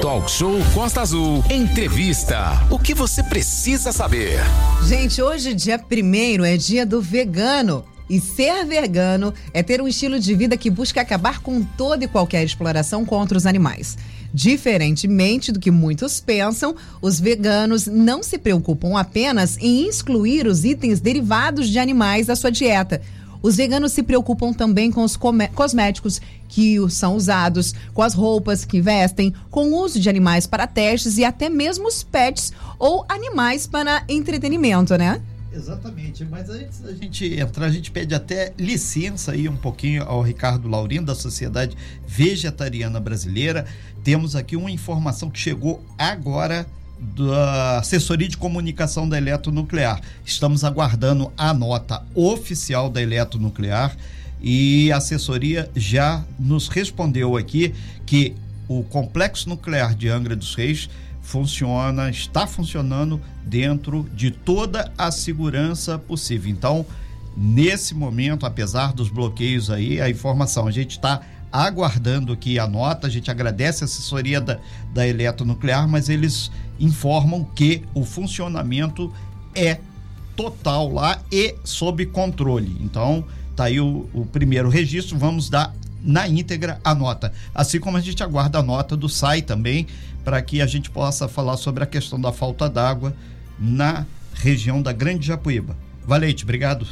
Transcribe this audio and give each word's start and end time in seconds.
Talk 0.00 0.30
Show 0.30 0.56
Costa 0.72 1.02
Azul. 1.02 1.44
Entrevista. 1.50 2.66
O 2.70 2.78
que 2.78 2.94
você 2.94 3.22
precisa 3.22 3.92
saber? 3.92 4.40
Gente, 4.88 5.20
hoje, 5.20 5.52
dia 5.52 5.78
primeiro, 5.78 6.42
é 6.42 6.56
dia 6.56 6.86
do 6.86 7.02
vegano. 7.02 7.84
E 8.08 8.18
ser 8.18 8.64
vegano 8.64 9.34
é 9.52 9.62
ter 9.62 9.82
um 9.82 9.86
estilo 9.86 10.18
de 10.18 10.34
vida 10.34 10.56
que 10.56 10.70
busca 10.70 11.02
acabar 11.02 11.40
com 11.40 11.62
toda 11.62 12.06
e 12.06 12.08
qualquer 12.08 12.42
exploração 12.42 13.04
contra 13.04 13.36
os 13.36 13.44
animais. 13.44 13.98
Diferentemente 14.32 15.52
do 15.52 15.60
que 15.60 15.70
muitos 15.70 16.18
pensam, 16.18 16.74
os 17.02 17.20
veganos 17.20 17.86
não 17.86 18.22
se 18.22 18.38
preocupam 18.38 18.98
apenas 18.98 19.58
em 19.58 19.86
excluir 19.86 20.46
os 20.46 20.64
itens 20.64 20.98
derivados 20.98 21.68
de 21.68 21.78
animais 21.78 22.26
da 22.26 22.34
sua 22.34 22.50
dieta. 22.50 23.02
Os 23.42 23.56
veganos 23.56 23.92
se 23.92 24.02
preocupam 24.02 24.52
também 24.52 24.90
com 24.90 25.02
os 25.02 25.16
cosméticos 25.16 26.20
que 26.48 26.76
são 26.90 27.16
usados, 27.16 27.74
com 27.94 28.02
as 28.02 28.12
roupas 28.12 28.64
que 28.64 28.80
vestem, 28.80 29.32
com 29.50 29.70
o 29.70 29.82
uso 29.82 29.98
de 29.98 30.08
animais 30.08 30.46
para 30.46 30.66
testes 30.66 31.16
e 31.16 31.24
até 31.24 31.48
mesmo 31.48 31.88
os 31.88 32.02
pets 32.02 32.52
ou 32.78 33.04
animais 33.08 33.66
para 33.66 34.04
entretenimento, 34.08 34.96
né? 34.96 35.22
Exatamente, 35.52 36.24
mas 36.24 36.48
antes 36.48 36.78
da 36.78 36.92
gente 36.92 37.34
entrar, 37.34 37.66
a 37.66 37.70
gente 37.70 37.90
pede 37.90 38.14
até 38.14 38.52
licença 38.56 39.32
aí 39.32 39.48
um 39.48 39.56
pouquinho 39.56 40.04
ao 40.04 40.22
Ricardo 40.22 40.68
Laurindo, 40.68 41.06
da 41.06 41.14
Sociedade 41.14 41.76
Vegetariana 42.06 43.00
Brasileira. 43.00 43.66
Temos 44.04 44.36
aqui 44.36 44.54
uma 44.54 44.70
informação 44.70 45.28
que 45.28 45.40
chegou 45.40 45.84
agora 45.98 46.66
da 47.00 47.78
assessoria 47.78 48.28
de 48.28 48.36
comunicação 48.36 49.08
da 49.08 49.16
Eletronuclear. 49.16 50.00
Estamos 50.24 50.64
aguardando 50.64 51.32
a 51.36 51.54
nota 51.54 52.02
oficial 52.14 52.90
da 52.90 53.00
Eletronuclear 53.00 53.96
e 54.42 54.92
a 54.92 54.98
assessoria 54.98 55.70
já 55.74 56.24
nos 56.38 56.68
respondeu 56.68 57.36
aqui 57.36 57.74
que 58.04 58.34
o 58.68 58.82
complexo 58.84 59.48
nuclear 59.48 59.94
de 59.94 60.08
Angra 60.08 60.36
dos 60.36 60.54
Reis 60.54 60.88
funciona, 61.22 62.10
está 62.10 62.46
funcionando 62.46 63.20
dentro 63.44 64.08
de 64.14 64.30
toda 64.30 64.92
a 64.96 65.10
segurança 65.10 65.98
possível. 65.98 66.50
Então, 66.50 66.86
nesse 67.36 67.94
momento, 67.94 68.46
apesar 68.46 68.92
dos 68.92 69.08
bloqueios 69.08 69.70
aí, 69.70 70.00
a 70.00 70.08
informação, 70.08 70.66
a 70.66 70.70
gente 70.70 70.92
está 70.92 71.20
aguardando 71.52 72.32
aqui 72.32 72.58
a 72.58 72.66
nota, 72.66 73.06
a 73.06 73.10
gente 73.10 73.30
agradece 73.30 73.82
a 73.82 73.86
assessoria 73.86 74.40
da, 74.40 74.58
da 74.94 75.06
Eletronuclear, 75.06 75.88
mas 75.88 76.08
eles 76.08 76.50
informam 76.80 77.44
que 77.44 77.82
o 77.94 78.04
funcionamento 78.04 79.12
é 79.54 79.78
total 80.34 80.92
lá 80.92 81.20
e 81.30 81.54
sob 81.62 82.06
controle. 82.06 82.76
Então, 82.80 83.24
tá 83.54 83.64
aí 83.64 83.78
o, 83.80 84.08
o 84.14 84.24
primeiro 84.24 84.68
registro, 84.68 85.18
vamos 85.18 85.50
dar 85.50 85.74
na 86.02 86.26
íntegra 86.26 86.80
a 86.82 86.94
nota. 86.94 87.32
Assim 87.54 87.78
como 87.78 87.96
a 87.96 88.00
gente 88.00 88.22
aguarda 88.22 88.58
a 88.58 88.62
nota 88.62 88.96
do 88.96 89.08
SAI 89.08 89.42
também, 89.42 89.86
para 90.24 90.40
que 90.40 90.60
a 90.60 90.66
gente 90.66 90.90
possa 90.90 91.28
falar 91.28 91.56
sobre 91.56 91.84
a 91.84 91.86
questão 91.86 92.20
da 92.20 92.32
falta 92.32 92.68
d'água 92.68 93.14
na 93.58 94.06
região 94.34 94.80
da 94.80 94.92
Grande 94.92 95.26
Japuíba. 95.26 95.76
Valente, 96.06 96.44
obrigado. 96.44 96.86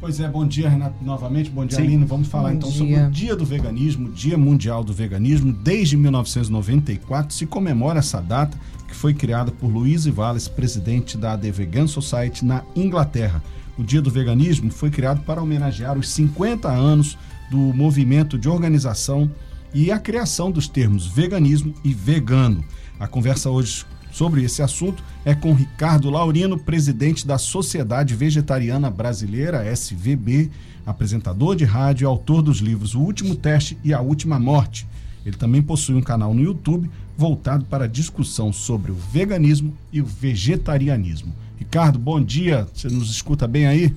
Pois 0.00 0.18
é, 0.18 0.28
bom 0.28 0.44
dia, 0.44 0.68
Renato, 0.68 0.96
novamente. 1.04 1.48
Bom 1.48 1.64
dia, 1.64 1.78
Sim. 1.78 1.84
Aline. 1.84 2.04
Vamos 2.04 2.26
falar 2.26 2.48
bom 2.48 2.56
então 2.56 2.70
dia. 2.70 2.78
sobre 2.78 2.94
o 2.96 3.10
Dia 3.10 3.36
do 3.36 3.44
Veganismo, 3.44 4.10
Dia 4.10 4.36
Mundial 4.36 4.82
do 4.82 4.92
Veganismo. 4.92 5.52
Desde 5.52 5.96
1994 5.96 7.32
se 7.32 7.46
comemora 7.46 8.00
essa 8.00 8.20
data, 8.20 8.58
que 8.92 8.96
foi 8.96 9.14
criada 9.14 9.50
por 9.50 9.68
Luiz 9.68 10.04
Valles, 10.04 10.48
presidente 10.48 11.16
da 11.16 11.36
The 11.36 11.50
Vegan 11.50 11.86
Society 11.86 12.44
na 12.44 12.62
Inglaterra. 12.76 13.42
O 13.78 13.82
Dia 13.82 14.02
do 14.02 14.10
Veganismo 14.10 14.70
foi 14.70 14.90
criado 14.90 15.22
para 15.22 15.42
homenagear 15.42 15.98
os 15.98 16.10
50 16.10 16.68
anos 16.68 17.16
do 17.50 17.56
movimento 17.56 18.38
de 18.38 18.50
organização 18.50 19.30
e 19.72 19.90
a 19.90 19.98
criação 19.98 20.50
dos 20.50 20.68
termos 20.68 21.06
veganismo 21.06 21.72
e 21.82 21.94
vegano. 21.94 22.62
A 23.00 23.08
conversa 23.08 23.48
hoje 23.48 23.86
sobre 24.10 24.44
esse 24.44 24.60
assunto 24.60 25.02
é 25.24 25.34
com 25.34 25.54
Ricardo 25.54 26.10
Laurino, 26.10 26.58
presidente 26.58 27.26
da 27.26 27.38
Sociedade 27.38 28.14
Vegetariana 28.14 28.90
Brasileira, 28.90 29.64
SVB, 29.74 30.50
apresentador 30.84 31.56
de 31.56 31.64
rádio 31.64 32.04
e 32.04 32.06
autor 32.06 32.42
dos 32.42 32.58
livros 32.58 32.94
O 32.94 33.00
Último 33.00 33.34
Teste 33.34 33.78
e 33.82 33.94
A 33.94 34.02
Última 34.02 34.38
Morte. 34.38 34.86
Ele 35.24 35.36
também 35.36 35.62
possui 35.62 35.94
um 35.94 36.02
canal 36.02 36.34
no 36.34 36.42
YouTube 36.42 36.90
voltado 37.16 37.64
para 37.64 37.84
a 37.84 37.88
discussão 37.88 38.52
sobre 38.52 38.90
o 38.90 38.94
veganismo 38.94 39.76
e 39.92 40.00
o 40.00 40.04
vegetarianismo. 40.04 41.32
Ricardo, 41.58 41.98
bom 41.98 42.20
dia. 42.20 42.66
Você 42.74 42.88
nos 42.88 43.10
escuta 43.10 43.46
bem 43.46 43.66
aí? 43.66 43.94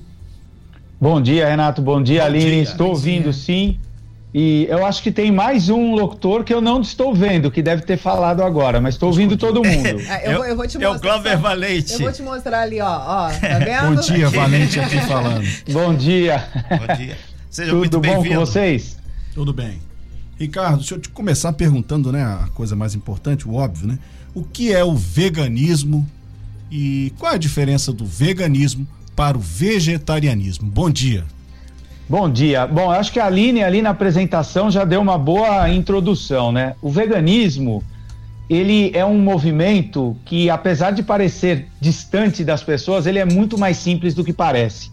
Bom 1.00 1.20
dia, 1.20 1.48
Renato. 1.48 1.82
Bom 1.82 2.02
dia, 2.02 2.20
bom 2.20 2.26
Aline. 2.26 2.50
Dia. 2.50 2.62
Estou 2.62 2.88
ouvindo, 2.88 3.32
sim. 3.32 3.78
E 4.38 4.66
eu 4.68 4.84
acho 4.84 5.02
que 5.02 5.10
tem 5.10 5.32
mais 5.32 5.70
um 5.70 5.94
locutor 5.94 6.44
que 6.44 6.52
eu 6.52 6.60
não 6.60 6.82
estou 6.82 7.14
vendo, 7.14 7.50
que 7.50 7.62
deve 7.62 7.82
ter 7.82 7.96
falado 7.96 8.42
agora, 8.42 8.80
mas 8.80 8.94
estou 8.94 9.08
ouvindo 9.08 9.36
todo 9.36 9.64
mundo. 9.64 9.96
É, 10.06 10.30
eu, 10.30 10.36
vou, 10.36 10.46
eu, 10.46 10.56
vou, 10.56 10.66
te 10.66 10.78
mostrar. 10.78 10.92
É 10.92 10.96
o 10.96 11.00
Cláudio 11.00 11.38
Valente. 11.38 11.92
Eu 11.94 11.98
vou 12.00 12.12
te 12.12 12.22
mostrar 12.22 12.60
ali, 12.60 12.80
ó. 12.80 12.86
ó 12.86 13.30
tá 13.30 13.58
vendo? 13.58 13.94
Bom 13.94 14.00
dia, 14.00 14.28
Valente 14.28 14.80
aqui 14.80 15.00
falando. 15.08 15.46
Bom 15.70 15.94
dia. 15.94 16.44
Bom 16.68 16.96
dia. 16.96 17.16
Seja 17.50 17.70
Tudo 17.70 17.78
muito 17.78 18.00
bom 18.00 18.22
com 18.22 18.34
vocês? 18.34 18.98
Tudo 19.34 19.54
bem. 19.54 19.85
Ricardo, 20.38 20.78
deixa 20.78 20.94
eu 20.94 21.00
te 21.00 21.08
começar 21.08 21.52
perguntando, 21.54 22.12
né, 22.12 22.22
a 22.22 22.48
coisa 22.54 22.76
mais 22.76 22.94
importante, 22.94 23.48
o 23.48 23.54
óbvio, 23.54 23.86
né? 23.88 23.98
O 24.34 24.44
que 24.44 24.72
é 24.72 24.84
o 24.84 24.94
veganismo 24.94 26.06
e 26.70 27.12
qual 27.18 27.32
é 27.32 27.36
a 27.36 27.38
diferença 27.38 27.90
do 27.90 28.04
veganismo 28.04 28.86
para 29.14 29.36
o 29.36 29.40
vegetarianismo? 29.40 30.70
Bom 30.70 30.90
dia. 30.90 31.24
Bom 32.08 32.30
dia. 32.30 32.66
Bom, 32.66 32.90
acho 32.90 33.10
que 33.12 33.18
a 33.18 33.26
Aline 33.26 33.64
ali 33.64 33.80
na 33.80 33.90
apresentação 33.90 34.70
já 34.70 34.84
deu 34.84 35.00
uma 35.00 35.16
boa 35.16 35.70
introdução, 35.70 36.52
né? 36.52 36.76
O 36.82 36.90
veganismo, 36.90 37.82
ele 38.48 38.90
é 38.94 39.04
um 39.04 39.18
movimento 39.18 40.14
que, 40.26 40.50
apesar 40.50 40.90
de 40.90 41.02
parecer 41.02 41.66
distante 41.80 42.44
das 42.44 42.62
pessoas, 42.62 43.06
ele 43.06 43.18
é 43.18 43.24
muito 43.24 43.56
mais 43.56 43.78
simples 43.78 44.12
do 44.12 44.22
que 44.22 44.34
parece. 44.34 44.90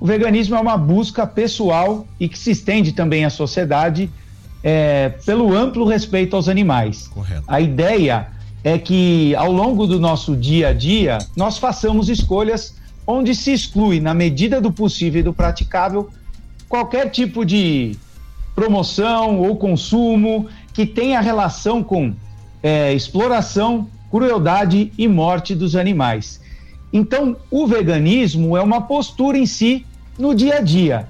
O 0.00 0.06
veganismo 0.06 0.56
é 0.56 0.60
uma 0.60 0.76
busca 0.76 1.26
pessoal 1.26 2.06
e 2.18 2.28
que 2.28 2.38
se 2.38 2.50
estende 2.50 2.92
também 2.92 3.24
à 3.24 3.30
sociedade 3.30 4.10
é, 4.62 5.08
pelo 5.24 5.56
amplo 5.56 5.84
respeito 5.84 6.36
aos 6.36 6.48
animais. 6.48 7.08
Correto. 7.08 7.44
A 7.46 7.60
ideia 7.60 8.28
é 8.62 8.78
que, 8.78 9.34
ao 9.36 9.50
longo 9.50 9.86
do 9.86 9.98
nosso 9.98 10.36
dia 10.36 10.68
a 10.68 10.72
dia, 10.72 11.18
nós 11.36 11.58
façamos 11.58 12.08
escolhas 12.08 12.74
onde 13.06 13.34
se 13.34 13.52
exclui, 13.52 14.00
na 14.00 14.14
medida 14.14 14.60
do 14.60 14.70
possível 14.70 15.20
e 15.20 15.24
do 15.24 15.32
praticável, 15.32 16.10
qualquer 16.68 17.10
tipo 17.10 17.44
de 17.44 17.96
promoção 18.54 19.38
ou 19.40 19.56
consumo 19.56 20.46
que 20.72 20.86
tenha 20.86 21.20
relação 21.20 21.82
com 21.82 22.14
é, 22.62 22.92
exploração, 22.92 23.88
crueldade 24.10 24.92
e 24.96 25.08
morte 25.08 25.54
dos 25.54 25.74
animais. 25.74 26.40
Então, 26.92 27.36
o 27.50 27.66
veganismo 27.66 28.56
é 28.56 28.62
uma 28.62 28.82
postura 28.82 29.38
em 29.38 29.46
si 29.46 29.86
no 30.18 30.34
dia 30.34 30.56
a 30.56 30.60
dia. 30.60 31.08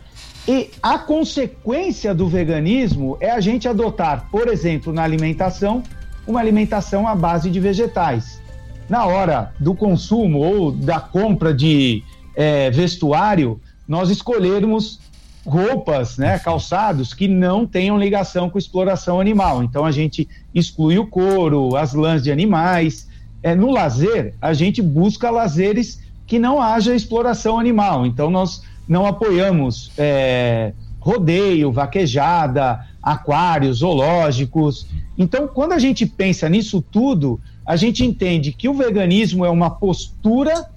E 0.50 0.68
a 0.82 0.98
consequência 0.98 2.12
do 2.12 2.26
veganismo 2.26 3.16
é 3.20 3.30
a 3.30 3.38
gente 3.38 3.68
adotar, 3.68 4.26
por 4.32 4.48
exemplo, 4.48 4.92
na 4.92 5.04
alimentação, 5.04 5.80
uma 6.26 6.40
alimentação 6.40 7.06
à 7.06 7.14
base 7.14 7.48
de 7.48 7.60
vegetais. 7.60 8.42
Na 8.88 9.06
hora 9.06 9.52
do 9.60 9.76
consumo 9.76 10.40
ou 10.40 10.72
da 10.72 10.98
compra 10.98 11.54
de 11.54 12.02
é, 12.34 12.68
vestuário, 12.68 13.60
nós 13.86 14.10
escolhermos 14.10 14.98
roupas, 15.46 16.18
né, 16.18 16.36
calçados 16.40 17.14
que 17.14 17.28
não 17.28 17.64
tenham 17.64 17.96
ligação 17.96 18.50
com 18.50 18.58
exploração 18.58 19.20
animal. 19.20 19.62
Então 19.62 19.84
a 19.84 19.92
gente 19.92 20.28
exclui 20.52 20.98
o 20.98 21.06
couro, 21.06 21.76
as 21.76 21.94
lãs 21.94 22.24
de 22.24 22.32
animais. 22.32 23.08
É, 23.40 23.54
no 23.54 23.70
lazer, 23.70 24.34
a 24.42 24.52
gente 24.52 24.82
busca 24.82 25.30
lazeres 25.30 26.00
que 26.26 26.40
não 26.40 26.60
haja 26.60 26.92
exploração 26.92 27.56
animal. 27.56 28.04
Então 28.04 28.32
nós 28.32 28.68
não 28.90 29.06
apoiamos 29.06 29.92
é, 29.96 30.72
rodeio, 30.98 31.70
vaquejada, 31.70 32.84
aquários, 33.00 33.78
zoológicos. 33.78 34.84
Então, 35.16 35.46
quando 35.46 35.72
a 35.72 35.78
gente 35.78 36.04
pensa 36.04 36.48
nisso 36.48 36.82
tudo, 36.82 37.40
a 37.64 37.76
gente 37.76 38.04
entende 38.04 38.50
que 38.50 38.68
o 38.68 38.74
veganismo 38.74 39.44
é 39.44 39.48
uma 39.48 39.70
postura 39.70 40.68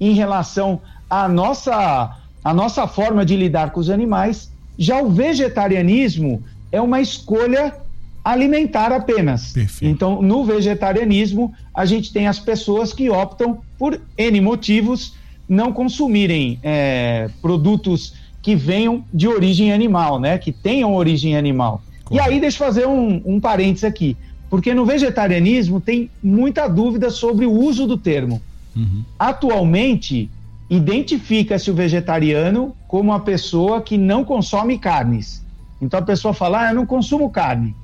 em 0.00 0.14
relação 0.14 0.80
à 1.08 1.28
nossa 1.28 2.18
a 2.42 2.52
nossa 2.52 2.86
forma 2.86 3.24
de 3.24 3.36
lidar 3.36 3.70
com 3.70 3.80
os 3.80 3.88
animais. 3.88 4.50
Já 4.78 5.00
o 5.00 5.10
vegetarianismo 5.10 6.42
é 6.72 6.80
uma 6.80 7.00
escolha 7.00 7.74
alimentar 8.22 8.90
apenas. 8.92 9.52
Perfeito. 9.52 9.90
Então, 9.90 10.20
no 10.20 10.44
vegetarianismo, 10.44 11.54
a 11.74 11.84
gente 11.86 12.12
tem 12.12 12.26
as 12.26 12.38
pessoas 12.38 12.92
que 12.92 13.08
optam 13.08 13.60
por 13.78 14.00
N 14.16 14.40
motivos 14.40 15.14
não 15.48 15.72
consumirem 15.72 16.58
é, 16.62 17.28
produtos 17.40 18.14
que 18.42 18.54
venham 18.54 19.04
de 19.12 19.26
origem 19.26 19.72
animal, 19.72 20.20
né? 20.20 20.38
Que 20.38 20.52
tenham 20.52 20.94
origem 20.94 21.36
animal. 21.36 21.82
E 22.10 22.20
aí, 22.20 22.38
deixa 22.40 22.62
eu 22.62 22.66
fazer 22.66 22.86
um, 22.86 23.22
um 23.24 23.40
parênteses 23.40 23.84
aqui. 23.84 24.16
Porque 24.50 24.74
no 24.74 24.84
vegetarianismo 24.84 25.80
tem 25.80 26.10
muita 26.22 26.68
dúvida 26.68 27.10
sobre 27.10 27.46
o 27.46 27.52
uso 27.52 27.86
do 27.86 27.96
termo. 27.96 28.40
Uhum. 28.76 29.02
Atualmente, 29.18 30.30
identifica-se 30.68 31.70
o 31.70 31.74
vegetariano 31.74 32.74
como 32.86 33.10
uma 33.10 33.20
pessoa 33.20 33.80
que 33.80 33.96
não 33.96 34.24
consome 34.24 34.78
carnes. 34.78 35.44
Então 35.80 36.00
a 36.00 36.02
pessoa 36.02 36.32
fala, 36.32 36.66
ah, 36.66 36.70
eu 36.70 36.74
não 36.76 36.86
consumo 36.86 37.30
carne. 37.30 37.74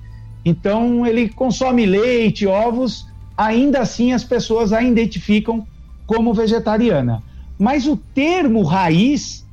Então 0.44 1.06
ele 1.06 1.28
consome 1.28 1.84
leite, 1.84 2.46
ovos, 2.46 3.06
ainda 3.36 3.80
assim 3.80 4.12
as 4.12 4.24
pessoas 4.24 4.72
a 4.72 4.82
identificam 4.82 5.66
como 6.06 6.32
vegetariana. 6.32 7.22
Mas 7.60 7.86
o 7.86 7.94
termo 7.94 8.62
raiz 8.62 9.44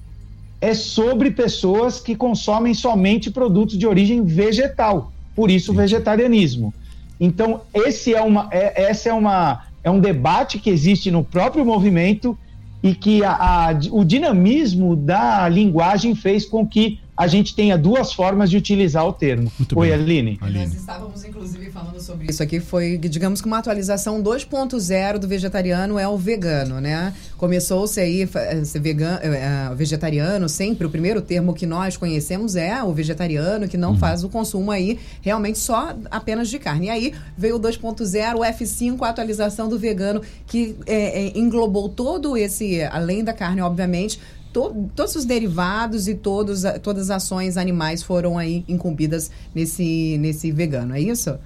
é 0.61 0.73
sobre 0.73 1.29
pessoas 1.29 1.99
que 1.99 2.15
consomem 2.15 2.73
somente 2.73 3.29
produtos 3.29 3.77
de 3.77 3.85
origem 3.85 4.23
vegetal, 4.23 5.11
por 5.35 5.51
isso 5.51 5.73
vegetarianismo. 5.73 6.73
Então, 7.19 7.63
esse 7.73 8.15
é 8.15 8.21
uma, 8.21 8.47
é, 8.49 8.83
essa 8.83 9.09
é, 9.09 9.13
uma, 9.13 9.65
é 9.83 9.91
um 9.91 9.99
debate 9.99 10.57
que 10.57 10.69
existe 10.69 11.11
no 11.11 11.21
próprio 11.21 11.65
movimento 11.65 12.37
e 12.81 12.95
que 12.95 13.25
a, 13.25 13.33
a, 13.33 13.79
o 13.91 14.05
dinamismo 14.05 14.95
da 14.95 15.49
linguagem 15.49 16.15
fez 16.15 16.45
com 16.45 16.65
que 16.65 17.01
a 17.17 17.25
gente 17.25 17.55
tenha 17.55 17.75
duas 17.75 18.13
formas 18.13 18.47
de 18.47 18.57
utilizar 18.57 19.03
o 19.07 19.11
termo. 19.11 19.51
Muito 19.57 19.77
Oi, 19.79 19.87
bem. 19.87 19.95
Aline. 19.95 20.37
Aline. 20.39 20.65
Nós 20.67 20.75
estávamos, 20.75 21.25
inclusive, 21.25 21.71
falando 21.71 21.99
sobre 21.99 22.27
isso 22.29 22.43
aqui. 22.43 22.59
Foi, 22.59 22.95
digamos 22.99 23.41
que 23.41 23.47
uma 23.47 23.57
atualização 23.57 24.21
2.0 24.21 25.17
do 25.17 25.27
vegetariano 25.27 25.97
é 25.97 26.07
o 26.07 26.15
vegano, 26.15 26.79
né? 26.79 27.11
Começou-se 27.35 27.99
aí 27.99 28.29
ser 28.63 28.79
vegano, 28.79 29.19
é, 29.23 29.73
vegetariano, 29.73 30.47
sempre. 30.47 30.85
O 30.85 30.91
primeiro 30.91 31.19
termo 31.19 31.55
que 31.55 31.65
nós 31.65 31.97
conhecemos 31.97 32.55
é 32.55 32.83
o 32.83 32.93
vegetariano, 32.93 33.67
que 33.67 33.77
não 33.77 33.91
uhum. 33.91 33.97
faz 33.97 34.23
o 34.23 34.29
consumo 34.29 34.69
aí 34.69 34.99
realmente 35.21 35.57
só 35.57 35.95
apenas 36.11 36.49
de 36.49 36.59
carne. 36.59 36.85
E 36.85 36.89
aí 36.91 37.13
veio 37.35 37.55
o 37.55 37.59
2.0, 37.59 38.35
o 38.35 38.39
F5, 38.41 39.01
a 39.01 39.09
atualização 39.09 39.67
do 39.67 39.79
vegano, 39.79 40.21
que 40.45 40.75
é, 40.85 41.25
é, 41.25 41.37
englobou 41.37 41.89
todo 41.89 42.37
esse, 42.37 42.83
além 42.83 43.23
da 43.23 43.33
carne, 43.33 43.61
obviamente, 43.61 44.19
to, 44.53 44.89
todos 44.95 45.15
os 45.15 45.25
derivados 45.25 46.07
e 46.07 46.15
todos, 46.15 46.63
todas 46.81 47.09
as 47.09 47.23
ações 47.23 47.57
animais 47.57 48.03
foram 48.03 48.37
aí 48.37 48.63
incumbidas 48.67 49.31
nesse, 49.53 50.17
nesse 50.19 50.51
vegano, 50.51 50.95
é 50.95 51.01
isso? 51.01 51.37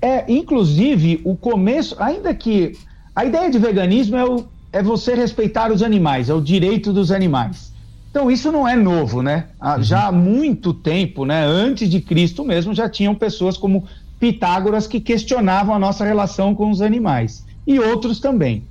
É, 0.00 0.30
inclusive, 0.30 1.20
o 1.24 1.36
começo, 1.36 1.96
ainda 1.98 2.32
que 2.34 2.72
a 3.14 3.24
ideia 3.24 3.50
de 3.50 3.58
veganismo 3.58 4.16
é, 4.16 4.24
o, 4.24 4.46
é 4.72 4.82
você 4.82 5.14
respeitar 5.14 5.72
os 5.72 5.82
animais, 5.82 6.30
é 6.30 6.34
o 6.34 6.40
direito 6.40 6.92
dos 6.92 7.10
animais. 7.10 7.72
Então, 8.10 8.30
isso 8.30 8.50
não 8.50 8.66
é 8.66 8.74
novo, 8.74 9.22
né? 9.22 9.48
Uhum. 9.62 9.82
Já 9.82 10.06
há 10.06 10.12
muito 10.12 10.72
tempo, 10.72 11.24
né? 11.24 11.44
Antes 11.44 11.90
de 11.90 12.00
Cristo 12.00 12.44
mesmo, 12.44 12.74
já 12.74 12.88
tinham 12.88 13.14
pessoas 13.14 13.56
como 13.56 13.84
Pitágoras 14.18 14.86
que 14.86 14.98
questionavam 14.98 15.74
a 15.74 15.78
nossa 15.78 16.04
relação 16.04 16.54
com 16.54 16.70
os 16.70 16.80
animais. 16.80 17.44
E 17.66 17.78
outros 17.78 18.18
também. 18.18 18.64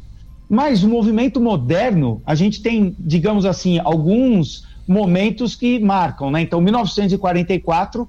Mas 0.50 0.84
o 0.84 0.88
movimento 0.88 1.42
moderno, 1.42 2.22
a 2.26 2.34
gente 2.34 2.62
tem, 2.62 2.96
digamos 3.00 3.46
assim, 3.46 3.80
alguns 3.80 4.66
momentos 4.88 5.56
que 5.56 5.80
marcam, 5.80 6.32
né? 6.32 6.42
Então, 6.42 6.62
1944 6.62 8.08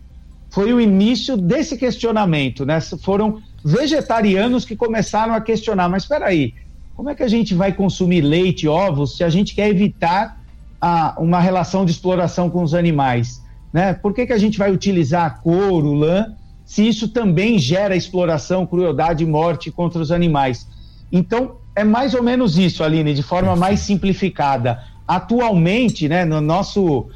foi 0.50 0.72
o 0.72 0.80
início 0.80 1.36
desse 1.36 1.76
questionamento, 1.76 2.64
né? 2.64 2.80
Foram 3.02 3.40
vegetarianos 3.64 4.64
que 4.64 4.76
começaram 4.76 5.34
a 5.34 5.40
questionar, 5.40 5.88
mas 5.88 6.04
espera 6.04 6.26
aí, 6.26 6.54
como 6.94 7.10
é 7.10 7.14
que 7.14 7.22
a 7.22 7.28
gente 7.28 7.54
vai 7.54 7.72
consumir 7.72 8.20
leite 8.20 8.66
ovos 8.66 9.16
se 9.16 9.24
a 9.24 9.28
gente 9.28 9.54
quer 9.54 9.68
evitar 9.68 10.40
a, 10.80 11.16
uma 11.18 11.40
relação 11.40 11.84
de 11.84 11.90
exploração 11.90 12.48
com 12.48 12.62
os 12.62 12.74
animais? 12.74 13.42
Né? 13.72 13.94
Por 13.94 14.14
que, 14.14 14.26
que 14.26 14.32
a 14.32 14.38
gente 14.38 14.58
vai 14.58 14.72
utilizar 14.72 15.40
couro, 15.42 15.92
lã, 15.92 16.34
se 16.64 16.86
isso 16.86 17.08
também 17.08 17.58
gera 17.58 17.96
exploração, 17.96 18.66
crueldade 18.66 19.24
e 19.24 19.26
morte 19.26 19.70
contra 19.70 20.00
os 20.00 20.10
animais? 20.10 20.66
Então, 21.10 21.56
é 21.78 21.84
mais 21.84 22.12
ou 22.12 22.22
menos 22.22 22.58
isso, 22.58 22.82
Aline, 22.82 23.14
de 23.14 23.22
forma 23.22 23.54
mais 23.54 23.80
simplificada. 23.80 24.82
Atualmente, 25.06 26.08
né, 26.08 26.24
no 26.24 26.40
nosso 26.40 27.06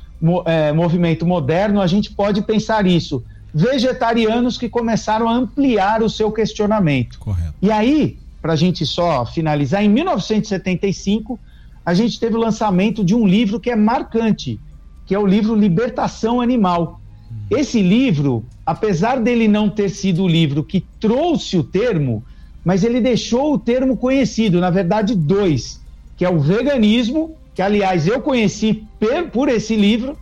é, 0.46 0.72
movimento 0.72 1.26
moderno, 1.26 1.80
a 1.80 1.86
gente 1.88 2.12
pode 2.12 2.42
pensar 2.42 2.86
isso. 2.86 3.24
Vegetarianos 3.52 4.56
que 4.56 4.68
começaram 4.68 5.28
a 5.28 5.34
ampliar 5.34 6.00
o 6.00 6.08
seu 6.08 6.30
questionamento. 6.30 7.18
Correto. 7.18 7.54
E 7.60 7.72
aí, 7.72 8.18
para 8.40 8.52
a 8.52 8.56
gente 8.56 8.86
só 8.86 9.26
finalizar, 9.26 9.82
em 9.82 9.88
1975, 9.88 11.38
a 11.84 11.92
gente 11.92 12.20
teve 12.20 12.36
o 12.36 12.40
lançamento 12.40 13.04
de 13.04 13.16
um 13.16 13.26
livro 13.26 13.58
que 13.58 13.68
é 13.68 13.76
marcante, 13.76 14.60
que 15.04 15.14
é 15.14 15.18
o 15.18 15.26
livro 15.26 15.56
Libertação 15.56 16.40
Animal. 16.40 17.00
Hum. 17.30 17.34
Esse 17.50 17.82
livro, 17.82 18.44
apesar 18.64 19.20
dele 19.20 19.48
não 19.48 19.68
ter 19.68 19.88
sido 19.88 20.22
o 20.22 20.28
livro 20.28 20.62
que 20.62 20.86
trouxe 21.00 21.58
o 21.58 21.64
termo, 21.64 22.24
mas 22.64 22.84
ele 22.84 23.00
deixou 23.00 23.54
o 23.54 23.58
termo 23.58 23.96
conhecido, 23.96 24.60
na 24.60 24.70
verdade, 24.70 25.14
dois, 25.14 25.80
que 26.16 26.24
é 26.24 26.30
o 26.30 26.38
veganismo, 26.38 27.36
que 27.54 27.62
aliás 27.62 28.06
eu 28.06 28.20
conheci 28.20 28.84
por 29.32 29.48
esse 29.48 29.76
livro, 29.76 30.16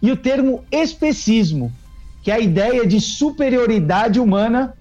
e 0.00 0.10
o 0.10 0.16
termo 0.16 0.64
especismo, 0.70 1.72
que 2.22 2.30
é 2.30 2.34
a 2.34 2.40
ideia 2.40 2.86
de 2.86 3.00
superioridade 3.00 4.18
humana 4.18 4.74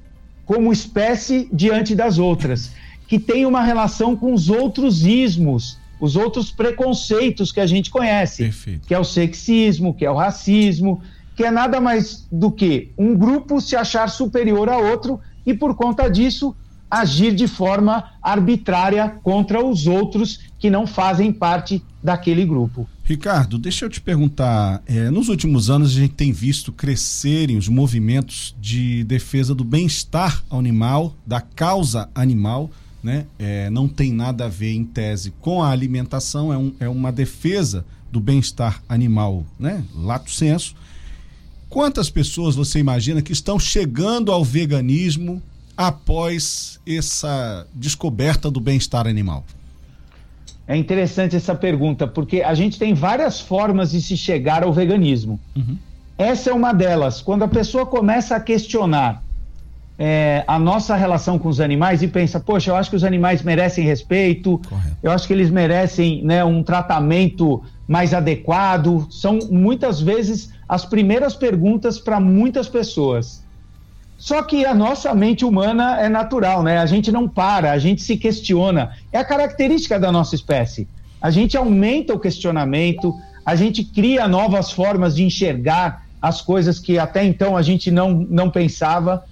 como 0.45 0.71
espécie 0.71 1.49
diante 1.51 1.95
das 1.95 2.17
outras, 2.17 2.71
que 3.07 3.19
tem 3.19 3.45
uma 3.45 3.63
relação 3.63 4.15
com 4.15 4.33
os 4.33 4.49
outros 4.49 5.05
ismos, 5.05 5.77
os 5.99 6.15
outros 6.15 6.51
preconceitos 6.51 7.51
que 7.51 7.59
a 7.59 7.65
gente 7.65 7.89
conhece, 7.89 8.43
Perfeito. 8.43 8.87
que 8.87 8.93
é 8.93 8.99
o 8.99 9.03
sexismo, 9.03 9.93
que 9.93 10.05
é 10.05 10.11
o 10.11 10.15
racismo, 10.15 11.01
que 11.35 11.43
é 11.43 11.51
nada 11.51 11.81
mais 11.81 12.27
do 12.31 12.51
que 12.51 12.91
um 12.97 13.15
grupo 13.15 13.59
se 13.59 13.75
achar 13.75 14.09
superior 14.09 14.69
a 14.69 14.77
outro 14.77 15.19
e 15.45 15.53
por 15.53 15.75
conta 15.75 16.09
disso 16.09 16.55
agir 16.99 17.35
de 17.35 17.47
forma 17.47 18.11
arbitrária 18.21 19.09
contra 19.21 19.63
os 19.63 19.85
outros 19.85 20.39
que 20.57 20.69
não 20.69 20.87
fazem 20.87 21.31
parte 21.31 21.83
daquele 22.01 22.45
grupo. 22.45 22.87
Ricardo, 23.03 23.57
deixa 23.59 23.85
eu 23.85 23.89
te 23.89 23.99
perguntar. 23.99 24.81
É, 24.85 25.09
nos 25.09 25.27
últimos 25.27 25.69
anos, 25.69 25.91
a 25.91 25.99
gente 25.99 26.13
tem 26.13 26.31
visto 26.31 26.71
crescerem 26.71 27.57
os 27.57 27.67
movimentos 27.67 28.55
de 28.59 29.03
defesa 29.03 29.53
do 29.53 29.63
bem-estar 29.63 30.43
animal, 30.49 31.13
da 31.25 31.41
causa 31.41 32.09
animal. 32.15 32.69
Né? 33.03 33.25
É, 33.37 33.69
não 33.69 33.87
tem 33.87 34.11
nada 34.11 34.45
a 34.45 34.49
ver, 34.49 34.73
em 34.73 34.83
tese, 34.83 35.31
com 35.39 35.61
a 35.61 35.69
alimentação, 35.69 36.51
é, 36.51 36.57
um, 36.57 36.73
é 36.79 36.89
uma 36.89 37.11
defesa 37.11 37.85
do 38.11 38.19
bem-estar 38.19 38.81
animal, 38.89 39.45
né? 39.59 39.83
lato 39.93 40.31
senso. 40.31 40.73
Quantas 41.69 42.09
pessoas 42.09 42.55
você 42.55 42.79
imagina 42.79 43.21
que 43.21 43.33
estão 43.33 43.59
chegando 43.59 44.31
ao 44.31 44.43
veganismo 44.43 45.43
após 45.77 46.79
essa 46.87 47.67
descoberta 47.73 48.49
do 48.49 48.59
bem-estar 48.59 49.07
animal? 49.07 49.43
É 50.67 50.75
interessante 50.75 51.35
essa 51.35 51.53
pergunta, 51.53 52.07
porque 52.07 52.41
a 52.41 52.53
gente 52.55 52.79
tem 52.79 52.93
várias 52.93 53.39
formas 53.39 53.91
de 53.91 54.01
se 54.01 54.17
chegar 54.17 54.63
ao 54.63 54.73
veganismo. 54.73 55.39
Uhum. 55.55 55.77
Essa 56.17 56.49
é 56.49 56.53
uma 56.53 56.73
delas. 56.73 57.21
Quando 57.21 57.43
a 57.43 57.47
pessoa 57.47 57.85
começa 57.85 58.35
a 58.35 58.39
questionar 58.39 59.21
é, 59.97 60.43
a 60.47 60.57
nossa 60.57 60.95
relação 60.95 61.37
com 61.37 61.49
os 61.49 61.59
animais 61.59 62.01
e 62.01 62.07
pensa, 62.07 62.39
poxa, 62.39 62.71
eu 62.71 62.75
acho 62.75 62.89
que 62.89 62.95
os 62.95 63.03
animais 63.03 63.43
merecem 63.43 63.85
respeito, 63.85 64.59
Correto. 64.67 64.97
eu 65.03 65.11
acho 65.11 65.27
que 65.27 65.33
eles 65.33 65.49
merecem 65.49 66.23
né, 66.23 66.43
um 66.43 66.63
tratamento 66.63 67.61
mais 67.87 68.13
adequado. 68.13 69.07
São 69.11 69.39
muitas 69.51 70.01
vezes 70.01 70.49
as 70.67 70.83
primeiras 70.83 71.35
perguntas 71.35 71.99
para 71.99 72.19
muitas 72.19 72.67
pessoas. 72.67 73.44
Só 74.17 74.41
que 74.41 74.65
a 74.65 74.73
nossa 74.73 75.13
mente 75.13 75.43
humana 75.43 75.99
é 75.99 76.07
natural, 76.07 76.63
né? 76.63 76.77
A 76.77 76.85
gente 76.85 77.11
não 77.11 77.27
para, 77.27 77.71
a 77.71 77.79
gente 77.79 78.01
se 78.01 78.17
questiona. 78.17 78.91
É 79.11 79.19
a 79.19 79.25
característica 79.25 79.99
da 79.99 80.11
nossa 80.11 80.35
espécie. 80.35 80.87
A 81.21 81.29
gente 81.29 81.57
aumenta 81.57 82.13
o 82.13 82.19
questionamento, 82.19 83.13
a 83.45 83.55
gente 83.55 83.83
cria 83.83 84.27
novas 84.27 84.71
formas 84.71 85.15
de 85.15 85.23
enxergar 85.23 86.05
as 86.21 86.41
coisas 86.41 86.79
que 86.79 86.97
até 86.97 87.23
então 87.23 87.57
a 87.57 87.61
gente 87.61 87.91
não, 87.91 88.13
não 88.29 88.49
pensava. 88.49 89.25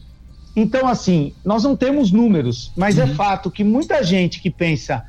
Então, 0.56 0.88
assim, 0.88 1.34
nós 1.44 1.64
não 1.64 1.76
temos 1.76 2.12
números, 2.12 2.72
mas 2.76 2.98
é 3.00 3.06
uhum. 3.06 3.12
é 3.12 3.14
fato 3.16 3.50
que 3.50 3.64
muita 3.64 4.04
gente 4.04 4.42
que 4.42 4.52
pensa, 4.52 5.04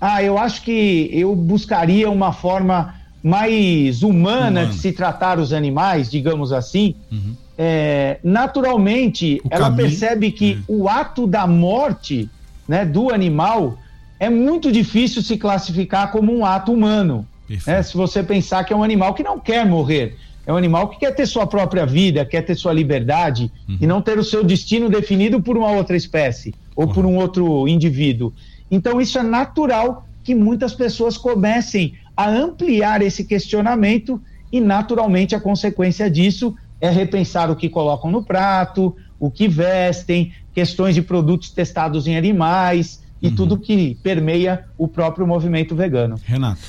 ah, 0.00 0.22
eu 0.22 0.38
acho 0.38 0.62
que 0.62 1.10
eu 1.12 1.36
buscaria 1.36 2.10
uma 2.10 2.32
forma 2.32 2.94
mais 3.22 4.02
humana 4.02 4.66
de 4.66 4.74
se 4.76 4.92
tratar 4.92 5.38
os 5.38 5.52
animais, 5.52 6.10
digamos 6.10 6.52
assim. 6.52 6.94
Uhum 7.12 7.36
é, 7.62 8.18
naturalmente 8.24 9.38
o 9.44 9.48
ela 9.50 9.64
caminho, 9.64 9.82
percebe 9.82 10.32
que 10.32 10.52
é. 10.52 10.58
o 10.66 10.88
ato 10.88 11.26
da 11.26 11.46
morte 11.46 12.26
né, 12.66 12.86
do 12.86 13.10
animal 13.10 13.76
é 14.18 14.30
muito 14.30 14.72
difícil 14.72 15.20
se 15.20 15.36
classificar 15.36 16.10
como 16.10 16.34
um 16.34 16.42
ato 16.42 16.72
humano. 16.72 17.26
Né? 17.66 17.82
Se 17.82 17.94
você 17.98 18.22
pensar 18.22 18.64
que 18.64 18.72
é 18.72 18.76
um 18.76 18.82
animal 18.82 19.12
que 19.12 19.22
não 19.22 19.38
quer 19.38 19.66
morrer, 19.66 20.16
é 20.46 20.52
um 20.52 20.56
animal 20.56 20.88
que 20.88 21.00
quer 21.00 21.14
ter 21.14 21.26
sua 21.26 21.46
própria 21.46 21.84
vida, 21.84 22.24
quer 22.24 22.40
ter 22.40 22.54
sua 22.54 22.72
liberdade 22.72 23.52
uhum. 23.68 23.76
e 23.78 23.86
não 23.86 24.00
ter 24.00 24.18
o 24.18 24.24
seu 24.24 24.42
destino 24.42 24.88
definido 24.88 25.42
por 25.42 25.58
uma 25.58 25.70
outra 25.70 25.94
espécie 25.94 26.54
ou 26.74 26.88
por 26.88 27.04
um 27.04 27.16
outro 27.16 27.68
indivíduo. 27.68 28.32
Então, 28.70 29.02
isso 29.02 29.18
é 29.18 29.22
natural 29.22 30.06
que 30.24 30.34
muitas 30.34 30.72
pessoas 30.72 31.18
comecem 31.18 31.92
a 32.16 32.26
ampliar 32.26 33.02
esse 33.02 33.22
questionamento 33.22 34.18
e, 34.50 34.62
naturalmente, 34.62 35.34
a 35.34 35.40
consequência 35.40 36.10
disso 36.10 36.56
é 36.80 36.88
repensar 36.90 37.50
o 37.50 37.56
que 37.56 37.68
colocam 37.68 38.10
no 38.10 38.22
prato, 38.22 38.96
o 39.18 39.30
que 39.30 39.46
vestem, 39.46 40.32
questões 40.54 40.94
de 40.94 41.02
produtos 41.02 41.50
testados 41.50 42.06
em 42.06 42.16
animais 42.16 43.02
e 43.20 43.28
uhum. 43.28 43.34
tudo 43.34 43.58
que 43.58 43.96
permeia 44.02 44.64
o 44.78 44.88
próprio 44.88 45.26
movimento 45.26 45.74
vegano. 45.74 46.16
Renato. 46.24 46.60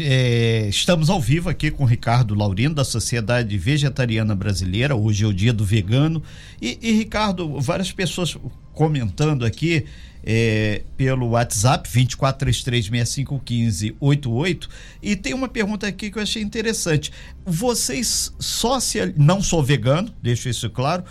É, 0.00 0.66
estamos 0.68 1.08
ao 1.08 1.20
vivo 1.20 1.48
aqui 1.48 1.70
com 1.70 1.84
o 1.84 1.86
Ricardo 1.86 2.34
Laurino, 2.34 2.74
da 2.74 2.84
Sociedade 2.84 3.56
Vegetariana 3.56 4.34
Brasileira. 4.34 4.94
Hoje 4.94 5.24
é 5.24 5.26
o 5.26 5.32
dia 5.32 5.54
do 5.54 5.64
vegano. 5.64 6.22
E, 6.60 6.78
e 6.82 6.92
Ricardo, 6.92 7.58
várias 7.58 7.90
pessoas 7.90 8.36
comentando 8.74 9.42
aqui 9.44 9.86
é, 10.22 10.82
pelo 10.98 11.30
WhatsApp 11.30 11.88
2433651588 11.88 14.68
e 15.02 15.16
tem 15.16 15.32
uma 15.32 15.48
pergunta 15.48 15.86
aqui 15.86 16.10
que 16.10 16.18
eu 16.18 16.22
achei 16.22 16.42
interessante. 16.42 17.10
Vocês 17.44 18.34
social, 18.38 19.08
não 19.16 19.42
sou 19.42 19.62
vegano, 19.62 20.12
deixo 20.22 20.46
isso 20.48 20.68
claro, 20.68 21.04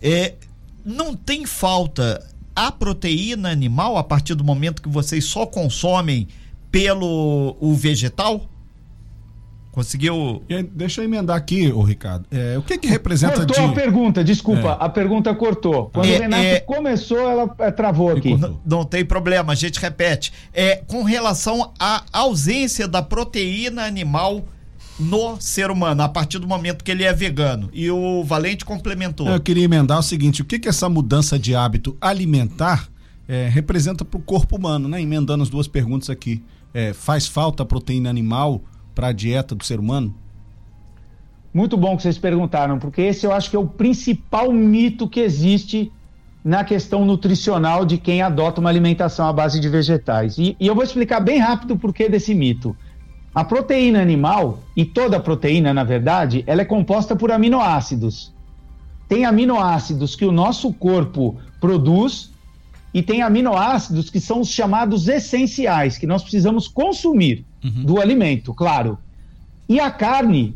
é, 0.00 0.34
não 0.84 1.16
tem 1.16 1.44
falta 1.44 2.24
a 2.54 2.70
proteína 2.70 3.50
animal 3.50 3.96
a 3.96 4.04
partir 4.04 4.34
do 4.34 4.44
momento 4.44 4.80
que 4.80 4.88
vocês 4.88 5.24
só 5.24 5.44
consomem 5.44 6.28
pelo 6.72 7.56
o 7.60 7.74
vegetal? 7.74 8.48
Conseguiu. 9.70 10.42
Deixa 10.74 11.00
eu 11.00 11.04
emendar 11.06 11.34
aqui, 11.34 11.68
o 11.68 11.82
Ricardo. 11.82 12.26
É, 12.30 12.58
o 12.58 12.62
que 12.62 12.76
que 12.76 12.86
representa 12.86 13.36
cortou 13.36 13.56
de... 13.56 13.72
a 13.72 13.72
pergunta, 13.72 14.22
desculpa. 14.22 14.78
É. 14.80 14.84
A 14.84 14.88
pergunta 14.88 15.34
cortou. 15.34 15.88
Quando 15.90 16.06
é, 16.06 16.16
o 16.16 16.20
Renato 16.20 16.42
é... 16.42 16.60
começou, 16.60 17.18
ela 17.18 17.54
é, 17.58 17.70
travou 17.70 18.10
aqui. 18.10 18.36
Não, 18.36 18.60
não, 18.66 18.84
tem 18.84 19.02
problema, 19.02 19.52
a 19.52 19.54
gente 19.54 19.80
repete. 19.80 20.30
É, 20.52 20.76
com 20.76 21.02
relação 21.02 21.72
à 21.80 22.04
ausência 22.12 22.86
da 22.86 23.00
proteína 23.00 23.84
animal 23.84 24.44
no 25.00 25.40
ser 25.40 25.70
humano, 25.70 26.02
a 26.02 26.08
partir 26.08 26.38
do 26.38 26.46
momento 26.46 26.84
que 26.84 26.90
ele 26.90 27.04
é 27.04 27.12
vegano. 27.14 27.70
E 27.72 27.90
o 27.90 28.22
Valente 28.24 28.66
complementou. 28.66 29.26
Eu 29.26 29.40
queria 29.40 29.64
emendar 29.64 30.00
o 30.00 30.02
seguinte: 30.02 30.42
o 30.42 30.44
que 30.44 30.58
que 30.58 30.68
essa 30.68 30.86
mudança 30.86 31.38
de 31.38 31.54
hábito 31.54 31.96
alimentar 31.98 32.90
é, 33.26 33.48
representa 33.48 34.04
para 34.04 34.18
o 34.18 34.22
corpo 34.22 34.56
humano, 34.56 34.86
né? 34.86 35.00
Emendando 35.00 35.42
as 35.42 35.48
duas 35.48 35.66
perguntas 35.66 36.10
aqui 36.10 36.42
é, 36.74 36.92
faz 36.92 37.26
falta 37.26 37.64
proteína 37.64 38.08
animal 38.08 38.62
para 38.94 39.08
a 39.08 39.12
dieta 39.12 39.54
do 39.54 39.64
ser 39.64 39.78
humano? 39.78 40.14
Muito 41.52 41.76
bom 41.76 41.96
que 41.96 42.02
vocês 42.02 42.16
perguntaram, 42.16 42.78
porque 42.78 43.02
esse 43.02 43.26
eu 43.26 43.32
acho 43.32 43.50
que 43.50 43.56
é 43.56 43.58
o 43.58 43.66
principal 43.66 44.50
mito 44.52 45.08
que 45.08 45.20
existe 45.20 45.92
na 46.42 46.64
questão 46.64 47.04
nutricional 47.04 47.84
de 47.84 47.98
quem 47.98 48.22
adota 48.22 48.60
uma 48.60 48.70
alimentação 48.70 49.28
à 49.28 49.32
base 49.32 49.60
de 49.60 49.68
vegetais. 49.68 50.38
E, 50.38 50.56
e 50.58 50.66
eu 50.66 50.74
vou 50.74 50.82
explicar 50.82 51.20
bem 51.20 51.38
rápido 51.38 51.74
o 51.74 51.78
porquê 51.78 52.08
desse 52.08 52.34
mito. 52.34 52.74
A 53.34 53.44
proteína 53.44 54.00
animal, 54.00 54.60
e 54.76 54.84
toda 54.84 55.18
a 55.18 55.20
proteína, 55.20 55.72
na 55.72 55.84
verdade, 55.84 56.42
ela 56.46 56.62
é 56.62 56.64
composta 56.64 57.14
por 57.14 57.30
aminoácidos. 57.30 58.32
Tem 59.08 59.24
aminoácidos 59.24 60.16
que 60.16 60.24
o 60.24 60.32
nosso 60.32 60.72
corpo 60.72 61.38
produz 61.60 62.31
e 62.94 63.02
tem 63.02 63.22
aminoácidos 63.22 64.10
que 64.10 64.20
são 64.20 64.40
os 64.40 64.48
chamados 64.48 65.08
essenciais, 65.08 65.96
que 65.96 66.06
nós 66.06 66.22
precisamos 66.22 66.68
consumir 66.68 67.44
uhum. 67.64 67.84
do 67.84 68.00
alimento, 68.00 68.52
claro. 68.52 68.98
E 69.68 69.80
a 69.80 69.90
carne, 69.90 70.54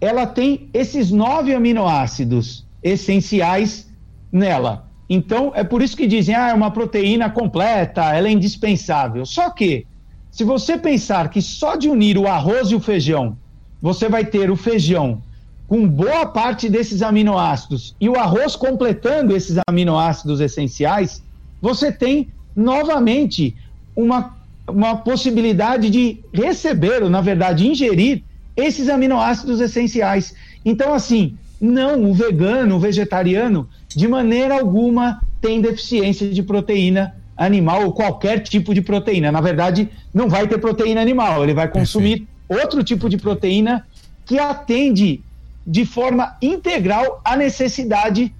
ela 0.00 0.26
tem 0.26 0.68
esses 0.74 1.10
nove 1.10 1.54
aminoácidos 1.54 2.66
essenciais 2.82 3.90
nela. 4.30 4.86
Então, 5.08 5.52
é 5.54 5.64
por 5.64 5.82
isso 5.82 5.96
que 5.96 6.06
dizem, 6.06 6.34
ah, 6.34 6.50
é 6.50 6.54
uma 6.54 6.70
proteína 6.70 7.30
completa, 7.30 8.14
ela 8.14 8.28
é 8.28 8.32
indispensável. 8.32 9.24
Só 9.24 9.50
que, 9.50 9.86
se 10.30 10.44
você 10.44 10.76
pensar 10.76 11.30
que 11.30 11.40
só 11.40 11.76
de 11.76 11.88
unir 11.88 12.18
o 12.18 12.26
arroz 12.26 12.70
e 12.70 12.74
o 12.74 12.80
feijão, 12.80 13.38
você 13.80 14.08
vai 14.08 14.24
ter 14.24 14.50
o 14.50 14.56
feijão 14.56 15.22
com 15.66 15.88
boa 15.88 16.26
parte 16.26 16.68
desses 16.68 17.02
aminoácidos 17.02 17.94
e 18.00 18.08
o 18.08 18.18
arroz 18.18 18.54
completando 18.54 19.34
esses 19.34 19.56
aminoácidos 19.66 20.40
essenciais, 20.40 21.22
você 21.64 21.90
tem 21.90 22.28
novamente 22.54 23.56
uma, 23.96 24.36
uma 24.68 24.96
possibilidade 24.98 25.88
de 25.88 26.20
receber, 26.30 27.02
ou 27.02 27.08
na 27.08 27.22
verdade 27.22 27.66
ingerir, 27.66 28.22
esses 28.54 28.90
aminoácidos 28.90 29.62
essenciais. 29.62 30.34
Então, 30.62 30.92
assim, 30.92 31.38
não, 31.58 32.04
o 32.04 32.12
vegano, 32.12 32.76
o 32.76 32.78
vegetariano, 32.78 33.66
de 33.88 34.06
maneira 34.06 34.60
alguma 34.60 35.22
tem 35.40 35.62
deficiência 35.62 36.28
de 36.28 36.42
proteína 36.42 37.14
animal 37.34 37.86
ou 37.86 37.92
qualquer 37.94 38.40
tipo 38.40 38.74
de 38.74 38.82
proteína. 38.82 39.32
Na 39.32 39.40
verdade, 39.40 39.88
não 40.12 40.28
vai 40.28 40.46
ter 40.46 40.58
proteína 40.58 41.00
animal, 41.00 41.42
ele 41.42 41.54
vai 41.54 41.68
consumir 41.68 42.26
Perfeito. 42.46 42.62
outro 42.62 42.84
tipo 42.84 43.08
de 43.08 43.16
proteína 43.16 43.86
que 44.26 44.38
atende 44.38 45.22
de 45.66 45.86
forma 45.86 46.36
integral 46.42 47.22
à 47.24 47.34
necessidade 47.36 48.34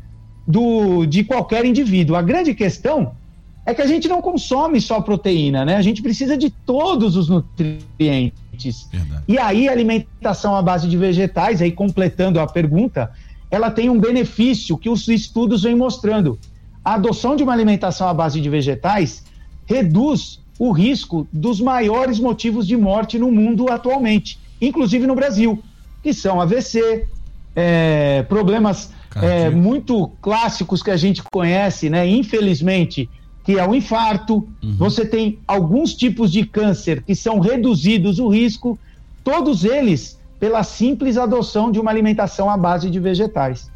do, 0.46 1.06
de 1.06 1.24
qualquer 1.24 1.64
indivíduo. 1.64 2.16
A 2.16 2.22
grande 2.22 2.54
questão 2.54 3.12
é 3.66 3.72
que 3.72 3.80
a 3.80 3.86
gente 3.86 4.08
não 4.08 4.20
consome 4.20 4.80
só 4.80 5.00
proteína, 5.00 5.64
né? 5.64 5.76
A 5.76 5.82
gente 5.82 6.02
precisa 6.02 6.36
de 6.36 6.50
todos 6.50 7.16
os 7.16 7.28
nutrientes. 7.28 8.88
Verdade. 8.92 9.22
E 9.26 9.38
aí 9.38 9.68
a 9.68 9.72
alimentação 9.72 10.54
à 10.54 10.62
base 10.62 10.86
de 10.86 10.96
vegetais, 10.96 11.62
aí 11.62 11.72
completando 11.72 12.38
a 12.38 12.46
pergunta, 12.46 13.10
ela 13.50 13.70
tem 13.70 13.88
um 13.88 13.98
benefício 13.98 14.76
que 14.76 14.88
os 14.88 15.08
estudos 15.08 15.62
vêm 15.62 15.74
mostrando. 15.74 16.38
A 16.84 16.94
adoção 16.94 17.34
de 17.34 17.42
uma 17.42 17.52
alimentação 17.52 18.06
à 18.08 18.12
base 18.12 18.40
de 18.40 18.50
vegetais 18.50 19.24
reduz 19.66 20.40
o 20.58 20.70
risco 20.70 21.26
dos 21.32 21.60
maiores 21.60 22.20
motivos 22.20 22.66
de 22.66 22.76
morte 22.76 23.18
no 23.18 23.32
mundo 23.32 23.70
atualmente, 23.70 24.38
inclusive 24.60 25.06
no 25.06 25.14
Brasil, 25.14 25.62
que 26.02 26.12
são 26.12 26.40
AVC, 26.40 27.06
é, 27.56 28.22
problemas 28.28 28.92
é, 29.22 29.50
muito 29.50 30.08
clássicos 30.20 30.82
que 30.82 30.90
a 30.90 30.96
gente 30.96 31.22
conhece, 31.22 31.88
né? 31.88 32.06
Infelizmente, 32.08 33.08
que 33.44 33.58
é 33.58 33.66
o 33.66 33.74
infarto. 33.74 34.48
Uhum. 34.62 34.76
Você 34.76 35.04
tem 35.04 35.38
alguns 35.46 35.94
tipos 35.94 36.32
de 36.32 36.44
câncer 36.44 37.02
que 37.02 37.14
são 37.14 37.38
reduzidos 37.38 38.18
o 38.18 38.28
risco, 38.28 38.78
todos 39.22 39.64
eles 39.64 40.18
pela 40.40 40.62
simples 40.62 41.16
adoção 41.16 41.70
de 41.70 41.78
uma 41.78 41.90
alimentação 41.90 42.50
à 42.50 42.56
base 42.56 42.90
de 42.90 42.98
vegetais. 42.98 43.70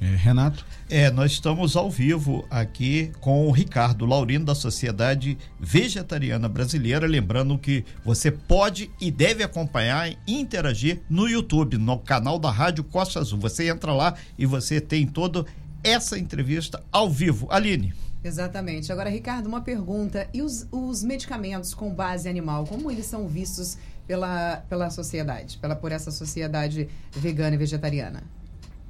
É, 0.00 0.06
Renato? 0.16 0.64
É, 0.94 1.10
nós 1.10 1.32
estamos 1.32 1.74
ao 1.74 1.90
vivo 1.90 2.44
aqui 2.50 3.10
com 3.18 3.46
o 3.46 3.50
Ricardo 3.50 4.04
Laurino 4.04 4.44
da 4.44 4.54
Sociedade 4.54 5.38
Vegetariana 5.58 6.50
Brasileira, 6.50 7.06
lembrando 7.06 7.56
que 7.56 7.82
você 8.04 8.30
pode 8.30 8.90
e 9.00 9.10
deve 9.10 9.42
acompanhar 9.42 10.10
e 10.10 10.38
interagir 10.38 11.00
no 11.08 11.26
YouTube, 11.26 11.78
no 11.78 11.98
canal 11.98 12.38
da 12.38 12.50
Rádio 12.50 12.84
Costa 12.84 13.20
Azul. 13.20 13.38
Você 13.38 13.70
entra 13.70 13.94
lá 13.94 14.12
e 14.36 14.44
você 14.44 14.82
tem 14.82 15.06
toda 15.06 15.46
essa 15.82 16.18
entrevista 16.18 16.84
ao 16.92 17.08
vivo. 17.08 17.46
Aline. 17.50 17.94
Exatamente. 18.22 18.92
Agora, 18.92 19.08
Ricardo, 19.08 19.46
uma 19.46 19.62
pergunta. 19.62 20.28
E 20.30 20.42
os, 20.42 20.68
os 20.70 21.02
medicamentos 21.02 21.72
com 21.72 21.88
base 21.88 22.28
animal, 22.28 22.66
como 22.66 22.90
eles 22.90 23.06
são 23.06 23.26
vistos 23.26 23.78
pela, 24.06 24.56
pela 24.68 24.90
sociedade, 24.90 25.56
pela, 25.56 25.74
por 25.74 25.90
essa 25.90 26.10
sociedade 26.10 26.86
vegana 27.12 27.54
e 27.54 27.58
vegetariana? 27.58 28.22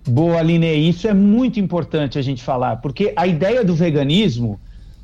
Boa, 0.06 0.38
Aline, 0.38 0.88
isso 0.88 1.06
é 1.06 1.14
muito 1.14 1.61
importante 1.61 2.18
a 2.18 2.23
gente 2.23 2.42
falar, 2.42 2.76
porque 2.76 3.12
a 3.14 3.26
ideia 3.26 3.64
do 3.64 3.75
veganismo, 3.75 4.59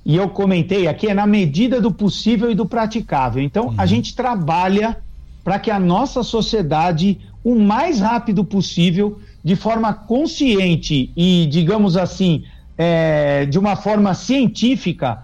e 0.04 0.16
eu 0.16 0.28
comentei 0.28 0.88
aqui, 0.88 1.06
é 1.06 1.14
na 1.14 1.26
medida 1.26 1.80
do 1.80 1.92
possível 1.92 2.50
e 2.50 2.54
do 2.54 2.66
praticável. 2.66 3.42
Então, 3.42 3.66
uhum. 3.66 3.74
a 3.78 3.86
gente 3.86 4.16
trabalha 4.16 4.96
para 5.44 5.58
que 5.58 5.70
a 5.70 5.78
nossa 5.78 6.22
sociedade, 6.22 7.20
o 7.44 7.54
mais 7.54 8.00
rápido 8.00 8.44
possível, 8.44 9.20
de 9.42 9.54
forma 9.54 9.92
consciente 9.94 11.12
e, 11.16 11.46
digamos 11.46 11.96
assim, 11.96 12.44
é, 12.76 13.46
de 13.46 13.58
uma 13.58 13.76
forma 13.76 14.14
científica, 14.14 15.22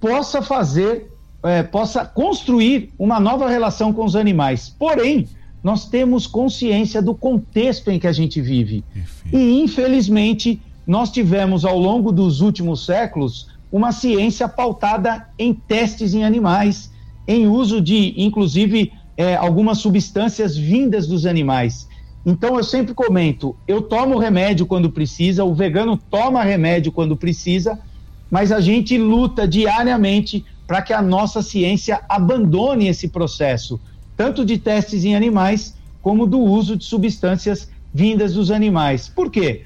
possa 0.00 0.40
fazer, 0.40 1.12
é, 1.42 1.62
possa 1.62 2.04
construir 2.04 2.92
uma 2.98 3.18
nova 3.18 3.48
relação 3.48 3.92
com 3.92 4.04
os 4.04 4.14
animais. 4.14 4.74
Porém, 4.78 5.26
nós 5.62 5.88
temos 5.88 6.26
consciência 6.26 7.02
do 7.02 7.14
contexto 7.14 7.90
em 7.90 7.98
que 7.98 8.06
a 8.06 8.12
gente 8.12 8.40
vive. 8.40 8.84
Perfeito. 8.92 9.36
E, 9.36 9.60
infelizmente, 9.60 10.60
nós 10.86 11.10
tivemos 11.10 11.64
ao 11.64 11.78
longo 11.78 12.12
dos 12.12 12.40
últimos 12.40 12.84
séculos 12.84 13.48
uma 13.70 13.92
ciência 13.92 14.48
pautada 14.48 15.28
em 15.38 15.52
testes 15.52 16.14
em 16.14 16.24
animais, 16.24 16.90
em 17.26 17.46
uso 17.46 17.80
de, 17.80 18.14
inclusive, 18.16 18.92
é, 19.16 19.36
algumas 19.36 19.78
substâncias 19.78 20.56
vindas 20.56 21.06
dos 21.06 21.26
animais. 21.26 21.88
Então 22.24 22.56
eu 22.56 22.64
sempre 22.64 22.94
comento, 22.94 23.56
eu 23.66 23.82
tomo 23.82 24.18
remédio 24.18 24.66
quando 24.66 24.90
precisa, 24.90 25.44
o 25.44 25.54
vegano 25.54 25.96
toma 25.96 26.42
remédio 26.42 26.92
quando 26.92 27.16
precisa, 27.16 27.78
mas 28.30 28.52
a 28.52 28.60
gente 28.60 28.98
luta 28.98 29.46
diariamente 29.46 30.44
para 30.66 30.82
que 30.82 30.92
a 30.92 31.00
nossa 31.00 31.40
ciência 31.40 32.02
abandone 32.08 32.88
esse 32.88 33.08
processo, 33.08 33.80
tanto 34.18 34.44
de 34.44 34.58
testes 34.58 35.02
em 35.04 35.16
animais 35.16 35.74
como 36.02 36.26
do 36.26 36.38
uso 36.38 36.76
de 36.76 36.84
substâncias 36.84 37.70
vindas 37.94 38.34
dos 38.34 38.50
animais. 38.50 39.08
Por 39.08 39.30
quê? 39.30 39.62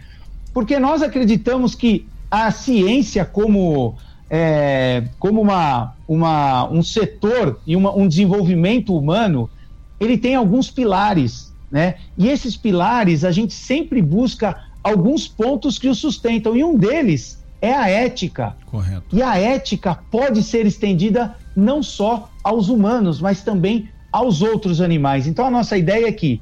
Porque 0.55 0.79
nós 0.79 1.03
acreditamos 1.03 1.75
que 1.75 2.07
a 2.31 2.53
ciência 2.53 3.25
como 3.25 3.97
é, 4.31 5.09
como 5.19 5.41
uma, 5.41 5.95
uma, 6.07 6.71
um 6.71 6.85
setor 6.85 7.61
e 7.67 7.75
uma, 7.75 7.93
um 7.93 8.07
desenvolvimento 8.07 8.97
humano, 8.97 9.51
ele 9.99 10.17
tem 10.17 10.37
alguns 10.37 10.71
pilares 10.71 11.53
né? 11.73 11.95
E 12.19 12.29
esses 12.29 12.55
pilares 12.55 13.25
a 13.25 13.33
gente 13.33 13.55
sempre 13.55 14.03
busca 14.03 14.55
alguns 14.85 15.27
pontos 15.27 15.79
que 15.79 15.89
o 15.89 15.95
sustentam 15.95 16.55
e 16.55 16.63
um 16.63 16.77
deles 16.77 17.43
é 17.63 17.73
a 17.73 17.89
ética. 17.89 18.55
Correto. 18.67 19.05
E 19.11 19.23
a 19.23 19.39
ética 19.39 19.99
pode 20.11 20.43
ser 20.43 20.67
estendida 20.67 21.35
não 21.57 21.83
só 21.83 22.31
aos 22.45 22.69
humanos, 22.69 23.21
mas 23.23 23.43
também 23.43 23.89
aos 24.13 24.43
outros 24.43 24.81
animais. 24.81 25.27
Então 25.27 25.47
a 25.47 25.51
nossa 25.51 25.77
ideia 25.77 26.07
é 26.07 26.13
que, 26.13 26.41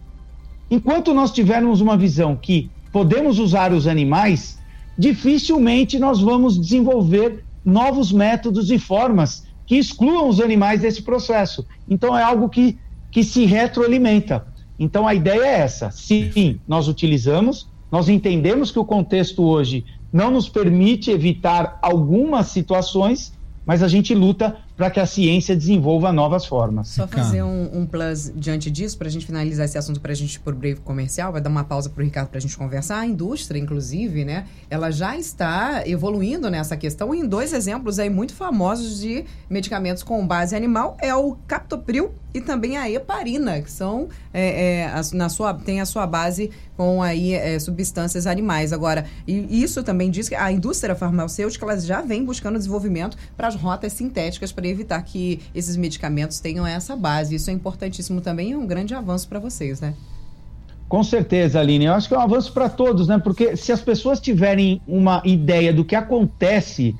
enquanto 0.70 1.14
nós 1.14 1.30
tivermos 1.30 1.80
uma 1.80 1.96
visão 1.96 2.34
que 2.36 2.68
podemos 2.92 3.38
usar 3.38 3.72
os 3.72 3.86
animais, 3.86 4.58
dificilmente 4.98 5.98
nós 5.98 6.20
vamos 6.20 6.58
desenvolver 6.58 7.44
novos 7.64 8.10
métodos 8.10 8.70
e 8.70 8.78
formas 8.78 9.46
que 9.66 9.76
excluam 9.76 10.28
os 10.28 10.40
animais 10.40 10.80
desse 10.80 11.02
processo. 11.02 11.64
Então 11.88 12.16
é 12.18 12.22
algo 12.22 12.48
que, 12.48 12.76
que 13.10 13.22
se 13.22 13.44
retroalimenta. 13.44 14.46
Então 14.78 15.06
a 15.06 15.14
ideia 15.14 15.44
é 15.44 15.60
essa. 15.60 15.90
Sim, 15.92 16.58
nós 16.66 16.88
utilizamos, 16.88 17.68
nós 17.92 18.08
entendemos 18.08 18.70
que 18.72 18.78
o 18.78 18.84
contexto 18.84 19.44
hoje 19.44 19.84
não 20.12 20.30
nos 20.30 20.48
permite 20.48 21.10
evitar 21.10 21.78
algumas 21.80 22.48
situações, 22.48 23.32
mas 23.64 23.82
a 23.82 23.88
gente 23.88 24.14
luta 24.14 24.56
para 24.80 24.90
que 24.90 24.98
a 24.98 25.04
ciência 25.04 25.54
desenvolva 25.54 26.10
novas 26.10 26.46
formas. 26.46 26.88
Só 26.88 27.06
fazer 27.06 27.42
um, 27.42 27.80
um 27.80 27.84
plus 27.84 28.32
diante 28.34 28.70
disso, 28.70 28.96
para 28.96 29.08
a 29.08 29.10
gente 29.10 29.26
finalizar 29.26 29.66
esse 29.66 29.76
assunto, 29.76 30.00
para 30.00 30.12
a 30.12 30.14
gente 30.14 30.36
ir 30.36 30.38
por 30.38 30.54
breve 30.54 30.80
comercial, 30.80 31.32
vai 31.32 31.40
dar 31.42 31.50
uma 31.50 31.64
pausa 31.64 31.90
para 31.90 32.00
o 32.00 32.02
Ricardo 32.02 32.28
para 32.28 32.38
a 32.38 32.40
gente 32.40 32.56
conversar. 32.56 33.00
A 33.00 33.06
indústria, 33.06 33.58
inclusive, 33.58 34.24
né, 34.24 34.46
ela 34.70 34.90
já 34.90 35.18
está 35.18 35.86
evoluindo 35.86 36.48
nessa 36.48 36.78
questão 36.78 37.14
em 37.14 37.28
dois 37.28 37.52
exemplos 37.52 37.98
aí 37.98 38.08
muito 38.08 38.32
famosos 38.32 39.00
de 39.00 39.26
medicamentos 39.50 40.02
com 40.02 40.26
base 40.26 40.56
animal, 40.56 40.96
é 40.98 41.14
o 41.14 41.36
captopril 41.46 42.14
e 42.32 42.40
também 42.40 42.76
a 42.76 42.88
heparina, 42.88 43.60
que 43.60 43.70
são 43.70 44.08
é, 44.32 44.82
é, 44.82 45.02
na 45.12 45.28
sua, 45.28 45.52
tem 45.52 45.80
a 45.80 45.86
sua 45.86 46.06
base 46.06 46.50
com 46.76 47.02
aí 47.02 47.34
é, 47.34 47.58
substâncias 47.58 48.26
animais. 48.26 48.72
Agora, 48.72 49.04
e 49.26 49.62
isso 49.62 49.82
também 49.82 50.10
diz 50.10 50.28
que 50.28 50.34
a 50.34 50.50
indústria 50.50 50.94
farmacêutica 50.94 51.64
ela 51.64 51.78
já 51.78 52.00
vem 52.00 52.24
buscando 52.24 52.56
desenvolvimento 52.56 53.16
para 53.36 53.48
as 53.48 53.54
rotas 53.54 53.92
sintéticas 53.92 54.52
para 54.52 54.66
evitar 54.70 55.02
que 55.02 55.40
esses 55.54 55.76
medicamentos 55.76 56.40
tenham 56.40 56.66
essa 56.66 56.96
base. 56.96 57.34
Isso 57.34 57.50
é 57.50 57.52
importantíssimo 57.52 58.20
também 58.20 58.50
e 58.50 58.52
é 58.52 58.56
um 58.56 58.66
grande 58.66 58.94
avanço 58.94 59.28
para 59.28 59.38
vocês, 59.38 59.80
né? 59.80 59.94
Com 60.88 61.04
certeza, 61.04 61.60
Aline. 61.60 61.84
Eu 61.84 61.94
acho 61.94 62.08
que 62.08 62.14
é 62.14 62.18
um 62.18 62.22
avanço 62.22 62.52
para 62.52 62.68
todos, 62.68 63.06
né? 63.06 63.18
Porque 63.22 63.56
se 63.56 63.70
as 63.70 63.80
pessoas 63.80 64.18
tiverem 64.18 64.80
uma 64.88 65.22
ideia 65.24 65.72
do 65.72 65.84
que 65.84 65.94
acontece 65.94 66.96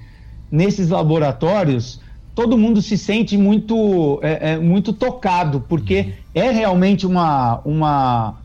nesses 0.49 0.91
laboratórios, 0.91 2.01
todo 2.35 2.57
mundo 2.57 2.81
se 2.81 2.97
sente 2.97 3.37
muito, 3.37 4.21
é, 4.23 4.53
é, 4.53 4.59
muito 4.59 4.93
tocado, 4.93 5.65
porque 5.69 6.15
é 6.35 6.51
realmente 6.51 7.05
uma, 7.05 7.61
uma, 7.65 8.39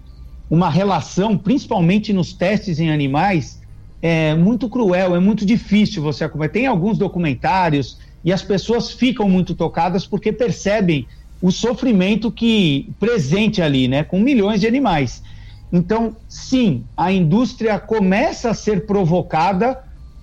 uma 0.50 0.70
relação, 0.70 1.38
principalmente 1.38 2.12
nos 2.12 2.34
testes 2.34 2.80
em 2.80 2.90
animais, 2.90 3.62
é 4.02 4.36
muito 4.36 4.68
cruel, 4.68 5.16
é 5.16 5.20
muito 5.20 5.46
difícil 5.46 6.02
você 6.02 6.24
acompanhar. 6.24 6.50
Tem 6.50 6.66
alguns 6.66 6.98
documentários 6.98 8.00
e 8.26 8.34
as 8.34 8.42
pessoas 8.42 8.92
ficam 8.92 9.30
muito 9.30 9.54
tocadas 9.54 10.08
porque 10.08 10.34
percebem 10.34 11.08
o 11.40 11.52
sofrimento 11.52 12.32
que 12.32 12.92
presente 13.00 13.62
ali, 13.62 13.88
né, 13.88 14.04
com 14.04 14.20
milhões 14.20 14.60
de 14.60 14.68
animais. 14.68 15.22
Então, 15.72 16.18
sim, 16.28 16.84
a 16.98 17.12
indústria 17.12 17.78
começa 17.78 18.50
a 18.50 18.54
ser 18.56 18.88
provocada, 18.88 19.78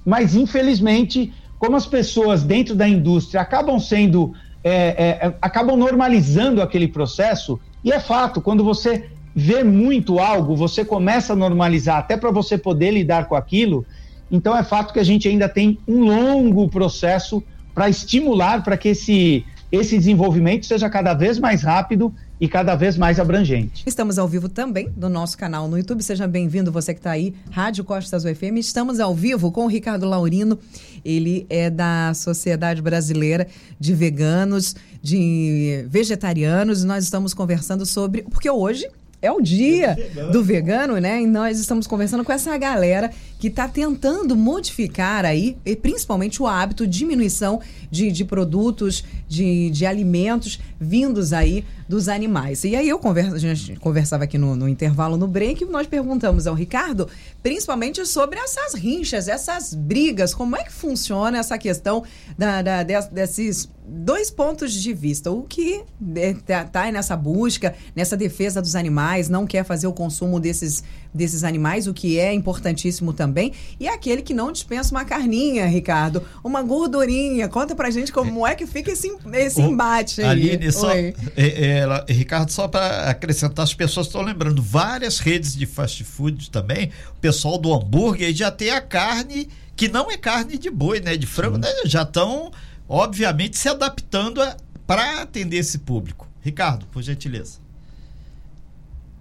mas 0.05 0.35
infelizmente, 0.35 1.33
como 1.61 1.77
as 1.77 1.87
pessoas 1.87 2.43
dentro 2.43 2.75
da 2.75 2.89
indústria 2.89 3.41
acabam 3.41 3.79
sendo, 3.79 4.33
é, 4.65 4.73
é, 4.73 5.35
acabam 5.41 5.77
normalizando 5.77 6.61
aquele 6.61 6.89
processo, 6.89 7.61
e 7.85 7.93
é 7.93 8.01
fato, 8.01 8.41
quando 8.41 8.65
você 8.65 9.11
vê 9.35 9.63
muito 9.63 10.19
algo, 10.19 10.57
você 10.57 10.85
começa 10.85 11.35
a 11.35 11.37
normalizar 11.37 11.99
até 11.99 12.17
para 12.17 12.33
você 12.33 12.59
poder 12.59 12.91
lidar 12.91 13.29
com 13.29 13.37
aquilo. 13.37 13.87
Então 14.31 14.57
é 14.57 14.63
fato 14.63 14.93
que 14.93 14.99
a 14.99 15.05
gente 15.05 15.29
ainda 15.29 15.49
tem 15.49 15.79
um 15.87 16.05
longo 16.05 16.69
processo 16.69 17.43
para 17.75 17.88
estimular 17.88 18.62
para 18.62 18.76
que 18.76 18.88
esse, 18.91 19.45
esse 19.71 19.97
desenvolvimento 19.97 20.67
seja 20.67 20.88
cada 20.91 21.14
vez 21.14 21.38
mais 21.38 21.62
rápido 21.62 22.14
e 22.43 22.49
cada 22.49 22.75
vez 22.75 22.97
mais 22.97 23.21
abrangente. 23.21 23.85
Estamos 23.87 24.19
ao 24.19 24.26
vivo 24.26 24.49
também 24.49 24.91
no 24.97 25.09
nosso 25.09 25.38
canal 25.38 25.69
no 25.69 25.79
YouTube. 25.79 26.02
Seja 26.02 26.26
bem-vindo, 26.26 26.73
você 26.73 26.93
que 26.93 26.99
está 26.99 27.12
aí, 27.12 27.33
Rádio 27.52 27.85
Costas 27.85 28.25
UFM. 28.25 28.59
Estamos 28.59 28.99
ao 28.99 29.14
vivo 29.14 29.52
com 29.52 29.64
o 29.64 29.69
Ricardo 29.69 30.07
Laurino. 30.07 30.59
Ele 31.05 31.47
é 31.49 31.71
da 31.71 32.12
Sociedade 32.14 32.83
Brasileira 32.83 33.47
de 33.79 33.95
Veganos, 33.95 34.75
de 35.00 35.85
Vegetarianos. 35.88 36.83
E 36.83 36.87
nós 36.87 37.05
estamos 37.05 37.33
conversando 37.33 37.87
sobre. 37.87 38.23
Porque 38.23 38.51
hoje 38.51 38.88
é 39.23 39.31
o 39.31 39.41
dia 39.41 39.97
do 40.33 40.43
vegano, 40.43 40.99
né? 40.99 41.23
E 41.23 41.27
nós 41.27 41.61
estamos 41.61 41.87
conversando 41.87 42.25
com 42.25 42.33
essa 42.33 42.59
galera 42.59 43.11
que 43.39 43.47
está 43.47 43.69
tentando 43.69 44.37
modificar 44.37 45.25
aí, 45.25 45.57
e 45.65 45.75
principalmente 45.77 46.43
o 46.43 46.47
hábito, 46.47 46.87
diminuição 46.87 47.61
de, 47.91 48.11
de 48.11 48.25
produtos, 48.25 49.05
de, 49.29 49.71
de 49.71 49.87
alimentos 49.87 50.61
vindos 50.81 51.33
aí 51.33 51.65
dos 51.89 52.09
animais. 52.09 52.65
E 52.65 52.75
aí 52.75 52.89
eu 52.89 52.99
conversa, 52.99 53.37
a 53.37 53.39
gente 53.39 53.77
conversava 53.77 54.25
aqui 54.25 54.39
no, 54.39 54.57
no 54.57 54.69
intervalo, 54.69 55.17
no 55.17 55.27
break, 55.29 55.63
e 55.63 55.67
nós 55.67 55.87
perguntamos 55.87 56.47
ao 56.47 56.55
Ricardo, 56.55 57.09
principalmente 57.43 58.05
sobre 58.07 58.39
essas 58.39 58.75
rinchas, 58.75 59.29
essas 59.29 59.75
brigas, 59.75 60.35
como 60.35 60.57
é 60.57 60.65
que 60.65 60.73
funciona 60.73 61.39
essa 61.39 61.59
questão 61.59 62.03
da, 62.37 62.63
da 62.63 62.83
desses 62.83 63.69
dois 63.85 64.31
pontos 64.31 64.73
de 64.73 64.92
vista. 64.92 65.31
O 65.31 65.42
que 65.42 65.83
está 66.14 66.64
tá 66.64 66.92
nessa 66.92 67.16
busca, 67.16 67.75
nessa 67.95 68.16
defesa 68.16 68.62
dos 68.62 68.77
animais, 68.77 69.29
não 69.29 69.47
quer 69.47 69.64
fazer 69.64 69.87
o 69.87 69.92
consumo 69.92 70.38
desses, 70.38 70.85
desses 71.12 71.45
animais, 71.45 71.87
o 71.87 71.95
que 71.95 72.18
é 72.18 72.33
importantíssimo 72.33 73.12
também. 73.12 73.53
E 73.79 73.88
aquele 73.88 74.23
que 74.23 74.33
não 74.33 74.53
dispensa 74.53 74.92
uma 74.92 75.05
carninha, 75.05 75.66
Ricardo, 75.66 76.23
uma 76.45 76.62
gordurinha. 76.62 77.49
Conta 77.49 77.75
pra 77.75 77.90
gente 77.90 78.12
como 78.12 78.47
é 78.47 78.55
que 78.55 78.66
fica 78.66 78.92
esse, 78.92 79.12
esse 79.35 79.61
embate 79.61 80.23
aí. 80.23 80.29
Aline, 80.29 80.73
só, 80.73 80.92
é, 80.92 81.12
é, 81.37 82.12
Ricardo, 82.12 82.51
só 82.51 82.68
para 82.68 83.11
acrescentar, 83.11 83.64
as 83.64 83.75
pessoas 83.75 84.07
estão 84.07 84.23
lembrando, 84.23 84.62
várias 84.62 85.18
redes 85.18 85.57
de 85.57 85.66
fast 85.66 86.03
food 86.05 86.51
também, 86.51 86.90
o 87.16 87.21
pessoal 87.21 87.59
do 87.59 87.73
hambúrguer 87.73 88.33
já 88.35 88.51
tem 88.51 88.71
a 88.71 88.81
carne 88.81 89.49
que 89.75 89.88
não 89.88 90.11
é 90.11 90.16
carne 90.16 90.59
de 90.59 90.71
boi, 90.71 91.01
né? 91.01 91.16
De 91.16 91.27
frango, 91.27 91.59
né? 91.59 91.68
já 91.85 92.03
estão 92.03 92.53
obviamente 92.88 93.57
se 93.57 93.68
adaptando 93.68 94.40
para 94.87 95.23
atender 95.23 95.59
esse 95.59 95.79
público. 95.79 96.29
Ricardo, 96.42 96.87
por 96.87 97.03
gentileza. 97.03 97.61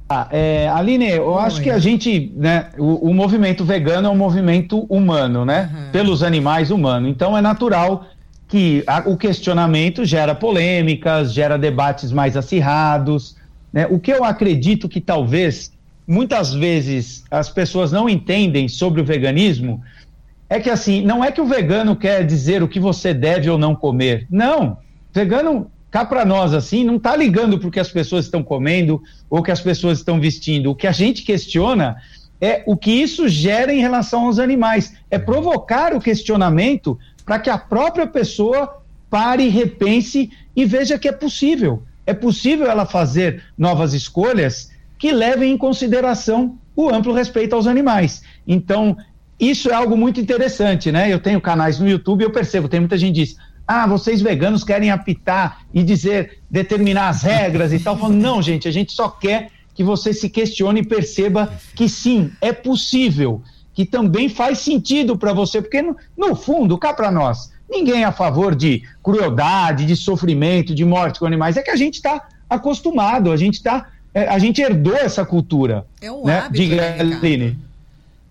Ah, 0.10 0.28
é, 0.30 0.68
Aline, 0.68 1.10
eu 1.10 1.40
acho 1.40 1.62
que 1.62 1.70
a 1.70 1.80
gente, 1.80 2.34
né, 2.36 2.68
o, 2.78 3.10
o, 3.10 3.14
movimento 3.14 3.64
vegano 3.64 4.10
é 4.10 4.12
um 4.12 4.18
movimento 4.18 4.86
humano, 4.90 5.46
né? 5.46 5.70
Uhum. 5.74 5.92
Pelos 5.94 6.22
animais 6.22 6.70
humanos. 6.70 7.10
Então 7.10 7.38
é 7.38 7.42
natural 7.42 8.06
que 8.52 8.84
a, 8.86 9.04
o 9.06 9.16
questionamento 9.16 10.04
gera 10.04 10.36
polêmicas, 10.36 11.34
gera 11.34 11.58
debates 11.58 12.12
mais 12.12 12.36
acirrados. 12.36 13.38
Né? 13.72 13.88
O 13.90 13.98
que 13.98 14.12
eu 14.12 14.26
acredito 14.26 14.90
que 14.90 15.00
talvez 15.00 15.72
muitas 16.06 16.54
vezes 16.54 17.24
as 17.32 17.50
pessoas 17.50 17.94
não 17.94 18.10
entendem 18.10 18.68
sobre 18.68 19.00
o 19.00 19.06
veganismo 19.06 19.82
é 20.52 20.60
que 20.60 20.70
assim, 20.70 21.02
não 21.02 21.24
é 21.24 21.32
que 21.32 21.40
o 21.40 21.46
vegano 21.46 21.96
quer 21.96 22.26
dizer 22.26 22.62
o 22.62 22.68
que 22.68 22.78
você 22.78 23.14
deve 23.14 23.50
ou 23.50 23.58
não 23.58 23.74
comer. 23.74 24.28
Não. 24.30 24.80
Vegano, 25.14 25.72
cá 25.90 26.04
para 26.04 26.26
nós 26.26 26.54
assim, 26.54 26.84
não 26.84 26.98
está 26.98 27.16
ligando 27.16 27.58
porque 27.58 27.80
as 27.80 27.90
pessoas 27.90 28.26
estão 28.26 28.44
comendo 28.44 29.02
ou 29.30 29.42
que 29.42 29.50
as 29.50 29.62
pessoas 29.62 30.00
estão 30.00 30.20
vestindo. 30.20 30.70
O 30.70 30.76
que 30.76 30.88
a 30.88 30.92
gente 30.92 31.24
questiona 31.24 31.96
é 32.42 32.64
o 32.66 32.76
que 32.76 32.92
isso 32.92 33.30
gera 33.30 33.74
em 33.74 33.80
relação 33.80 34.26
aos 34.26 34.40
animais. 34.40 34.94
É 35.10 35.18
provocar 35.18 35.96
o 35.96 36.02
questionamento 36.02 37.00
para 37.24 37.40
que 37.40 37.50
a 37.50 37.58
própria 37.58 38.06
pessoa 38.06 38.84
pare, 39.10 39.48
repense 39.48 40.32
e 40.54 40.66
veja 40.66 41.00
que 41.00 41.08
é 41.08 41.14
possível. 41.14 41.82
É 42.06 42.14
possível 42.14 42.70
ela 42.70 42.86
fazer 42.86 43.42
novas 43.58 43.94
escolhas 43.94 44.70
que 45.00 45.14
levem 45.14 45.54
em 45.54 45.58
consideração 45.58 46.58
o 46.76 46.90
amplo 46.90 47.14
respeito 47.14 47.56
aos 47.56 47.68
animais. 47.68 48.22
Então, 48.46 48.98
isso 49.42 49.72
é 49.72 49.74
algo 49.74 49.98
muito 49.98 50.22
interessante, 50.22 50.92
né? 50.92 51.12
Eu 51.12 51.20
tenho 51.20 51.42
canais 51.42 51.80
no 51.80 51.90
YouTube 51.90 52.22
e 52.22 52.26
eu 52.26 52.32
percebo, 52.32 52.70
tem 52.70 52.80
muita 52.80 52.96
gente 52.96 53.16
que 53.16 53.26
diz, 53.26 53.38
ah, 53.68 53.88
vocês 53.88 54.22
veganos 54.22 54.64
querem 54.64 54.92
apitar 54.92 55.62
e 55.74 55.82
dizer, 55.82 56.40
determinar 56.50 57.10
as 57.10 57.24
regras 57.24 57.74
e 57.74 57.80
tal. 57.80 57.98
Falando, 57.98 58.22
não, 58.22 58.42
gente, 58.42 58.68
a 58.68 58.72
gente 58.72 58.92
só 58.92 59.10
quer 59.10 59.50
que 59.74 59.84
você 59.84 60.14
se 60.14 60.30
questione 60.30 60.82
e 60.82 60.86
perceba 60.86 61.52
que 61.76 61.90
sim, 61.90 62.32
é 62.40 62.54
possível, 62.54 63.42
que 63.74 63.84
também 63.84 64.30
faz 64.30 64.60
sentido 64.60 65.18
para 65.18 65.34
você, 65.34 65.62
porque 65.62 65.82
no, 65.82 65.96
no 66.16 66.36
fundo, 66.36 66.78
cá 66.78 66.94
para 66.94 67.10
nós, 67.10 67.52
ninguém 67.70 68.04
é 68.04 68.06
a 68.06 68.12
favor 68.12 68.54
de 68.54 68.84
crueldade, 69.02 69.86
de 69.86 69.96
sofrimento, 69.96 70.76
de 70.76 70.86
morte 70.86 71.20
com 71.20 71.26
animais, 71.26 71.58
é 71.58 71.64
que 71.64 71.72
a 71.72 71.76
gente 71.76 71.96
está 71.96 72.28
acostumado, 72.50 73.32
a 73.32 73.38
gente 73.38 73.56
está, 73.56 73.88
é, 74.14 74.28
a 74.28 74.38
gente 74.38 74.62
herdou 74.62 74.96
essa 74.96 75.26
cultura. 75.26 75.86
É 76.02 76.12
um 76.12 76.26
né? 76.26 76.40
hábito, 76.40 76.76
né. 76.76 77.56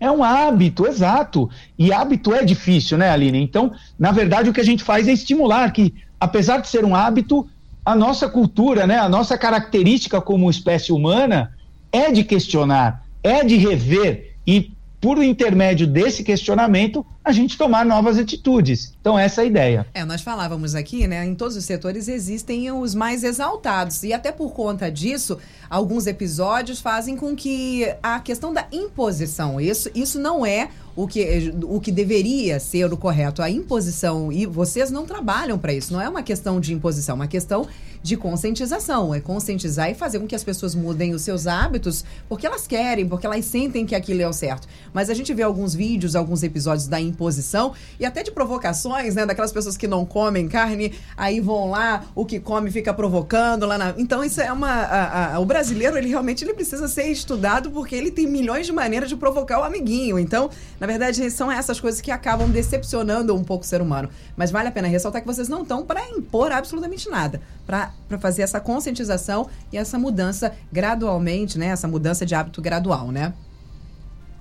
É 0.01 0.09
um 0.09 0.23
hábito, 0.23 0.87
exato. 0.87 1.47
E 1.77 1.93
hábito 1.93 2.33
é 2.33 2.43
difícil, 2.43 2.97
né, 2.97 3.11
Aline? 3.11 3.39
Então, 3.39 3.71
na 3.99 4.11
verdade, 4.11 4.49
o 4.49 4.53
que 4.53 4.59
a 4.59 4.65
gente 4.65 4.83
faz 4.83 5.07
é 5.07 5.13
estimular 5.13 5.71
que, 5.71 5.93
apesar 6.19 6.57
de 6.57 6.67
ser 6.67 6.83
um 6.83 6.95
hábito, 6.95 7.47
a 7.85 7.95
nossa 7.95 8.27
cultura, 8.27 8.87
né, 8.87 8.97
a 8.97 9.07
nossa 9.07 9.37
característica 9.37 10.19
como 10.19 10.49
espécie 10.49 10.91
humana 10.91 11.55
é 11.91 12.11
de 12.11 12.23
questionar, 12.23 13.05
é 13.21 13.43
de 13.43 13.57
rever 13.57 14.33
e 14.45 14.71
por 15.01 15.21
intermédio 15.23 15.87
desse 15.87 16.23
questionamento, 16.23 17.03
a 17.25 17.31
gente 17.31 17.57
tomar 17.57 17.83
novas 17.83 18.19
atitudes. 18.19 18.93
Então, 19.01 19.17
essa 19.17 19.41
é 19.41 19.43
a 19.43 19.47
ideia. 19.47 19.87
É, 19.95 20.05
nós 20.05 20.21
falávamos 20.21 20.75
aqui, 20.75 21.07
né? 21.07 21.25
Em 21.25 21.33
todos 21.33 21.57
os 21.57 21.65
setores 21.65 22.07
existem 22.07 22.71
os 22.71 22.93
mais 22.93 23.23
exaltados. 23.23 24.03
E 24.03 24.13
até 24.13 24.31
por 24.31 24.51
conta 24.53 24.91
disso, 24.91 25.39
alguns 25.67 26.05
episódios 26.05 26.79
fazem 26.79 27.17
com 27.17 27.35
que 27.35 27.91
a 28.03 28.19
questão 28.19 28.53
da 28.53 28.67
imposição, 28.71 29.59
isso, 29.59 29.89
isso 29.95 30.19
não 30.19 30.45
é 30.45 30.69
o 30.95 31.07
que, 31.07 31.53
o 31.63 31.79
que 31.79 31.91
deveria 31.91 32.59
ser 32.59 32.91
o 32.91 32.97
correto. 32.97 33.41
A 33.41 33.49
imposição, 33.49 34.31
e 34.31 34.45
vocês 34.45 34.91
não 34.91 35.05
trabalham 35.05 35.57
para 35.57 35.73
isso, 35.73 35.93
não 35.93 36.01
é 36.01 36.09
uma 36.09 36.23
questão 36.23 36.59
de 36.59 36.73
imposição, 36.73 37.13
é 37.13 37.15
uma 37.15 37.27
questão 37.27 37.67
de 38.03 38.17
conscientização. 38.17 39.13
É 39.13 39.19
conscientizar 39.19 39.89
e 39.89 39.93
fazer 39.93 40.19
com 40.19 40.27
que 40.27 40.35
as 40.35 40.43
pessoas 40.43 40.73
mudem 40.75 41.13
os 41.13 41.21
seus 41.21 41.47
hábitos 41.47 42.03
porque 42.27 42.47
elas 42.47 42.67
querem, 42.67 43.07
porque 43.07 43.25
elas 43.25 43.45
sentem 43.45 43.85
que 43.85 43.95
aquilo 43.95 44.21
é 44.21 44.27
o 44.27 44.33
certo. 44.33 44.67
Mas 44.93 45.09
a 45.09 45.13
gente 45.13 45.33
vê 45.33 45.43
alguns 45.43 45.73
vídeos, 45.73 46.15
alguns 46.15 46.43
episódios 46.43 46.87
da 46.87 46.99
imposição 46.99 47.73
e 47.99 48.05
até 48.05 48.23
de 48.23 48.31
provocações, 48.31 49.15
né? 49.15 49.25
Daquelas 49.25 49.51
pessoas 49.51 49.77
que 49.77 49.87
não 49.87 50.05
comem 50.05 50.47
carne, 50.47 50.93
aí 51.15 51.39
vão 51.39 51.69
lá, 51.69 52.05
o 52.15 52.25
que 52.25 52.39
come 52.39 52.71
fica 52.71 52.93
provocando 52.93 53.65
lá 53.65 53.77
na... 53.77 53.93
Então 53.97 54.23
isso 54.23 54.41
é 54.41 54.51
uma... 54.51 54.71
A, 54.71 55.35
a, 55.35 55.39
o 55.39 55.45
brasileiro, 55.45 55.97
ele 55.97 56.09
realmente 56.09 56.43
ele 56.43 56.53
precisa 56.53 56.87
ser 56.87 57.05
estudado 57.05 57.69
porque 57.71 57.95
ele 57.95 58.11
tem 58.11 58.27
milhões 58.27 58.65
de 58.65 58.71
maneiras 58.71 59.09
de 59.09 59.15
provocar 59.15 59.59
o 59.59 59.63
amiguinho. 59.63 60.17
Então, 60.17 60.49
na 60.81 60.87
verdade, 60.87 61.29
são 61.29 61.51
essas 61.51 61.79
coisas 61.79 62.01
que 62.01 62.09
acabam 62.09 62.49
decepcionando 62.49 63.35
um 63.35 63.43
pouco 63.43 63.63
o 63.63 63.67
ser 63.67 63.83
humano. 63.83 64.09
Mas 64.35 64.49
vale 64.49 64.67
a 64.67 64.71
pena 64.71 64.87
ressaltar 64.87 65.21
que 65.21 65.27
vocês 65.27 65.47
não 65.47 65.61
estão 65.61 65.85
para 65.85 66.09
impor 66.09 66.51
absolutamente 66.51 67.07
nada, 67.07 67.39
para 67.67 67.91
fazer 68.19 68.41
essa 68.41 68.59
conscientização 68.59 69.47
e 69.71 69.77
essa 69.77 69.99
mudança 69.99 70.53
gradualmente, 70.73 71.59
né? 71.59 71.67
Essa 71.67 71.87
mudança 71.87 72.25
de 72.25 72.33
hábito 72.33 72.63
gradual, 72.63 73.11
né? 73.11 73.31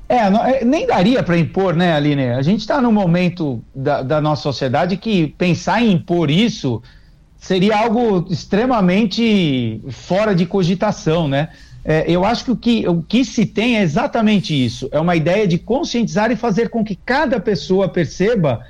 É, 0.09 0.31
não, 0.31 0.43
é, 0.43 0.65
nem 0.65 0.87
daria 0.87 1.23
para 1.23 1.37
impor, 1.37 1.77
né, 1.77 1.93
Aline? 1.93 2.31
A 2.31 2.41
gente 2.41 2.61
está 2.61 2.81
num 2.81 2.91
momento 2.91 3.63
da, 3.75 4.03
da, 4.03 4.19
nossa 4.19 4.41
sociedade 4.41 4.97
que 4.97 5.29
pensar 5.37 5.83
em 5.83 5.93
impor 5.93 6.31
isso 6.31 6.83
seria 7.37 7.77
algo 7.77 8.27
extremamente 8.31 9.83
fora 9.91 10.35
de 10.35 10.47
cogitação, 10.47 11.29
né? 11.29 11.51
É, 11.91 12.05
eu 12.07 12.25
acho 12.25 12.45
que 12.45 12.51
o, 12.53 12.57
que 12.57 12.89
o 12.89 13.03
que 13.03 13.25
se 13.25 13.45
tem 13.45 13.77
é 13.77 13.83
exatamente 13.83 14.55
isso: 14.55 14.89
é 14.93 15.01
uma 15.01 15.17
ideia 15.17 15.45
de 15.45 15.59
conscientizar 15.59 16.31
e 16.31 16.37
fazer 16.37 16.69
com 16.69 16.85
que 16.85 16.95
cada 16.95 17.41
pessoa 17.41 17.89
perceba 17.89 18.65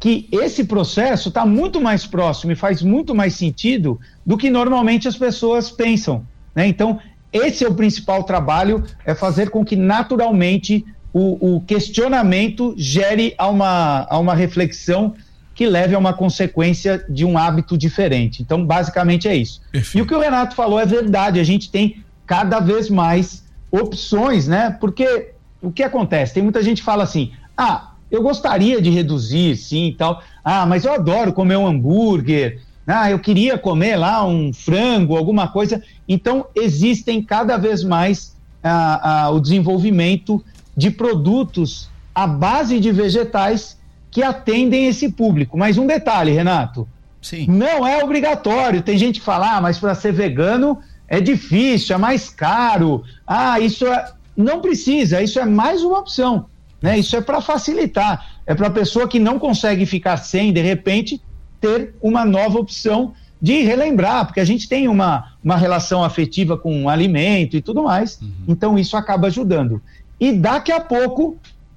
que 0.00 0.26
esse 0.32 0.64
processo 0.64 1.28
está 1.28 1.44
muito 1.44 1.78
mais 1.78 2.06
próximo 2.06 2.52
e 2.52 2.56
faz 2.56 2.80
muito 2.80 3.14
mais 3.14 3.34
sentido 3.34 4.00
do 4.24 4.38
que 4.38 4.48
normalmente 4.48 5.06
as 5.06 5.14
pessoas 5.14 5.70
pensam. 5.70 6.26
Né? 6.54 6.66
Então, 6.66 6.98
esse 7.30 7.66
é 7.66 7.68
o 7.68 7.74
principal 7.74 8.24
trabalho: 8.24 8.82
é 9.04 9.14
fazer 9.14 9.50
com 9.50 9.62
que 9.62 9.76
naturalmente 9.76 10.86
o, 11.12 11.56
o 11.56 11.60
questionamento 11.60 12.74
gere 12.78 13.34
a 13.36 13.46
uma, 13.46 14.06
a 14.08 14.18
uma 14.18 14.34
reflexão 14.34 15.14
que 15.54 15.66
leve 15.66 15.94
a 15.94 15.98
uma 15.98 16.14
consequência 16.14 17.04
de 17.10 17.26
um 17.26 17.36
hábito 17.36 17.76
diferente. 17.76 18.42
Então, 18.42 18.64
basicamente 18.64 19.28
é 19.28 19.36
isso. 19.36 19.60
Perfeito. 19.70 19.98
E 19.98 20.00
o 20.00 20.06
que 20.06 20.14
o 20.14 20.18
Renato 20.18 20.54
falou 20.54 20.80
é 20.80 20.86
verdade. 20.86 21.38
A 21.38 21.44
gente 21.44 21.70
tem 21.70 22.02
cada 22.26 22.60
vez 22.60 22.88
mais 22.88 23.44
opções, 23.70 24.46
né? 24.46 24.76
Porque 24.80 25.32
o 25.60 25.72
que 25.72 25.82
acontece? 25.82 26.34
Tem 26.34 26.42
muita 26.42 26.62
gente 26.62 26.78
que 26.78 26.84
fala 26.84 27.04
assim: 27.04 27.32
ah, 27.56 27.92
eu 28.10 28.22
gostaria 28.22 28.80
de 28.80 28.90
reduzir, 28.90 29.56
sim 29.56 29.88
e 29.88 29.94
tal. 29.94 30.22
Ah, 30.44 30.66
mas 30.66 30.84
eu 30.84 30.92
adoro 30.92 31.32
comer 31.32 31.56
um 31.56 31.66
hambúrguer. 31.66 32.60
Ah, 32.86 33.10
eu 33.10 33.18
queria 33.18 33.56
comer 33.56 33.96
lá 33.96 34.24
um 34.26 34.52
frango, 34.52 35.16
alguma 35.16 35.48
coisa. 35.48 35.82
Então, 36.06 36.46
existem 36.54 37.22
cada 37.22 37.56
vez 37.56 37.82
mais 37.82 38.36
ah, 38.62 39.24
ah, 39.24 39.30
o 39.30 39.40
desenvolvimento 39.40 40.44
de 40.76 40.90
produtos 40.90 41.88
à 42.14 42.26
base 42.26 42.78
de 42.78 42.92
vegetais 42.92 43.78
que 44.10 44.22
atendem 44.22 44.86
esse 44.86 45.10
público. 45.10 45.56
Mas 45.56 45.78
um 45.78 45.86
detalhe, 45.86 46.30
Renato. 46.30 46.86
Sim. 47.20 47.46
Não 47.48 47.86
é 47.86 48.04
obrigatório. 48.04 48.82
Tem 48.82 48.98
gente 48.98 49.18
que 49.18 49.24
fala, 49.24 49.56
ah, 49.56 49.60
mas 49.60 49.78
para 49.78 49.94
ser 49.94 50.12
vegano 50.12 50.78
é 51.08 51.20
difícil, 51.20 51.94
é 51.94 51.98
mais 51.98 52.28
caro. 52.28 53.04
Ah, 53.26 53.60
isso 53.60 53.86
é. 53.86 54.12
Não 54.36 54.60
precisa, 54.60 55.22
isso 55.22 55.38
é 55.38 55.44
mais 55.44 55.82
uma 55.82 55.98
opção. 55.98 56.46
Né? 56.82 56.98
Isso 56.98 57.16
é 57.16 57.20
para 57.20 57.40
facilitar. 57.40 58.40
É 58.46 58.54
para 58.54 58.66
a 58.66 58.70
pessoa 58.70 59.08
que 59.08 59.18
não 59.18 59.38
consegue 59.38 59.86
ficar 59.86 60.16
sem, 60.16 60.52
de 60.52 60.60
repente, 60.60 61.20
ter 61.60 61.94
uma 62.02 62.24
nova 62.24 62.58
opção 62.58 63.14
de 63.40 63.62
relembrar, 63.62 64.26
porque 64.26 64.40
a 64.40 64.44
gente 64.44 64.68
tem 64.68 64.88
uma, 64.88 65.32
uma 65.42 65.56
relação 65.56 66.02
afetiva 66.02 66.56
com 66.56 66.84
o 66.84 66.88
alimento 66.88 67.56
e 67.56 67.62
tudo 67.62 67.84
mais. 67.84 68.20
Uhum. 68.20 68.30
Então, 68.48 68.78
isso 68.78 68.96
acaba 68.96 69.28
ajudando. 69.28 69.80
E 70.18 70.32
daqui 70.32 70.72
a 70.72 70.80
pouco 70.80 71.36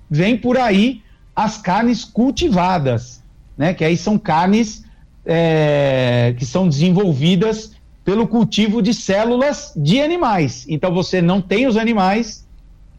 vem 0.09 0.37
por 0.37 0.57
aí 0.57 1.01
as 1.35 1.57
carnes 1.57 2.03
cultivadas, 2.03 3.21
né? 3.57 3.73
Que 3.73 3.83
aí 3.83 3.95
são 3.95 4.17
carnes 4.17 4.83
é, 5.25 6.33
que 6.37 6.45
são 6.45 6.67
desenvolvidas 6.67 7.73
pelo 8.07 8.25
cultivo 8.25 8.81
de 8.81 8.93
células 8.93 9.73
de 9.75 9.99
animais. 9.99 10.65
Então 10.69 10.93
você 10.93 11.21
não 11.21 11.41
tem 11.41 11.67
os 11.67 11.75
animais, 11.75 12.47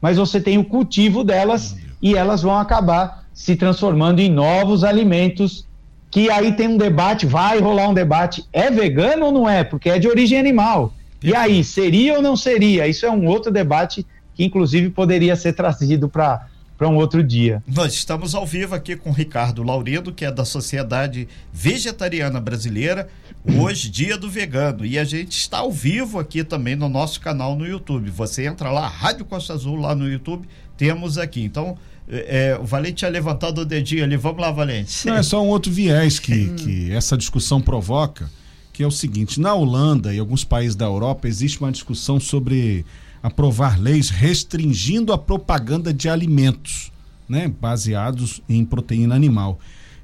mas 0.02 0.18
você 0.18 0.38
tem 0.38 0.58
o 0.58 0.64
cultivo 0.64 1.24
delas 1.24 1.74
e 2.02 2.14
elas 2.14 2.42
vão 2.42 2.58
acabar 2.58 3.24
se 3.32 3.56
transformando 3.56 4.20
em 4.20 4.28
novos 4.30 4.84
alimentos. 4.84 5.66
Que 6.10 6.30
aí 6.30 6.52
tem 6.52 6.68
um 6.68 6.76
debate, 6.76 7.24
vai 7.24 7.58
rolar 7.58 7.88
um 7.88 7.94
debate: 7.94 8.44
é 8.52 8.70
vegano 8.70 9.24
ou 9.24 9.32
não 9.32 9.48
é? 9.48 9.64
Porque 9.64 9.88
é 9.88 9.98
de 9.98 10.06
origem 10.06 10.38
animal. 10.38 10.92
E 11.22 11.34
aí, 11.34 11.64
seria 11.64 12.16
ou 12.16 12.22
não 12.22 12.36
seria? 12.36 12.86
Isso 12.86 13.06
é 13.06 13.10
um 13.10 13.26
outro 13.26 13.50
debate 13.50 14.04
que, 14.34 14.44
inclusive, 14.44 14.90
poderia 14.90 15.36
ser 15.36 15.54
trazido 15.54 16.06
para 16.10 16.46
para 16.78 16.88
um 16.88 16.94
outro 16.94 17.24
dia. 17.24 17.60
Nós 17.66 17.92
estamos 17.92 18.36
ao 18.36 18.46
vivo 18.46 18.72
aqui 18.72 18.94
com 18.94 19.10
o 19.10 19.12
Ricardo 19.12 19.64
Laurindo, 19.64 20.12
que 20.12 20.24
é 20.24 20.30
da 20.30 20.44
Sociedade 20.44 21.26
Vegetariana 21.52 22.40
Brasileira, 22.40 23.08
hoje, 23.58 23.90
dia 23.90 24.16
do 24.16 24.30
vegano. 24.30 24.86
E 24.86 24.96
a 24.96 25.02
gente 25.02 25.36
está 25.36 25.58
ao 25.58 25.72
vivo 25.72 26.20
aqui 26.20 26.44
também 26.44 26.76
no 26.76 26.88
nosso 26.88 27.20
canal 27.20 27.56
no 27.56 27.66
YouTube. 27.66 28.08
Você 28.10 28.46
entra 28.46 28.70
lá, 28.70 28.86
Rádio 28.86 29.24
Costa 29.24 29.54
Azul, 29.54 29.74
lá 29.74 29.92
no 29.92 30.08
YouTube, 30.08 30.48
temos 30.76 31.18
aqui. 31.18 31.42
Então, 31.42 31.76
é, 32.08 32.52
é 32.52 32.58
o 32.58 32.64
Valente 32.64 32.98
tinha 32.98 33.10
levantado 33.10 33.62
o 33.62 33.64
dedinho 33.64 34.04
ali. 34.04 34.16
Vamos 34.16 34.40
lá, 34.40 34.52
Valente. 34.52 35.04
Não, 35.04 35.16
é 35.16 35.22
só 35.24 35.42
um 35.42 35.48
outro 35.48 35.72
viés 35.72 36.20
que, 36.20 36.54
que 36.54 36.92
essa 36.92 37.16
discussão 37.16 37.60
provoca, 37.60 38.30
que 38.72 38.84
é 38.84 38.86
o 38.86 38.92
seguinte: 38.92 39.40
na 39.40 39.52
Holanda 39.52 40.14
e 40.14 40.20
alguns 40.20 40.44
países 40.44 40.76
da 40.76 40.84
Europa 40.84 41.26
existe 41.26 41.58
uma 41.58 41.72
discussão 41.72 42.20
sobre 42.20 42.86
aprovar 43.22 43.80
leis 43.80 44.10
restringindo 44.10 45.12
a 45.12 45.18
propaganda 45.18 45.92
de 45.92 46.08
alimentos, 46.08 46.92
né, 47.28 47.48
baseados 47.60 48.42
em 48.48 48.64
proteína 48.64 49.14
animal. 49.14 49.58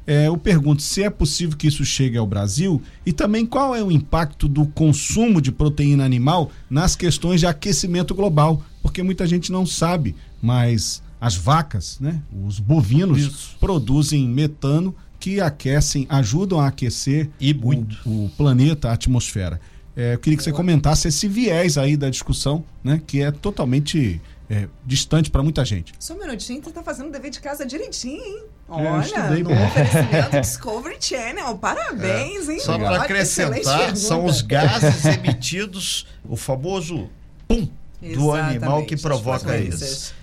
É, 0.06 0.28
eu 0.28 0.36
pergunto 0.36 0.82
se 0.82 1.02
é 1.02 1.08
possível 1.08 1.56
que 1.56 1.66
isso 1.66 1.84
chegue 1.84 2.18
ao 2.18 2.26
Brasil 2.26 2.82
e 3.06 3.12
também 3.12 3.46
qual 3.46 3.74
é 3.74 3.82
o 3.82 3.90
impacto 3.90 4.46
do 4.46 4.66
consumo 4.66 5.40
de 5.40 5.50
proteína 5.50 6.04
animal 6.04 6.50
nas 6.68 6.94
questões 6.94 7.40
de 7.40 7.46
aquecimento 7.46 8.14
global, 8.14 8.62
porque 8.82 9.02
muita 9.02 9.26
gente 9.26 9.50
não 9.50 9.64
sabe, 9.64 10.14
mas 10.42 11.02
as 11.18 11.36
vacas, 11.36 11.98
né, 12.00 12.20
os 12.46 12.58
bovinos 12.58 13.18
isso. 13.18 13.56
produzem 13.58 14.28
metano 14.28 14.94
que 15.18 15.40
aquecem, 15.40 16.06
ajudam 16.10 16.60
a 16.60 16.66
aquecer 16.66 17.30
e 17.40 17.54
muito. 17.54 17.96
O, 18.04 18.26
o 18.26 18.30
planeta, 18.36 18.90
a 18.90 18.92
atmosfera. 18.92 19.58
É, 19.96 20.14
eu 20.14 20.18
queria 20.18 20.36
que 20.36 20.42
você 20.42 20.52
comentasse 20.52 21.06
esse 21.06 21.28
viés 21.28 21.78
aí 21.78 21.96
da 21.96 22.10
discussão, 22.10 22.64
né? 22.82 23.00
Que 23.06 23.22
é 23.22 23.30
totalmente 23.30 24.20
é, 24.50 24.68
distante 24.84 25.30
para 25.30 25.42
muita 25.42 25.64
gente. 25.64 25.92
Só 25.98 26.14
um 26.14 26.18
minutinho, 26.18 26.62
você 26.62 26.70
tá 26.70 26.82
fazendo 26.82 27.08
o 27.08 27.12
dever 27.12 27.30
de 27.30 27.40
casa 27.40 27.64
direitinho, 27.64 28.22
hein? 28.22 28.44
É, 28.68 28.72
Olha, 28.72 29.16
é, 29.16 29.42
no 29.42 29.50
oferecimento 29.52 30.40
Discovery 30.40 30.96
Channel. 31.00 31.56
Parabéns, 31.58 32.48
é. 32.48 32.52
hein? 32.52 32.60
Só 32.60 32.78
para 32.78 33.02
acrescentar, 33.02 33.96
são 33.96 34.24
os 34.24 34.42
gases 34.42 35.04
emitidos, 35.04 36.06
o 36.28 36.36
famoso 36.36 37.08
pum 37.46 37.68
do 38.00 38.32
animal 38.32 38.84
que 38.84 38.96
provoca 38.96 39.56
isso. 39.56 40.14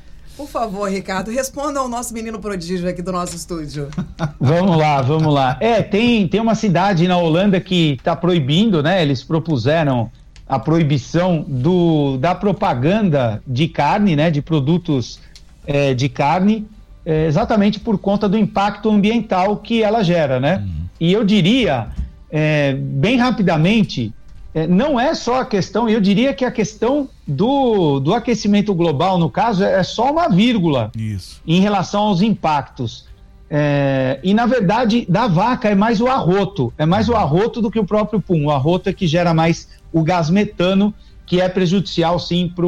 Por 0.41 0.47
favor, 0.47 0.89
Ricardo, 0.89 1.29
responda 1.29 1.79
ao 1.79 1.87
nosso 1.87 2.15
menino 2.15 2.39
prodígio 2.39 2.89
aqui 2.89 2.99
do 3.03 3.11
nosso 3.11 3.35
estúdio. 3.35 3.89
vamos 4.41 4.75
lá, 4.75 4.99
vamos 4.99 5.31
lá. 5.31 5.55
É, 5.59 5.83
tem, 5.83 6.27
tem 6.27 6.41
uma 6.41 6.55
cidade 6.55 7.07
na 7.07 7.15
Holanda 7.15 7.61
que 7.61 7.91
está 7.91 8.15
proibindo, 8.15 8.81
né? 8.81 9.03
Eles 9.03 9.23
propuseram 9.23 10.09
a 10.49 10.57
proibição 10.57 11.45
do, 11.47 12.17
da 12.17 12.33
propaganda 12.33 13.39
de 13.45 13.67
carne, 13.67 14.15
né? 14.15 14.31
De 14.31 14.41
produtos 14.41 15.19
é, 15.67 15.93
de 15.93 16.09
carne, 16.09 16.67
é, 17.05 17.27
exatamente 17.27 17.79
por 17.79 17.99
conta 17.99 18.27
do 18.27 18.35
impacto 18.35 18.89
ambiental 18.89 19.57
que 19.57 19.83
ela 19.83 20.03
gera, 20.03 20.39
né? 20.39 20.57
Uhum. 20.57 20.85
E 20.99 21.13
eu 21.13 21.23
diria, 21.23 21.89
é, 22.31 22.73
bem 22.73 23.15
rapidamente, 23.15 24.11
é, 24.53 24.67
não 24.67 24.99
é 24.99 25.13
só 25.15 25.41
a 25.41 25.45
questão, 25.45 25.87
eu 25.87 26.01
diria 26.01 26.33
que 26.33 26.43
a 26.43 26.51
questão 26.51 27.07
do, 27.25 27.99
do 27.99 28.13
aquecimento 28.13 28.73
global, 28.73 29.17
no 29.17 29.29
caso, 29.29 29.63
é, 29.63 29.79
é 29.79 29.83
só 29.83 30.11
uma 30.11 30.27
vírgula 30.27 30.91
Isso. 30.95 31.41
em 31.47 31.61
relação 31.61 32.01
aos 32.03 32.21
impactos. 32.21 33.09
É, 33.49 34.19
e 34.23 34.33
na 34.33 34.45
verdade, 34.45 35.05
da 35.07 35.27
vaca 35.27 35.69
é 35.69 35.75
mais 35.75 36.01
o 36.01 36.07
arroto, 36.07 36.73
é 36.77 36.85
mais 36.85 37.07
o 37.09 37.15
arroto 37.15 37.61
do 37.61 37.71
que 37.71 37.79
o 37.79 37.85
próprio 37.85 38.21
pum. 38.21 38.45
O 38.45 38.51
arroto 38.51 38.89
é 38.89 38.93
que 38.93 39.07
gera 39.07 39.33
mais 39.33 39.69
o 39.91 40.03
gás 40.03 40.29
metano, 40.29 40.93
que 41.25 41.39
é 41.39 41.47
prejudicial 41.47 42.19
sim 42.19 42.49
para 42.53 42.67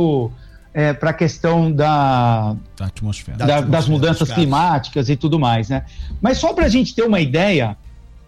é, 0.74 0.90
a 1.02 1.14
questão 1.14 1.72
da, 1.72 2.56
da 2.78 2.86
atmosfera. 2.86 3.38
Da, 3.38 3.62
das 3.62 3.88
mudanças 3.88 4.32
climáticas 4.32 5.10
e 5.10 5.18
tudo 5.18 5.38
mais, 5.38 5.70
né? 5.70 5.86
Mas 6.22 6.38
só 6.38 6.54
para 6.54 6.66
a 6.66 6.70
gente 6.70 6.96
ter 6.96 7.04
uma 7.04 7.20
ideia, 7.20 7.78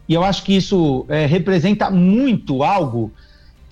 e 0.07 0.13
eu 0.13 0.23
acho 0.23 0.43
que 0.43 0.55
isso 0.55 1.05
é, 1.07 1.25
representa 1.25 1.89
muito 1.89 2.63
algo 2.63 3.11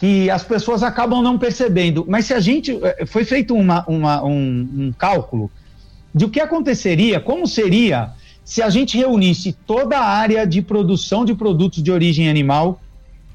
que 0.04 0.30
as 0.30 0.44
pessoas 0.44 0.84
acabam 0.84 1.22
não 1.22 1.40
percebendo. 1.40 2.06
Mas 2.06 2.26
se 2.26 2.34
a 2.34 2.40
gente. 2.42 2.78
É, 2.84 3.06
foi 3.06 3.24
feito 3.24 3.56
uma, 3.56 3.86
uma, 3.88 4.22
um, 4.22 4.70
um 4.78 4.92
cálculo 4.92 5.50
de 6.14 6.26
o 6.26 6.30
que 6.30 6.42
aconteceria, 6.42 7.22
como 7.22 7.48
seria 7.48 8.12
se 8.44 8.62
a 8.62 8.70
gente 8.70 8.98
reunisse 8.98 9.54
toda 9.66 9.98
a 9.98 10.06
área 10.06 10.46
de 10.46 10.62
produção 10.62 11.24
de 11.24 11.34
produtos 11.34 11.82
de 11.82 11.90
origem 11.90 12.28
animal 12.28 12.82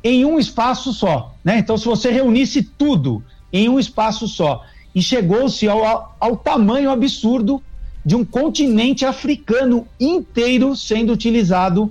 em 0.05 0.27
um 0.27 0.39
espaço 0.39 0.93
só. 0.93 1.35
Né? 1.43 1.57
Então, 1.57 1.79
se 1.79 1.87
você 1.87 2.11
reunisse 2.11 2.63
tudo 2.63 3.25
em 3.51 3.67
um 3.71 3.79
espaço 3.79 4.29
só, 4.29 4.63
e 4.95 5.01
chegou-se 5.01 5.67
ao, 5.67 6.15
ao 6.21 6.37
tamanho 6.37 6.91
absurdo 6.91 7.63
de 8.05 8.15
um 8.15 8.27
continente 8.27 9.07
africano 9.07 9.89
inteiro 9.99 10.77
sendo 10.77 11.15
utilizado 11.15 11.91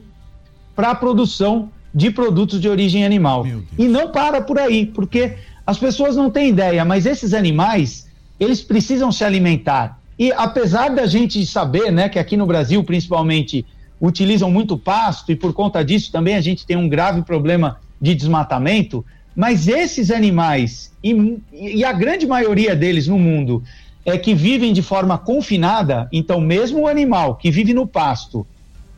para 0.75 0.91
a 0.91 0.95
produção 0.95 1.71
de 1.97 2.11
produtos 2.11 2.61
de 2.61 2.69
origem 2.69 3.03
animal. 3.03 3.43
E 3.75 3.87
não 3.87 4.11
para 4.11 4.39
por 4.39 4.59
aí, 4.59 4.85
porque 4.85 5.33
as 5.65 5.79
pessoas 5.79 6.15
não 6.15 6.29
têm 6.29 6.49
ideia, 6.49 6.85
mas 6.85 7.07
esses 7.07 7.33
animais, 7.33 8.07
eles 8.39 8.61
precisam 8.61 9.11
se 9.11 9.23
alimentar. 9.23 9.99
E 10.17 10.31
apesar 10.31 10.89
da 10.89 11.07
gente 11.07 11.43
saber, 11.43 11.91
né, 11.91 12.07
que 12.07 12.19
aqui 12.19 12.37
no 12.37 12.45
Brasil, 12.45 12.83
principalmente, 12.83 13.65
utilizam 13.99 14.51
muito 14.51 14.77
pasto 14.77 15.31
e 15.31 15.35
por 15.35 15.53
conta 15.53 15.83
disso 15.83 16.11
também 16.11 16.35
a 16.35 16.41
gente 16.41 16.67
tem 16.67 16.77
um 16.77 16.87
grave 16.87 17.23
problema 17.23 17.79
de 17.99 18.13
desmatamento, 18.13 19.03
mas 19.35 19.67
esses 19.67 20.11
animais, 20.11 20.93
e, 21.03 21.39
e 21.51 21.83
a 21.83 21.93
grande 21.93 22.27
maioria 22.27 22.75
deles 22.75 23.07
no 23.07 23.17
mundo, 23.17 23.63
é 24.05 24.19
que 24.19 24.35
vivem 24.35 24.71
de 24.71 24.83
forma 24.83 25.17
confinada, 25.17 26.07
então 26.11 26.39
mesmo 26.39 26.81
o 26.81 26.87
animal 26.87 27.37
que 27.37 27.49
vive 27.49 27.73
no 27.73 27.87
pasto, 27.87 28.45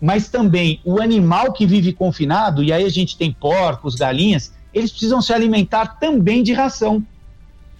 mas 0.02 0.30
também 0.30 0.80
o 0.84 1.02
animal 1.02 1.52
que 1.52 1.66
vive 1.66 1.94
confinado, 1.94 2.64
e 2.64 2.72
aí 2.72 2.86
a 2.86 2.90
gente 2.90 3.18
tem 3.18 3.32
porcos, 3.32 3.96
galinhas, 3.96 4.54
eles 4.74 4.92
precisam 4.92 5.22
se 5.22 5.34
alimentar 5.34 6.00
também 6.00 6.44
de 6.44 6.54
ração. 6.54 7.04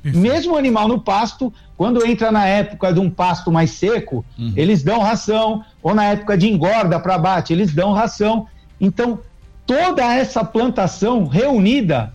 Perfeito. 0.02 0.22
Mesmo 0.22 0.54
o 0.54 0.58
animal 0.58 0.88
no 0.88 1.00
pasto, 1.00 1.54
quando 1.78 2.06
entra 2.06 2.32
na 2.32 2.46
época 2.46 2.94
de 2.94 3.00
um 3.00 3.10
pasto 3.10 3.52
mais 3.52 3.72
seco, 3.72 4.26
uhum. 4.38 4.54
eles 4.56 4.84
dão 4.84 5.00
ração, 5.00 5.64
ou 5.82 5.94
na 5.94 6.06
época 6.06 6.38
de 6.38 6.48
engorda 6.48 7.00
para 7.00 7.16
abate, 7.16 7.54
eles 7.54 7.74
dão 7.74 7.94
ração. 7.94 8.48
Então, 8.80 9.20
toda 9.66 10.04
essa 10.04 10.44
plantação 10.44 11.26
reunida 11.26 12.14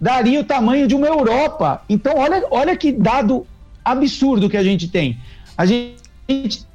daria 0.00 0.40
o 0.40 0.44
tamanho 0.44 0.86
de 0.86 0.94
uma 0.94 1.06
Europa. 1.06 1.82
Então, 1.88 2.14
olha, 2.16 2.44
olha 2.50 2.76
que 2.76 2.92
dado 2.92 3.46
absurdo 3.84 4.48
que 4.48 4.56
a 4.56 4.62
gente 4.62 4.88
tem. 4.88 5.18
A 5.56 5.66
gente 5.66 6.66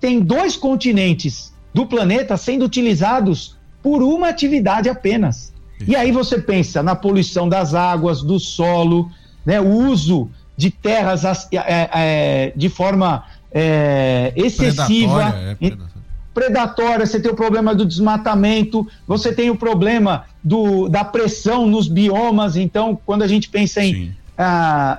tem 0.00 0.20
dois 0.20 0.56
continentes 0.56 1.52
do 1.72 1.86
planeta 1.86 2.36
sendo 2.36 2.64
utilizados 2.64 3.56
por 3.82 4.02
uma 4.02 4.28
atividade 4.28 4.88
apenas. 4.88 5.52
E 5.86 5.96
aí 5.96 6.12
você 6.12 6.38
pensa 6.38 6.82
na 6.82 6.94
poluição 6.94 7.48
das 7.48 7.74
águas, 7.74 8.22
do 8.22 8.38
solo, 8.38 9.10
né, 9.44 9.60
o 9.60 9.68
uso 9.68 10.28
de 10.56 10.70
terras 10.70 11.24
é, 11.24 11.38
é, 11.52 12.52
de 12.54 12.68
forma 12.68 13.24
é, 13.50 14.32
excessiva. 14.36 15.32
Predatória, 15.32 15.90
predatória, 16.34 17.06
você 17.06 17.18
tem 17.18 17.30
o 17.30 17.34
problema 17.34 17.74
do 17.74 17.86
desmatamento, 17.86 18.86
você 19.06 19.32
tem 19.32 19.48
o 19.48 19.56
problema 19.56 20.24
do, 20.44 20.88
da 20.88 21.02
pressão 21.02 21.66
nos 21.66 21.88
biomas. 21.88 22.56
Então, 22.56 22.98
quando 23.06 23.22
a 23.22 23.26
gente 23.26 23.48
pensa 23.48 23.82
em 23.82 24.14
ah, 24.36 24.98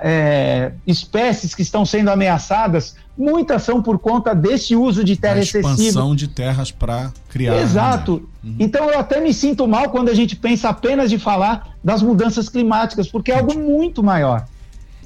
espécies 0.85 1.53
que 1.55 1.61
estão 1.61 1.85
sendo 1.85 2.09
ameaçadas, 2.09 2.95
muitas 3.21 3.61
são 3.61 3.81
por 3.81 3.99
conta 3.99 4.33
desse 4.33 4.75
uso 4.75 5.03
de 5.03 5.15
terra 5.15 5.39
excessiva. 5.39 5.73
expansão 5.73 6.15
de 6.15 6.27
terras 6.27 6.71
para 6.71 7.11
criar. 7.29 7.61
Exato. 7.61 8.27
Uhum. 8.43 8.55
Então 8.59 8.89
eu 8.89 8.99
até 8.99 9.21
me 9.21 9.33
sinto 9.33 9.67
mal 9.67 9.89
quando 9.89 10.09
a 10.09 10.13
gente 10.15 10.35
pensa 10.35 10.69
apenas 10.69 11.09
de 11.09 11.19
falar 11.19 11.75
das 11.83 12.01
mudanças 12.01 12.49
climáticas, 12.49 13.07
porque 13.07 13.31
é 13.31 13.37
algo 13.37 13.57
muito 13.57 14.01
maior 14.01 14.45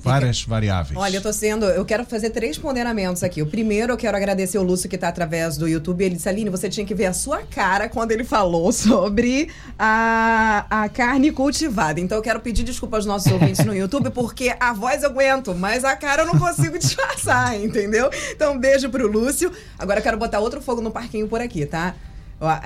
várias 0.05 0.43
variáveis. 0.43 0.97
Olha, 0.97 1.17
eu 1.17 1.21
tô 1.21 1.33
sendo. 1.33 1.65
Eu 1.65 1.83
quero 1.83 2.05
fazer 2.05 2.29
três 2.29 2.57
ponderamentos 2.57 3.23
aqui. 3.23 3.41
O 3.41 3.45
primeiro, 3.45 3.93
eu 3.93 3.97
quero 3.97 4.15
agradecer 4.15 4.57
o 4.57 4.63
Lúcio 4.63 4.89
que 4.89 4.97
tá 4.97 5.07
através 5.07 5.57
do 5.57 5.67
YouTube. 5.67 6.03
Ele 6.03 6.15
disse, 6.15 6.29
Aline, 6.29 6.49
você 6.49 6.69
tinha 6.69 6.85
que 6.85 6.93
ver 6.93 7.07
a 7.07 7.13
sua 7.13 7.41
cara 7.41 7.89
quando 7.89 8.11
ele 8.11 8.23
falou 8.23 8.71
sobre 8.71 9.49
a, 9.77 10.65
a 10.69 10.89
carne 10.89 11.31
cultivada. 11.31 11.99
Então 11.99 12.17
eu 12.17 12.21
quero 12.21 12.39
pedir 12.39 12.63
desculpa 12.63 12.97
aos 12.97 13.05
nossos 13.05 13.31
ouvintes 13.31 13.65
no 13.65 13.75
YouTube, 13.75 14.09
porque 14.11 14.55
a 14.59 14.73
voz 14.73 15.03
eu 15.03 15.09
aguento, 15.09 15.55
mas 15.55 15.83
a 15.83 15.95
cara 15.95 16.23
eu 16.23 16.27
não 16.27 16.37
consigo 16.37 16.77
disfarçar, 16.79 17.59
entendeu? 17.59 18.09
Então, 18.31 18.53
um 18.53 18.59
beijo 18.59 18.89
pro 18.89 19.07
Lúcio. 19.07 19.51
Agora 19.77 19.99
eu 19.99 20.03
quero 20.03 20.17
botar 20.17 20.39
outro 20.39 20.61
fogo 20.61 20.81
no 20.81 20.91
parquinho 20.91 21.27
por 21.27 21.41
aqui, 21.41 21.65
tá? 21.65 21.95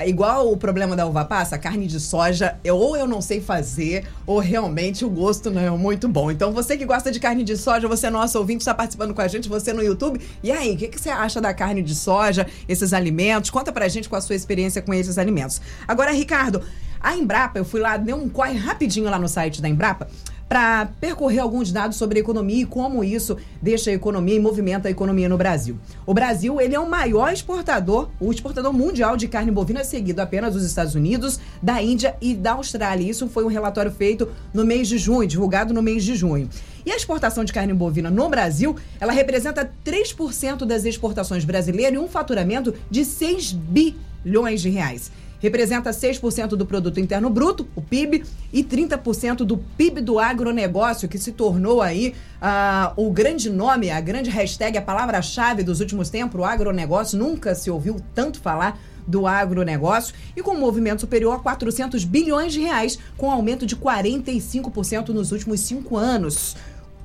Igual 0.05 0.51
o 0.51 0.57
problema 0.57 0.95
da 0.95 1.05
uva 1.05 1.23
passa, 1.23 1.57
carne 1.57 1.85
de 1.85 1.99
soja, 1.99 2.57
eu, 2.63 2.75
ou 2.75 2.97
eu 2.97 3.07
não 3.07 3.21
sei 3.21 3.39
fazer, 3.39 4.07
ou 4.25 4.39
realmente 4.39 5.05
o 5.05 5.09
gosto 5.09 5.51
não 5.51 5.61
é 5.61 5.69
muito 5.69 6.07
bom. 6.07 6.31
Então, 6.31 6.51
você 6.51 6.75
que 6.75 6.85
gosta 6.85 7.11
de 7.11 7.19
carne 7.19 7.43
de 7.43 7.55
soja, 7.55 7.87
você 7.87 8.07
é 8.07 8.09
nosso 8.09 8.37
ouvinte, 8.39 8.61
está 8.61 8.73
participando 8.73 9.13
com 9.13 9.21
a 9.21 9.27
gente, 9.27 9.47
você 9.47 9.71
no 9.71 9.83
YouTube. 9.83 10.19
E 10.41 10.51
aí, 10.51 10.73
o 10.73 10.77
que, 10.77 10.87
que 10.87 10.99
você 10.99 11.09
acha 11.09 11.39
da 11.39 11.53
carne 11.53 11.83
de 11.83 11.93
soja, 11.93 12.47
esses 12.67 12.93
alimentos? 12.93 13.51
Conta 13.51 13.71
pra 13.71 13.87
gente 13.87 14.09
com 14.09 14.15
a 14.15 14.21
sua 14.21 14.35
experiência 14.35 14.81
com 14.81 14.93
esses 14.93 15.17
alimentos. 15.19 15.61
Agora, 15.87 16.11
Ricardo, 16.11 16.63
a 16.99 17.15
Embrapa, 17.15 17.59
eu 17.59 17.65
fui 17.65 17.79
lá, 17.79 17.95
dei 17.95 18.13
um 18.13 18.27
corre 18.27 18.57
rapidinho 18.57 19.09
lá 19.09 19.19
no 19.19 19.29
site 19.29 19.61
da 19.61 19.69
Embrapa 19.69 20.07
para 20.49 20.87
percorrer 20.99 21.39
alguns 21.39 21.71
dados 21.71 21.95
sobre 21.95 22.17
a 22.17 22.21
economia 22.21 22.63
e 22.63 22.65
como 22.65 23.03
isso 23.03 23.37
deixa 23.61 23.91
a 23.91 23.93
economia 23.93 24.35
e 24.35 24.39
movimenta 24.39 24.87
a 24.87 24.91
economia 24.91 25.29
no 25.29 25.37
Brasil. 25.37 25.77
O 26.07 26.13
Brasil 26.13 26.59
ele 26.59 26.73
é 26.73 26.79
o 26.79 26.89
maior 26.89 27.31
exportador, 27.31 28.09
o 28.19 28.31
exportador 28.31 28.73
mundial 28.73 29.15
de 29.15 29.27
carne 29.27 29.51
bovina, 29.51 29.83
seguido 29.83 30.19
apenas 30.19 30.55
dos 30.55 30.65
Estados 30.65 30.95
Unidos, 30.95 31.39
da 31.61 31.79
Índia 31.83 32.15
e 32.19 32.33
da 32.33 32.53
Austrália. 32.53 33.07
Isso 33.07 33.29
foi 33.29 33.45
um 33.45 33.47
relatório 33.47 33.91
feito 33.91 34.27
no 34.51 34.65
mês 34.65 34.87
de 34.87 34.97
junho, 34.97 35.27
divulgado 35.27 35.71
no 35.71 35.83
mês 35.83 36.03
de 36.03 36.15
junho. 36.15 36.49
E 36.83 36.91
a 36.91 36.95
exportação 36.95 37.45
de 37.45 37.53
carne 37.53 37.73
bovina 37.73 38.09
no 38.09 38.27
Brasil, 38.27 38.75
ela 38.99 39.13
representa 39.13 39.71
3% 39.85 40.65
das 40.65 40.83
exportações 40.83 41.45
brasileiras 41.45 41.93
e 41.93 42.03
um 42.03 42.07
faturamento 42.07 42.73
de 42.89 43.05
6 43.05 43.51
bilhões 43.51 44.61
de 44.61 44.69
reais 44.69 45.11
representa 45.39 45.91
6% 45.91 46.49
do 46.49 46.65
produto 46.65 46.99
interno 46.99 47.29
bruto, 47.29 47.67
o 47.75 47.81
PIB, 47.81 48.23
e 48.51 48.63
30% 48.63 49.37
do 49.37 49.57
PIB 49.57 50.01
do 50.01 50.19
agronegócio, 50.19 51.07
que 51.07 51.17
se 51.17 51.31
tornou 51.31 51.81
aí 51.81 52.13
uh, 52.41 52.93
o 52.95 53.11
grande 53.11 53.49
nome, 53.49 53.89
a 53.89 53.99
grande 53.99 54.29
hashtag, 54.29 54.77
a 54.77 54.81
palavra-chave 54.81 55.63
dos 55.63 55.79
últimos 55.79 56.09
tempos, 56.09 56.39
o 56.39 56.43
agronegócio. 56.43 57.17
Nunca 57.17 57.55
se 57.55 57.71
ouviu 57.71 58.01
tanto 58.13 58.39
falar 58.39 58.79
do 59.07 59.25
agronegócio 59.25 60.13
e 60.35 60.43
com 60.43 60.51
um 60.51 60.59
movimento 60.59 61.01
superior 61.01 61.33
a 61.33 61.39
400 61.39 62.03
bilhões 62.03 62.53
de 62.53 62.61
reais, 62.61 62.99
com 63.17 63.31
aumento 63.31 63.65
de 63.65 63.75
45% 63.75 65.09
nos 65.09 65.31
últimos 65.31 65.61
cinco 65.61 65.97
anos. 65.97 66.55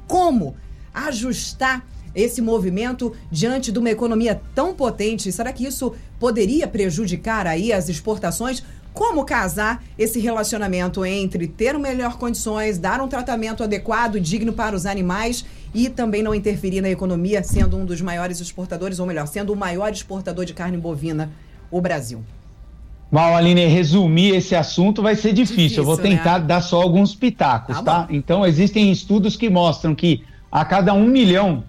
Como 0.06 0.54
ajustar 0.92 1.86
esse 2.14 2.40
movimento 2.40 3.12
diante 3.30 3.72
de 3.72 3.78
uma 3.78 3.90
economia 3.90 4.40
tão 4.54 4.74
potente? 4.74 5.32
Será 5.32 5.52
que 5.52 5.66
isso 5.66 5.94
poderia 6.18 6.66
prejudicar 6.68 7.46
aí 7.46 7.72
as 7.72 7.88
exportações? 7.88 8.62
Como 8.92 9.24
casar 9.24 9.82
esse 9.98 10.20
relacionamento 10.20 11.04
entre 11.04 11.48
ter 11.48 11.76
melhor 11.78 12.16
condições, 12.16 12.78
dar 12.78 13.00
um 13.00 13.08
tratamento 13.08 13.64
adequado, 13.64 14.20
digno 14.20 14.52
para 14.52 14.76
os 14.76 14.86
animais 14.86 15.44
e 15.74 15.88
também 15.88 16.22
não 16.22 16.32
interferir 16.32 16.80
na 16.80 16.88
economia, 16.88 17.42
sendo 17.42 17.76
um 17.76 17.84
dos 17.84 18.00
maiores 18.00 18.38
exportadores, 18.38 19.00
ou 19.00 19.06
melhor, 19.06 19.26
sendo 19.26 19.52
o 19.52 19.56
maior 19.56 19.92
exportador 19.92 20.44
de 20.44 20.54
carne 20.54 20.78
bovina, 20.78 21.32
o 21.72 21.80
Brasil? 21.80 22.22
Mal, 23.10 23.36
Aline, 23.36 23.66
resumir 23.66 24.34
esse 24.34 24.54
assunto 24.54 25.02
vai 25.02 25.14
ser 25.14 25.32
difícil. 25.32 25.56
difícil 25.56 25.82
Eu 25.82 25.86
vou 25.86 25.98
tentar 25.98 26.40
né? 26.40 26.46
dar 26.46 26.60
só 26.60 26.80
alguns 26.80 27.14
pitacos, 27.14 27.76
tá? 27.76 27.82
tá? 27.82 28.06
Então, 28.10 28.46
existem 28.46 28.90
estudos 28.90 29.36
que 29.36 29.50
mostram 29.50 29.94
que 29.94 30.22
a 30.50 30.64
cada 30.64 30.94
um 30.94 31.06
milhão 31.06 31.64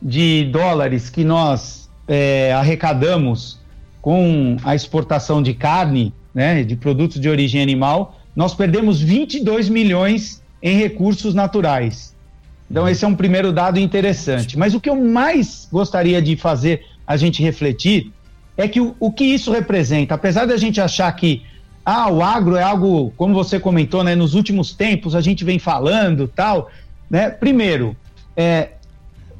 de 0.00 0.44
dólares 0.52 1.10
que 1.10 1.24
nós 1.24 1.90
é, 2.06 2.52
arrecadamos 2.52 3.58
com 4.00 4.56
a 4.64 4.74
exportação 4.74 5.42
de 5.42 5.54
carne, 5.54 6.12
né, 6.34 6.62
de 6.62 6.76
produtos 6.76 7.20
de 7.20 7.28
origem 7.28 7.60
animal, 7.60 8.18
nós 8.34 8.54
perdemos 8.54 9.00
22 9.00 9.68
milhões 9.68 10.42
em 10.62 10.76
recursos 10.76 11.34
naturais. 11.34 12.14
Então, 12.70 12.88
esse 12.88 13.04
é 13.04 13.08
um 13.08 13.14
primeiro 13.14 13.52
dado 13.52 13.78
interessante. 13.78 14.58
Mas 14.58 14.74
o 14.74 14.80
que 14.80 14.90
eu 14.90 14.96
mais 14.96 15.68
gostaria 15.72 16.20
de 16.20 16.36
fazer 16.36 16.84
a 17.06 17.16
gente 17.16 17.42
refletir 17.42 18.12
é 18.56 18.66
que 18.68 18.80
o, 18.80 18.94
o 18.98 19.12
que 19.12 19.24
isso 19.24 19.52
representa, 19.52 20.14
apesar 20.14 20.46
da 20.46 20.56
gente 20.56 20.80
achar 20.80 21.10
que 21.12 21.42
ah, 21.84 22.10
o 22.10 22.22
agro 22.22 22.56
é 22.56 22.62
algo, 22.62 23.12
como 23.16 23.32
você 23.32 23.60
comentou, 23.60 24.02
né, 24.02 24.16
nos 24.16 24.34
últimos 24.34 24.74
tempos 24.74 25.14
a 25.14 25.20
gente 25.20 25.44
vem 25.44 25.58
falando 25.58 26.26
tal, 26.26 26.68
né? 27.08 27.30
Primeiro, 27.30 27.96
é, 28.36 28.70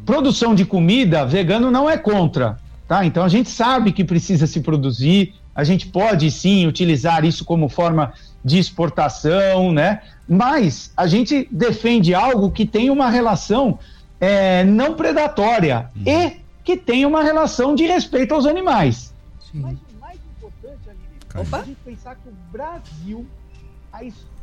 produção 0.06 0.54
de 0.54 0.64
comida, 0.64 1.26
vegano 1.26 1.70
não 1.70 1.90
é 1.90 1.98
contra, 1.98 2.56
tá? 2.86 3.04
Então 3.04 3.24
a 3.24 3.28
gente 3.28 3.50
sabe 3.50 3.90
que 3.90 4.04
precisa 4.04 4.46
se 4.46 4.60
produzir, 4.60 5.34
a 5.52 5.64
gente 5.64 5.88
pode 5.88 6.30
sim 6.30 6.66
utilizar 6.66 7.24
isso 7.24 7.44
como 7.44 7.68
forma 7.68 8.14
de 8.44 8.58
exportação, 8.58 9.72
né? 9.72 10.02
Mas 10.28 10.92
a 10.96 11.08
gente 11.08 11.48
defende 11.50 12.14
algo 12.14 12.50
que 12.50 12.64
tem 12.64 12.88
uma 12.88 13.10
relação 13.10 13.78
é, 14.20 14.62
não 14.64 14.94
predatória 14.94 15.90
uhum. 15.96 16.02
e 16.06 16.36
que 16.62 16.76
tenha 16.76 17.08
uma 17.08 17.22
relação 17.22 17.74
de 17.74 17.84
respeito 17.84 18.32
aos 18.32 18.46
animais. 18.46 19.12
Sim. 19.50 19.60
Mas 19.60 19.72
o 19.74 20.00
mais 20.00 20.18
importante, 20.36 20.88
Aline, 20.88 21.52
é 21.52 21.56
a 21.56 21.64
gente 21.64 21.78
pensar 21.84 22.14
que 22.14 22.28
o 22.28 22.34
Brasil 22.52 23.26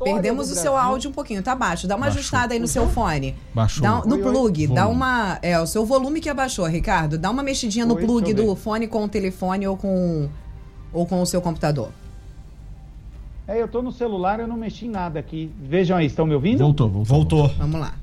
Perdemos 0.03 0.51
o 0.51 0.55
seu 0.55 0.75
áudio 0.75 1.09
um 1.09 1.13
pouquinho, 1.13 1.41
tá 1.41 1.55
baixo. 1.55 1.87
Dá 1.87 1.95
uma 1.95 2.05
Baixou. 2.05 2.19
ajustada 2.19 2.53
aí 2.53 2.59
no 2.59 2.67
seu 2.67 2.87
fone. 2.89 3.35
Baixou. 3.53 3.81
Dá, 3.81 4.01
no 4.05 4.19
plug, 4.19 4.67
dá 4.67 4.87
uma. 4.87 5.39
É, 5.41 5.59
o 5.59 5.65
seu 5.65 5.85
volume 5.85 6.19
que 6.19 6.29
abaixou, 6.29 6.65
Ricardo. 6.65 7.17
Dá 7.17 7.29
uma 7.29 7.43
mexidinha 7.43 7.85
no 7.85 7.95
plug 7.95 8.33
do 8.33 8.55
fone 8.55 8.87
com 8.87 9.03
o 9.05 9.07
telefone 9.07 9.67
ou 9.67 9.77
com, 9.77 10.29
ou 10.91 11.05
com 11.05 11.21
o 11.21 11.25
seu 11.25 11.41
computador. 11.41 11.89
É, 13.47 13.61
eu 13.61 13.67
tô 13.67 13.81
no 13.81 13.91
celular, 13.91 14.39
eu 14.39 14.47
não 14.47 14.55
mexi 14.55 14.85
em 14.85 14.89
nada 14.89 15.19
aqui. 15.19 15.51
Vejam 15.61 15.97
aí, 15.97 16.05
estão 16.05 16.25
me 16.25 16.33
ouvindo? 16.33 16.59
Voltou, 16.59 16.89
voltou. 16.89 17.15
voltou. 17.15 17.57
Vamos 17.57 17.79
lá. 17.79 17.93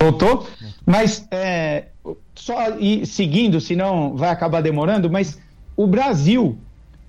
Voltou? 0.00 0.46
Mas, 0.84 1.26
é, 1.30 1.86
só 2.34 2.76
ir 2.78 3.06
seguindo, 3.06 3.60
senão 3.60 4.16
vai 4.16 4.30
acabar 4.30 4.60
demorando, 4.60 5.08
mas 5.08 5.38
o 5.76 5.86
Brasil 5.86 6.58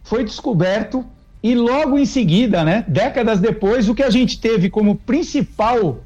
foi 0.03 0.23
descoberto 0.23 1.03
e 1.45 1.53
logo 1.53 1.99
em 1.99 2.07
seguida, 2.07 2.63
né, 2.63 2.83
décadas 2.87 3.39
depois, 3.39 3.87
o 3.87 3.93
que 3.93 4.01
a 4.01 4.09
gente 4.09 4.39
teve 4.39 4.67
como 4.67 4.95
principal 4.95 5.99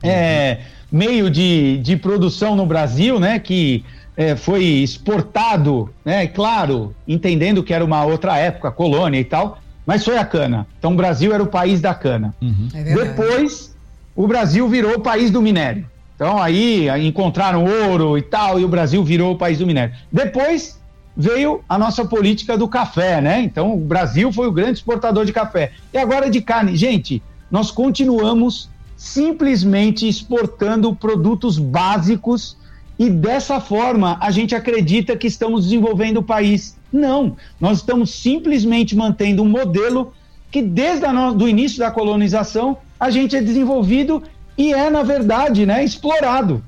é, 0.00 0.58
meio 0.90 1.28
de, 1.28 1.78
de 1.78 1.96
produção 1.96 2.54
no 2.54 2.64
Brasil, 2.64 3.18
né, 3.18 3.40
que 3.40 3.84
é, 4.16 4.36
foi 4.36 4.62
exportado, 4.62 5.92
né, 6.04 6.28
claro, 6.28 6.94
entendendo 7.08 7.64
que 7.64 7.74
era 7.74 7.84
uma 7.84 8.04
outra 8.04 8.38
época, 8.38 8.70
colônia 8.70 9.18
e 9.18 9.24
tal, 9.24 9.58
mas 9.84 10.04
foi 10.04 10.16
a 10.16 10.24
cana. 10.24 10.64
Então 10.78 10.92
o 10.92 10.96
Brasil 10.96 11.34
era 11.34 11.42
o 11.42 11.48
país 11.48 11.80
da 11.80 11.92
cana. 11.92 12.32
Uhum. 12.40 12.68
É 12.72 12.84
depois, 12.84 13.74
o 14.14 14.28
Brasil 14.28 14.68
virou 14.68 14.94
o 14.94 15.00
país 15.00 15.28
do 15.28 15.42
minério. 15.42 15.90
Então 16.14 16.40
aí 16.40 16.86
encontraram 17.04 17.64
ouro 17.64 18.16
e 18.16 18.22
tal, 18.22 18.60
e 18.60 18.64
o 18.64 18.68
Brasil 18.68 19.02
virou 19.02 19.32
o 19.32 19.36
país 19.36 19.58
do 19.58 19.66
minério. 19.66 19.92
Depois 20.12 20.80
veio 21.16 21.62
a 21.68 21.78
nossa 21.78 22.04
política 22.04 22.56
do 22.56 22.68
café, 22.68 23.20
né? 23.20 23.40
Então, 23.42 23.74
o 23.74 23.78
Brasil 23.78 24.32
foi 24.32 24.46
o 24.46 24.52
grande 24.52 24.78
exportador 24.78 25.24
de 25.24 25.32
café. 25.32 25.72
E 25.92 25.98
agora 25.98 26.30
de 26.30 26.40
carne. 26.40 26.76
Gente, 26.76 27.22
nós 27.50 27.70
continuamos 27.70 28.70
simplesmente 28.96 30.08
exportando 30.08 30.94
produtos 30.94 31.58
básicos 31.58 32.56
e 32.98 33.10
dessa 33.10 33.60
forma 33.60 34.16
a 34.20 34.30
gente 34.30 34.54
acredita 34.54 35.16
que 35.16 35.26
estamos 35.26 35.64
desenvolvendo 35.64 36.18
o 36.18 36.22
país. 36.22 36.76
Não, 36.92 37.36
nós 37.60 37.78
estamos 37.78 38.10
simplesmente 38.10 38.94
mantendo 38.94 39.42
um 39.42 39.48
modelo 39.48 40.12
que 40.50 40.62
desde 40.62 41.04
o 41.06 41.48
início 41.48 41.78
da 41.78 41.90
colonização 41.90 42.78
a 43.00 43.10
gente 43.10 43.34
é 43.34 43.40
desenvolvido 43.40 44.22
e 44.56 44.72
é, 44.72 44.88
na 44.88 45.02
verdade, 45.02 45.66
né, 45.66 45.82
explorado. 45.82 46.62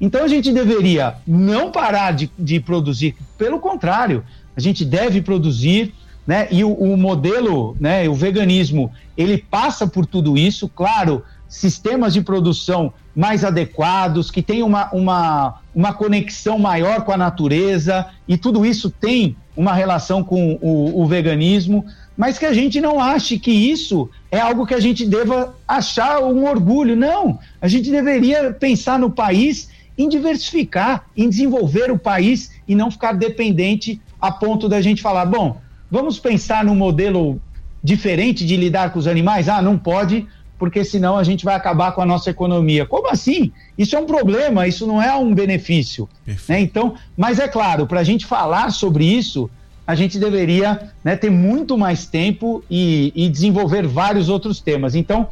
Então 0.00 0.24
a 0.24 0.28
gente 0.28 0.52
deveria 0.52 1.14
não 1.26 1.70
parar 1.70 2.12
de, 2.12 2.30
de 2.38 2.60
produzir, 2.60 3.16
pelo 3.36 3.58
contrário, 3.58 4.24
a 4.56 4.60
gente 4.60 4.84
deve 4.84 5.20
produzir, 5.22 5.94
né? 6.26 6.48
E 6.50 6.62
o, 6.62 6.72
o, 6.72 6.96
modelo, 6.96 7.76
né? 7.80 8.08
O 8.08 8.14
veganismo, 8.14 8.92
ele 9.16 9.38
passa 9.38 9.86
por 9.86 10.04
tudo 10.04 10.36
isso, 10.36 10.68
claro, 10.68 11.22
sistemas 11.48 12.12
de 12.12 12.20
produção 12.20 12.92
mais 13.14 13.44
adequados, 13.44 14.30
que 14.30 14.42
tenham 14.42 14.66
uma, 14.66 14.90
uma, 14.92 15.60
uma 15.74 15.92
conexão 15.92 16.58
maior 16.58 17.02
com 17.02 17.12
a 17.12 17.16
natureza, 17.16 18.06
e 18.28 18.36
tudo 18.36 18.64
isso 18.64 18.90
tem 18.90 19.36
uma 19.56 19.72
relação 19.72 20.22
com 20.22 20.58
o, 20.60 21.02
o 21.02 21.06
veganismo, 21.06 21.84
mas 22.16 22.38
que 22.38 22.46
a 22.46 22.52
gente 22.52 22.80
não 22.80 23.00
ache 23.00 23.38
que 23.38 23.50
isso 23.50 24.10
é 24.30 24.38
algo 24.38 24.66
que 24.66 24.74
a 24.74 24.80
gente 24.80 25.06
deva 25.06 25.54
achar 25.66 26.20
um 26.20 26.46
orgulho. 26.46 26.94
Não, 26.94 27.38
a 27.60 27.68
gente 27.68 27.90
deveria 27.90 28.52
pensar 28.52 28.98
no 28.98 29.10
país 29.10 29.68
em 29.98 30.08
diversificar, 30.08 31.06
em 31.16 31.28
desenvolver 31.28 31.90
o 31.90 31.98
país 31.98 32.52
e 32.68 32.74
não 32.74 32.90
ficar 32.90 33.12
dependente 33.12 34.00
a 34.20 34.30
ponto 34.30 34.68
da 34.68 34.80
gente 34.80 35.02
falar, 35.02 35.26
bom, 35.26 35.60
vamos 35.90 36.20
pensar 36.20 36.64
num 36.64 36.76
modelo 36.76 37.42
diferente 37.82 38.46
de 38.46 38.56
lidar 38.56 38.92
com 38.92 38.98
os 39.00 39.08
animais? 39.08 39.48
Ah, 39.48 39.60
não 39.60 39.76
pode, 39.76 40.26
porque 40.56 40.84
senão 40.84 41.16
a 41.16 41.24
gente 41.24 41.44
vai 41.44 41.54
acabar 41.54 41.92
com 41.92 42.00
a 42.00 42.06
nossa 42.06 42.30
economia. 42.30 42.86
Como 42.86 43.08
assim? 43.10 43.52
Isso 43.76 43.96
é 43.96 43.98
um 43.98 44.06
problema, 44.06 44.68
isso 44.68 44.86
não 44.86 45.02
é 45.02 45.14
um 45.14 45.34
benefício. 45.34 46.08
Né? 46.48 46.60
Então, 46.60 46.94
mas 47.16 47.40
é 47.40 47.48
claro, 47.48 47.86
para 47.86 48.00
a 48.00 48.04
gente 48.04 48.24
falar 48.24 48.70
sobre 48.70 49.04
isso, 49.04 49.50
a 49.86 49.94
gente 49.94 50.18
deveria 50.18 50.92
né, 51.02 51.16
ter 51.16 51.30
muito 51.30 51.78
mais 51.78 52.06
tempo 52.06 52.62
e, 52.70 53.12
e 53.16 53.28
desenvolver 53.28 53.86
vários 53.86 54.28
outros 54.28 54.60
temas. 54.60 54.94
Então, 54.94 55.28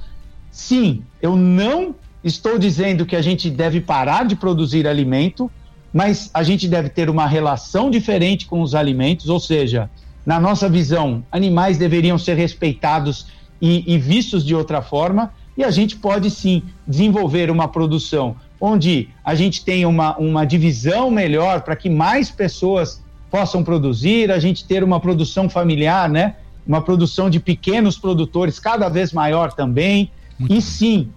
sim, 0.51 1.03
eu 1.21 1.37
não 1.37 1.95
Estou 2.27 2.59
dizendo 2.59 3.07
que 3.07 3.15
a 3.15 3.23
gente 3.23 3.49
deve 3.49 3.81
parar 3.81 4.27
de 4.27 4.35
produzir 4.35 4.85
alimento, 4.85 5.49
mas 5.93 6.29
a 6.35 6.43
gente 6.43 6.67
deve 6.67 6.89
ter 6.89 7.09
uma 7.09 7.25
relação 7.25 7.89
diferente 7.89 8.47
com 8.47 8.61
os 8.63 8.75
alimentos, 8.75 9.29
ou 9.29 9.39
seja, 9.39 9.89
na 10.27 10.41
nossa 10.41 10.69
visão, 10.69 11.25
animais 11.31 11.79
deveriam 11.79 12.19
ser 12.19 12.35
respeitados 12.35 13.29
e, 13.63 13.95
e 13.95 13.97
vistos 13.97 14.45
de 14.45 14.57
outra 14.57 14.83
forma, 14.83 15.33
e 15.57 15.63
a 15.63 15.71
gente 15.71 15.95
pode 15.95 16.29
sim 16.33 16.65
desenvolver 16.85 17.49
uma 17.49 17.69
produção 17.69 18.35
onde 18.61 19.09
a 19.25 19.37
gente 19.37 19.65
tenha 19.65 19.89
uma, 19.89 20.17
uma 20.17 20.45
divisão 20.45 21.13
melhor 21.13 21.61
para 21.61 21.77
que 21.77 21.89
mais 21.89 22.29
pessoas 22.29 23.01
possam 23.31 23.63
produzir, 23.63 24.33
a 24.33 24.41
gente 24.41 24.65
ter 24.65 24.83
uma 24.83 24.99
produção 24.99 25.49
familiar, 25.49 26.09
né? 26.09 26.35
Uma 26.67 26.83
produção 26.83 27.31
de 27.31 27.39
pequenos 27.39 27.97
produtores 27.97 28.59
cada 28.59 28.89
vez 28.89 29.13
maior 29.13 29.53
também. 29.53 30.11
Muito 30.37 30.53
e 30.53 30.61
sim, 30.61 31.09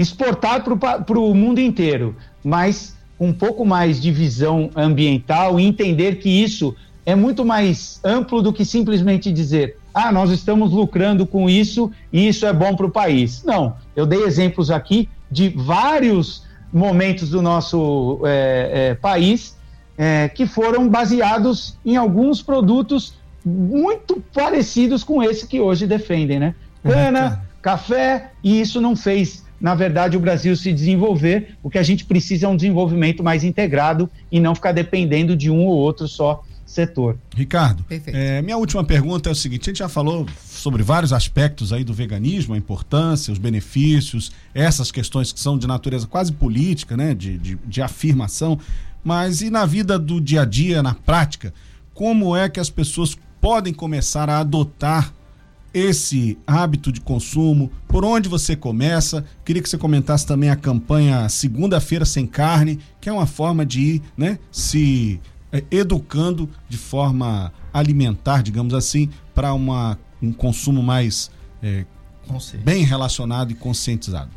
exportar 0.00 0.64
para 0.64 1.18
o 1.18 1.34
mundo 1.34 1.60
inteiro, 1.60 2.16
mas 2.42 2.96
um 3.18 3.34
pouco 3.34 3.66
mais 3.66 4.00
de 4.00 4.10
visão 4.10 4.70
ambiental 4.74 5.60
e 5.60 5.64
entender 5.64 6.16
que 6.16 6.28
isso 6.28 6.74
é 7.04 7.14
muito 7.14 7.44
mais 7.44 8.00
amplo 8.02 8.40
do 8.40 8.50
que 8.50 8.64
simplesmente 8.64 9.30
dizer 9.30 9.76
ah, 9.92 10.10
nós 10.10 10.30
estamos 10.30 10.72
lucrando 10.72 11.26
com 11.26 11.50
isso 11.50 11.90
e 12.12 12.28
isso 12.28 12.46
é 12.46 12.52
bom 12.52 12.74
para 12.74 12.86
o 12.86 12.90
país. 12.90 13.42
Não, 13.44 13.76
eu 13.94 14.06
dei 14.06 14.22
exemplos 14.22 14.70
aqui 14.70 15.08
de 15.30 15.48
vários 15.48 16.44
momentos 16.72 17.30
do 17.30 17.42
nosso 17.42 18.20
é, 18.24 18.70
é, 18.72 18.94
país 18.94 19.56
é, 19.98 20.28
que 20.28 20.46
foram 20.46 20.88
baseados 20.88 21.76
em 21.84 21.96
alguns 21.96 22.40
produtos 22.40 23.14
muito 23.44 24.22
parecidos 24.32 25.02
com 25.02 25.22
esse 25.22 25.46
que 25.46 25.60
hoje 25.60 25.86
defendem, 25.86 26.38
né? 26.38 26.54
Cana, 26.82 27.42
café, 27.60 28.30
e 28.42 28.60
isso 28.60 28.80
não 28.80 28.94
fez 28.94 29.44
na 29.60 29.74
verdade, 29.74 30.16
o 30.16 30.20
Brasil 30.20 30.56
se 30.56 30.72
desenvolver. 30.72 31.56
O 31.62 31.68
que 31.68 31.78
a 31.78 31.82
gente 31.82 32.04
precisa 32.04 32.46
é 32.46 32.48
um 32.48 32.56
desenvolvimento 32.56 33.22
mais 33.22 33.44
integrado 33.44 34.08
e 34.32 34.40
não 34.40 34.54
ficar 34.54 34.72
dependendo 34.72 35.36
de 35.36 35.50
um 35.50 35.66
ou 35.66 35.76
outro 35.76 36.08
só 36.08 36.42
setor. 36.64 37.18
Ricardo, 37.34 37.84
é, 38.06 38.40
minha 38.42 38.56
última 38.56 38.84
pergunta 38.84 39.28
é 39.28 39.32
o 39.32 39.34
seguinte: 39.34 39.68
a 39.68 39.70
gente 39.70 39.80
já 39.80 39.88
falou 39.88 40.26
sobre 40.46 40.82
vários 40.82 41.12
aspectos 41.12 41.72
aí 41.72 41.82
do 41.82 41.92
veganismo, 41.92 42.54
a 42.54 42.56
importância, 42.56 43.32
os 43.32 43.38
benefícios, 43.38 44.30
essas 44.54 44.90
questões 44.90 45.32
que 45.32 45.40
são 45.40 45.58
de 45.58 45.66
natureza 45.66 46.06
quase 46.06 46.32
política, 46.32 46.96
né, 46.96 47.12
de, 47.12 47.36
de, 47.38 47.58
de 47.66 47.82
afirmação, 47.82 48.58
mas 49.02 49.42
e 49.42 49.50
na 49.50 49.66
vida 49.66 49.98
do 49.98 50.20
dia 50.20 50.42
a 50.42 50.44
dia, 50.44 50.82
na 50.82 50.94
prática, 50.94 51.52
como 51.92 52.36
é 52.36 52.48
que 52.48 52.60
as 52.60 52.70
pessoas 52.70 53.18
podem 53.40 53.74
começar 53.74 54.30
a 54.30 54.38
adotar 54.38 55.12
esse 55.72 56.38
hábito 56.46 56.92
de 56.92 57.00
consumo? 57.00 57.70
Por 57.86 58.04
onde 58.04 58.28
você 58.28 58.56
começa? 58.56 59.24
Queria 59.44 59.62
que 59.62 59.68
você 59.68 59.78
comentasse 59.78 60.26
também 60.26 60.50
a 60.50 60.56
campanha 60.56 61.28
Segunda-feira 61.28 62.04
Sem 62.04 62.26
Carne, 62.26 62.78
que 63.00 63.08
é 63.08 63.12
uma 63.12 63.26
forma 63.26 63.64
de 63.64 63.80
ir 63.80 64.02
né, 64.16 64.38
se 64.50 65.20
é, 65.52 65.64
educando 65.70 66.48
de 66.68 66.76
forma 66.76 67.52
alimentar, 67.72 68.42
digamos 68.42 68.74
assim, 68.74 69.08
para 69.34 69.54
um 69.54 70.32
consumo 70.36 70.82
mais 70.82 71.30
é, 71.62 71.84
bem 72.62 72.84
relacionado 72.84 73.50
e 73.50 73.54
conscientizado. 73.54 74.30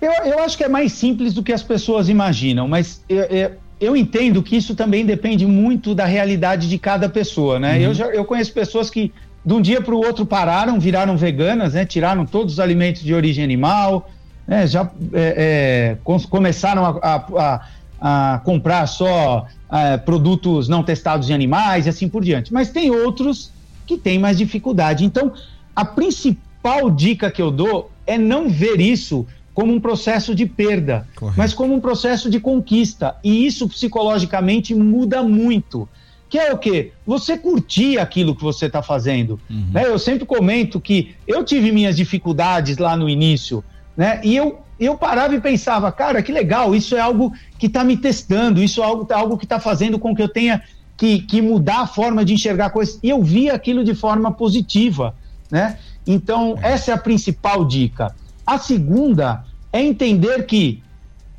Eu, 0.00 0.12
eu 0.12 0.38
acho 0.40 0.56
que 0.56 0.62
é 0.62 0.68
mais 0.68 0.92
simples 0.92 1.34
do 1.34 1.42
que 1.42 1.52
as 1.52 1.62
pessoas 1.62 2.08
imaginam, 2.08 2.68
mas 2.68 3.02
eu, 3.08 3.24
eu, 3.24 3.56
eu 3.80 3.96
entendo 3.96 4.42
que 4.42 4.56
isso 4.56 4.74
também 4.74 5.06
depende 5.06 5.46
muito 5.46 5.94
da 5.94 6.04
realidade 6.04 6.68
de 6.68 6.78
cada 6.78 7.08
pessoa, 7.08 7.58
né? 7.58 7.76
Uhum. 7.76 7.82
Eu, 7.82 7.94
já, 7.94 8.06
eu 8.06 8.24
conheço 8.24 8.52
pessoas 8.52 8.90
que 8.90 9.12
de 9.44 9.54
um 9.54 9.60
dia 9.60 9.80
para 9.80 9.94
o 9.94 9.98
outro 9.98 10.26
pararam, 10.26 10.80
viraram 10.80 11.16
veganas, 11.16 11.74
né? 11.74 11.84
Tiraram 11.86 12.26
todos 12.26 12.54
os 12.54 12.60
alimentos 12.60 13.02
de 13.02 13.14
origem 13.14 13.42
animal, 13.44 14.10
né? 14.46 14.66
Já 14.66 14.90
é, 15.12 15.96
é, 16.04 16.18
começaram 16.28 16.84
a, 16.84 16.98
a, 17.02 17.16
a, 17.36 18.34
a, 18.34 18.38
comprar 18.40 18.86
só 18.86 19.46
é, 19.70 19.96
produtos 19.96 20.68
não 20.68 20.82
testados 20.82 21.30
em 21.30 21.32
animais 21.32 21.86
e 21.86 21.88
assim 21.88 22.08
por 22.08 22.24
diante. 22.24 22.52
Mas 22.52 22.70
tem 22.70 22.90
outros 22.90 23.52
que 23.86 23.96
têm 23.96 24.18
mais 24.18 24.36
dificuldade. 24.36 25.04
Então, 25.04 25.32
a 25.74 25.84
principal 25.84 26.90
dica 26.90 27.30
que 27.30 27.40
eu 27.40 27.50
dou 27.50 27.90
é 28.06 28.18
não 28.18 28.48
ver 28.48 28.80
isso 28.80 29.26
como 29.58 29.74
um 29.74 29.80
processo 29.80 30.36
de 30.36 30.46
perda, 30.46 31.04
Correto. 31.16 31.36
mas 31.36 31.52
como 31.52 31.74
um 31.74 31.80
processo 31.80 32.30
de 32.30 32.38
conquista. 32.38 33.16
E 33.24 33.44
isso 33.44 33.68
psicologicamente 33.68 34.72
muda 34.72 35.20
muito. 35.20 35.88
Que 36.28 36.38
é 36.38 36.52
o 36.52 36.58
quê? 36.58 36.92
Você 37.04 37.36
curtir 37.36 37.98
aquilo 37.98 38.36
que 38.36 38.42
você 38.44 38.66
está 38.66 38.84
fazendo. 38.84 39.40
Uhum. 39.50 39.66
Né? 39.72 39.84
Eu 39.84 39.98
sempre 39.98 40.24
comento 40.24 40.80
que 40.80 41.16
eu 41.26 41.42
tive 41.42 41.72
minhas 41.72 41.96
dificuldades 41.96 42.78
lá 42.78 42.96
no 42.96 43.08
início, 43.08 43.64
né? 43.96 44.20
E 44.22 44.36
eu 44.36 44.60
eu 44.78 44.96
parava 44.96 45.34
e 45.34 45.40
pensava, 45.40 45.90
cara, 45.90 46.22
que 46.22 46.30
legal, 46.30 46.72
isso 46.72 46.94
é 46.94 47.00
algo 47.00 47.32
que 47.58 47.66
está 47.66 47.82
me 47.82 47.96
testando, 47.96 48.62
isso 48.62 48.80
é 48.80 48.84
algo, 48.84 49.12
algo 49.12 49.36
que 49.36 49.44
está 49.44 49.58
fazendo 49.58 49.98
com 49.98 50.14
que 50.14 50.22
eu 50.22 50.28
tenha 50.28 50.62
que, 50.96 51.22
que 51.22 51.42
mudar 51.42 51.80
a 51.80 51.86
forma 51.88 52.24
de 52.24 52.32
enxergar 52.32 52.70
coisas. 52.70 53.00
E 53.02 53.08
eu 53.10 53.20
via 53.24 53.54
aquilo 53.54 53.82
de 53.82 53.92
forma 53.92 54.30
positiva, 54.30 55.16
né? 55.50 55.80
Então, 56.06 56.56
essa 56.62 56.92
é 56.92 56.94
a 56.94 56.98
principal 56.98 57.64
dica. 57.64 58.14
A 58.46 58.56
segunda 58.56 59.44
é 59.72 59.82
entender 59.82 60.46
que 60.46 60.82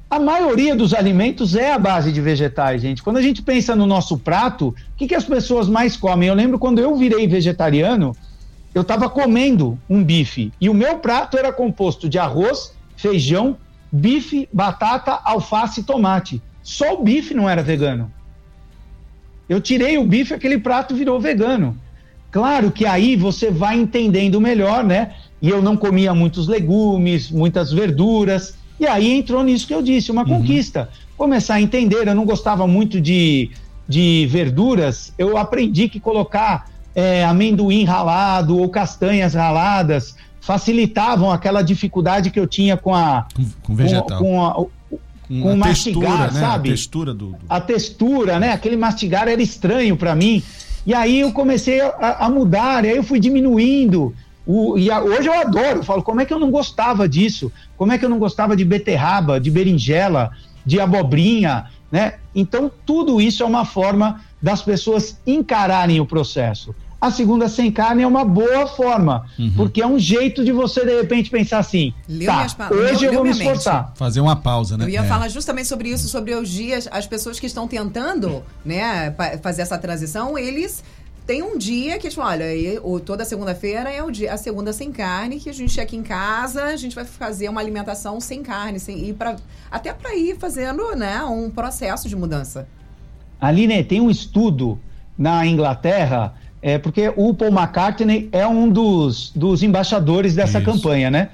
a 0.10 0.20
maioria 0.20 0.76
dos 0.76 0.94
alimentos 0.94 1.56
é 1.56 1.72
a 1.72 1.78
base 1.78 2.12
de 2.12 2.20
vegetais, 2.20 2.82
gente. 2.82 3.04
Quando 3.04 3.18
a 3.18 3.22
gente 3.22 3.44
pensa 3.44 3.76
no 3.76 3.86
nosso 3.86 4.18
prato, 4.18 4.70
o 4.70 4.76
que, 4.98 5.08
que 5.08 5.16
as 5.16 5.24
pessoas 5.24 5.70
mais 5.70 5.96
comem? 5.96 6.30
Eu 6.30 6.36
lembro 6.36 6.58
quando 6.58 6.80
eu 6.80 6.96
virei 6.96 7.28
vegetariano, 7.28 8.16
eu 8.74 8.82
estava 8.82 9.10
comendo 9.10 9.78
um 9.90 10.04
bife 10.04 10.52
e 10.60 10.68
o 10.68 10.74
meu 10.74 10.98
prato 10.98 11.38
era 11.38 11.54
composto 11.54 12.10
de 12.10 12.18
arroz, 12.18 12.74
feijão, 12.96 13.58
bife, 13.92 14.50
batata, 14.52 15.20
alface 15.24 15.82
e 15.82 15.84
tomate. 15.84 16.42
Só 16.64 16.96
o 16.96 17.04
bife 17.04 17.34
não 17.34 17.48
era 17.48 17.62
vegano. 17.62 18.12
Eu 19.48 19.62
tirei 19.62 19.98
o 19.98 20.06
bife, 20.06 20.34
aquele 20.34 20.58
prato 20.58 20.96
virou 20.96 21.20
vegano. 21.20 21.78
Claro 22.32 22.72
que 22.72 22.86
aí 22.86 23.16
você 23.16 23.50
vai 23.50 23.80
entendendo 23.80 24.40
melhor, 24.40 24.84
né? 24.84 25.16
E 25.42 25.50
eu 25.50 25.62
não 25.62 25.78
comia 25.78 26.14
muitos 26.14 26.48
legumes, 26.48 27.32
muitas 27.32 27.72
verduras. 27.72 28.56
E 28.80 28.88
aí 28.88 29.12
entrou 29.12 29.44
nisso 29.44 29.68
que 29.68 29.74
eu 29.74 29.82
disse, 29.82 30.12
uma 30.12 30.24
uhum. 30.24 30.40
conquista. 30.40 30.90
Começar 31.18 31.56
a 31.56 31.62
entender, 31.62 32.08
eu 32.08 32.16
não 32.16 32.26
gostava 32.26 32.66
muito 32.66 33.00
de, 33.00 33.52
de 33.88 34.28
verduras, 34.30 35.14
eu 35.18 35.38
aprendi 35.38 35.90
que 35.90 36.00
colocar 36.00 36.70
é, 36.96 37.24
amendoim 37.26 37.84
ralado 37.84 38.58
ou 38.58 38.70
castanhas 38.70 39.34
raladas 39.34 40.16
facilitavam 40.42 41.32
aquela 41.32 41.62
dificuldade 41.62 42.32
que 42.32 42.40
eu 42.40 42.48
tinha 42.48 42.76
com 42.76 42.96
a. 42.96 43.28
Com, 43.36 43.46
com 43.62 43.76
vegetal. 43.76 44.20
Com, 44.20 44.44
a, 44.44 44.54
com 45.30 45.56
mastigar, 45.56 46.30
textura, 46.30 46.32
sabe? 46.32 46.70
Né? 46.70 46.74
A 46.74 46.76
textura 46.76 47.14
do, 47.14 47.32
do, 47.32 47.38
A 47.48 47.62
textura, 47.62 48.40
né? 48.40 48.52
Aquele 48.52 48.76
mastigar 48.76 49.28
era 49.28 49.42
estranho 49.42 49.96
para 49.96 50.16
mim. 50.16 50.42
E 50.88 50.94
aí 50.94 51.20
eu 51.20 51.32
comecei 51.32 51.82
a, 51.82 52.26
a, 52.26 52.30
mudar, 52.30 52.84
e 52.84 52.90
aí 52.90 52.98
eu 52.98 53.04
fui 53.04 53.20
diminuindo. 53.20 54.16
O, 54.52 54.80
e 54.80 54.90
a, 54.90 55.00
hoje 55.00 55.28
eu 55.28 55.40
adoro, 55.40 55.78
eu 55.78 55.84
falo, 55.84 56.02
como 56.02 56.22
é 56.22 56.26
que 56.26 56.34
eu 56.34 56.40
não 56.40 56.50
gostava 56.50 57.08
disso? 57.08 57.52
Como 57.78 57.92
é 57.92 58.00
que 58.00 58.06
eu 58.06 58.10
não 58.10 58.18
gostava 58.18 58.56
de 58.56 58.66
beterraba, 58.66 59.40
de 59.40 59.52
berinjela, 59.52 60.32
de 60.66 60.80
abobrinha, 60.80 61.68
né? 61.92 62.16
Então, 62.34 62.72
tudo 62.84 63.22
isso 63.22 63.44
é 63.44 63.46
uma 63.46 63.64
forma 63.64 64.22
das 64.42 64.64
pessoas 64.64 65.20
encararem 65.28 66.00
o 66.00 66.06
processo. 66.06 66.74
A 67.00 67.12
segunda 67.12 67.48
sem 67.48 67.72
carne 67.72 68.02
é 68.02 68.08
uma 68.08 68.26
boa 68.26 68.66
forma, 68.66 69.26
uhum. 69.38 69.54
porque 69.56 69.84
é 69.84 69.88
um 69.88 70.00
jeito 70.00 70.44
de 70.44 70.52
você, 70.52 70.84
de 70.84 70.96
repente, 70.96 71.30
pensar 71.30 71.60
assim: 71.60 71.94
leu 72.08 72.26
tá, 72.28 72.70
hoje 72.72 73.02
leu, 73.02 73.12
eu 73.12 73.14
vou 73.14 73.24
me 73.24 73.30
esforçar. 73.30 73.86
Mente. 73.86 73.98
Fazer 74.00 74.20
uma 74.20 74.36
pausa, 74.36 74.76
né? 74.78 74.86
Eu 74.86 74.90
ia 74.90 75.02
é. 75.02 75.08
falar 75.08 75.30
justamente 75.30 75.68
sobre 75.68 75.90
isso, 75.90 76.10
sobre 76.10 76.34
os 76.34 76.50
dias, 76.50 76.90
as 76.92 77.06
pessoas 77.06 77.40
que 77.40 77.46
estão 77.46 77.68
tentando 77.68 78.44
né, 78.66 79.16
fazer 79.44 79.62
essa 79.62 79.78
transição, 79.78 80.38
eles 80.38 80.84
tem 81.30 81.44
um 81.44 81.60
dia 81.60 82.00
que, 82.00 82.10
tipo, 82.10 82.24
olha, 82.24 82.44
toda 83.06 83.24
segunda-feira 83.24 83.92
é 83.92 84.02
o 84.02 84.10
dia, 84.10 84.34
a 84.34 84.38
segunda 84.38 84.74
sem 84.74 84.92
carne, 84.92 85.40
que 85.40 85.48
a 85.48 85.54
gente 85.54 85.80
aqui 85.80 85.96
em 85.96 86.02
casa, 86.02 86.64
a 86.64 86.76
gente 86.76 86.96
vai 86.96 87.06
fazer 87.06 87.48
uma 87.50 87.62
alimentação 87.62 88.20
sem 88.20 88.42
carne, 88.42 88.80
sem, 88.80 89.08
e 89.08 89.14
pra, 89.14 89.36
até 89.70 89.94
para 89.94 90.16
ir 90.16 90.38
fazendo 90.40 90.96
né, 90.96 91.22
um 91.22 91.52
processo 91.52 92.10
de 92.10 92.16
mudança. 92.16 92.68
Aline, 93.40 93.84
tem 93.84 94.02
um 94.02 94.10
estudo 94.10 94.80
na 95.16 95.46
Inglaterra 95.46 96.34
é 96.64 96.80
porque 96.80 97.14
o 97.16 97.32
Paul 97.36 97.52
McCartney 97.52 98.28
é 98.32 98.48
um 98.48 98.68
dos, 98.68 99.32
dos 99.36 99.62
embaixadores 99.62 100.34
dessa 100.34 100.58
Isso. 100.58 100.66
campanha, 100.66 101.12
né? 101.12 101.30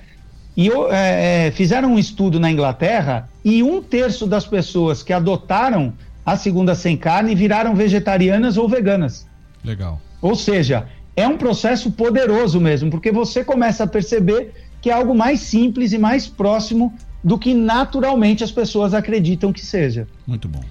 E 0.57 0.69
é, 0.69 1.47
é, 1.47 1.51
fizeram 1.51 1.93
um 1.93 1.97
estudo 1.97 2.37
na 2.37 2.51
Inglaterra 2.51 3.29
e 3.45 3.63
um 3.63 3.81
terço 3.81 4.27
das 4.27 4.45
pessoas 4.45 5.01
que 5.01 5.13
adotaram 5.13 5.93
a 6.25 6.35
segunda 6.35 6.75
sem 6.75 6.97
carne 6.97 7.33
viraram 7.33 7.73
vegetarianas 7.73 8.57
ou 8.57 8.67
veganas. 8.67 9.25
Legal. 9.65 10.01
Ou 10.21 10.35
seja, 10.35 10.87
é 11.15 11.27
um 11.27 11.37
processo 11.37 11.91
poderoso 11.91 12.59
mesmo, 12.59 12.89
porque 12.91 13.11
você 13.11 13.43
começa 13.43 13.83
a 13.83 13.87
perceber 13.87 14.53
que 14.81 14.89
é 14.89 14.93
algo 14.93 15.15
mais 15.15 15.39
simples 15.39 15.91
e 15.93 15.97
mais 15.97 16.27
próximo 16.27 16.93
do 17.23 17.39
que 17.39 17.53
naturalmente 17.53 18.43
as 18.43 18.51
pessoas 18.51 18.93
acreditam 18.93 19.51
que 19.51 19.65
seja. 19.65 20.07
Muito 20.27 20.47
bom. 20.47 20.63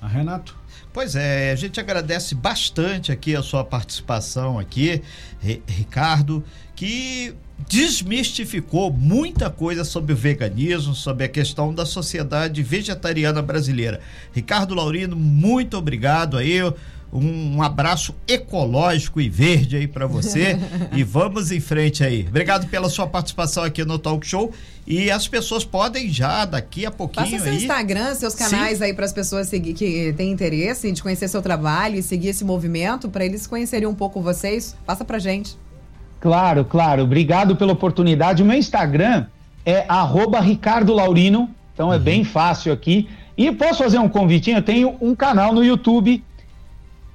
A 0.00 0.06
Renato? 0.06 0.56
Pois 0.92 1.14
é, 1.14 1.50
a 1.50 1.56
gente 1.56 1.80
agradece 1.80 2.34
bastante 2.34 3.12
aqui 3.12 3.34
a 3.36 3.42
sua 3.42 3.64
participação 3.64 4.58
aqui, 4.58 5.02
Ricardo, 5.66 6.42
que 6.74 7.34
desmistificou 7.68 8.92
muita 8.92 9.50
coisa 9.50 9.84
sobre 9.84 10.12
o 10.12 10.16
veganismo, 10.16 10.94
sobre 10.94 11.24
a 11.24 11.28
questão 11.28 11.74
da 11.74 11.84
sociedade 11.84 12.62
vegetariana 12.62 13.42
brasileira. 13.42 14.00
Ricardo 14.32 14.74
Laurino, 14.74 15.16
muito 15.16 15.76
obrigado 15.76 16.36
aí. 16.36 16.60
Um, 17.12 17.62
abraço 17.62 18.14
ecológico 18.26 19.20
e 19.20 19.28
verde 19.28 19.76
aí 19.76 19.86
para 19.86 20.06
você 20.06 20.58
e 20.92 21.02
vamos 21.02 21.50
em 21.50 21.60
frente 21.60 22.04
aí. 22.04 22.26
Obrigado 22.28 22.68
pela 22.68 22.88
sua 22.88 23.06
participação 23.06 23.62
aqui 23.62 23.84
no 23.84 23.98
Talk 23.98 24.26
Show 24.26 24.52
e 24.86 25.10
as 25.10 25.26
pessoas 25.26 25.64
podem 25.64 26.08
já 26.10 26.44
daqui 26.44 26.84
a 26.84 26.90
pouquinho 26.90 27.30
Passa 27.30 27.42
seu 27.42 27.52
aí. 27.52 27.58
Instagram, 27.58 28.14
seus 28.14 28.34
canais 28.34 28.78
Sim. 28.78 28.84
aí 28.84 28.94
para 28.94 29.04
as 29.04 29.12
pessoas 29.12 29.48
seguir, 29.48 29.72
que 29.74 30.12
têm 30.16 30.30
interesse 30.30 30.90
de 30.90 31.02
conhecer 31.02 31.28
seu 31.28 31.40
trabalho 31.40 31.96
e 31.96 32.02
seguir 32.02 32.28
esse 32.28 32.44
movimento, 32.44 33.08
para 33.08 33.24
eles 33.24 33.46
conhecerem 33.46 33.88
um 33.88 33.94
pouco 33.94 34.20
vocês. 34.20 34.76
Passa 34.84 35.04
pra 35.04 35.18
gente. 35.18 35.56
Claro, 36.20 36.64
claro. 36.64 37.02
Obrigado 37.02 37.56
pela 37.56 37.72
oportunidade. 37.72 38.42
O 38.42 38.46
meu 38.46 38.56
Instagram 38.56 39.26
é 39.64 39.84
arroba 39.88 40.40
Ricardo 40.40 40.92
Laurino, 40.92 41.50
então 41.72 41.92
é 41.92 41.96
uhum. 41.96 42.02
bem 42.02 42.24
fácil 42.24 42.72
aqui. 42.72 43.08
E 43.36 43.50
posso 43.52 43.82
fazer 43.82 43.98
um 43.98 44.08
convitinho? 44.08 44.58
Eu 44.58 44.62
tenho 44.62 44.96
um 45.00 45.14
canal 45.14 45.52
no 45.52 45.64
YouTube 45.64 46.22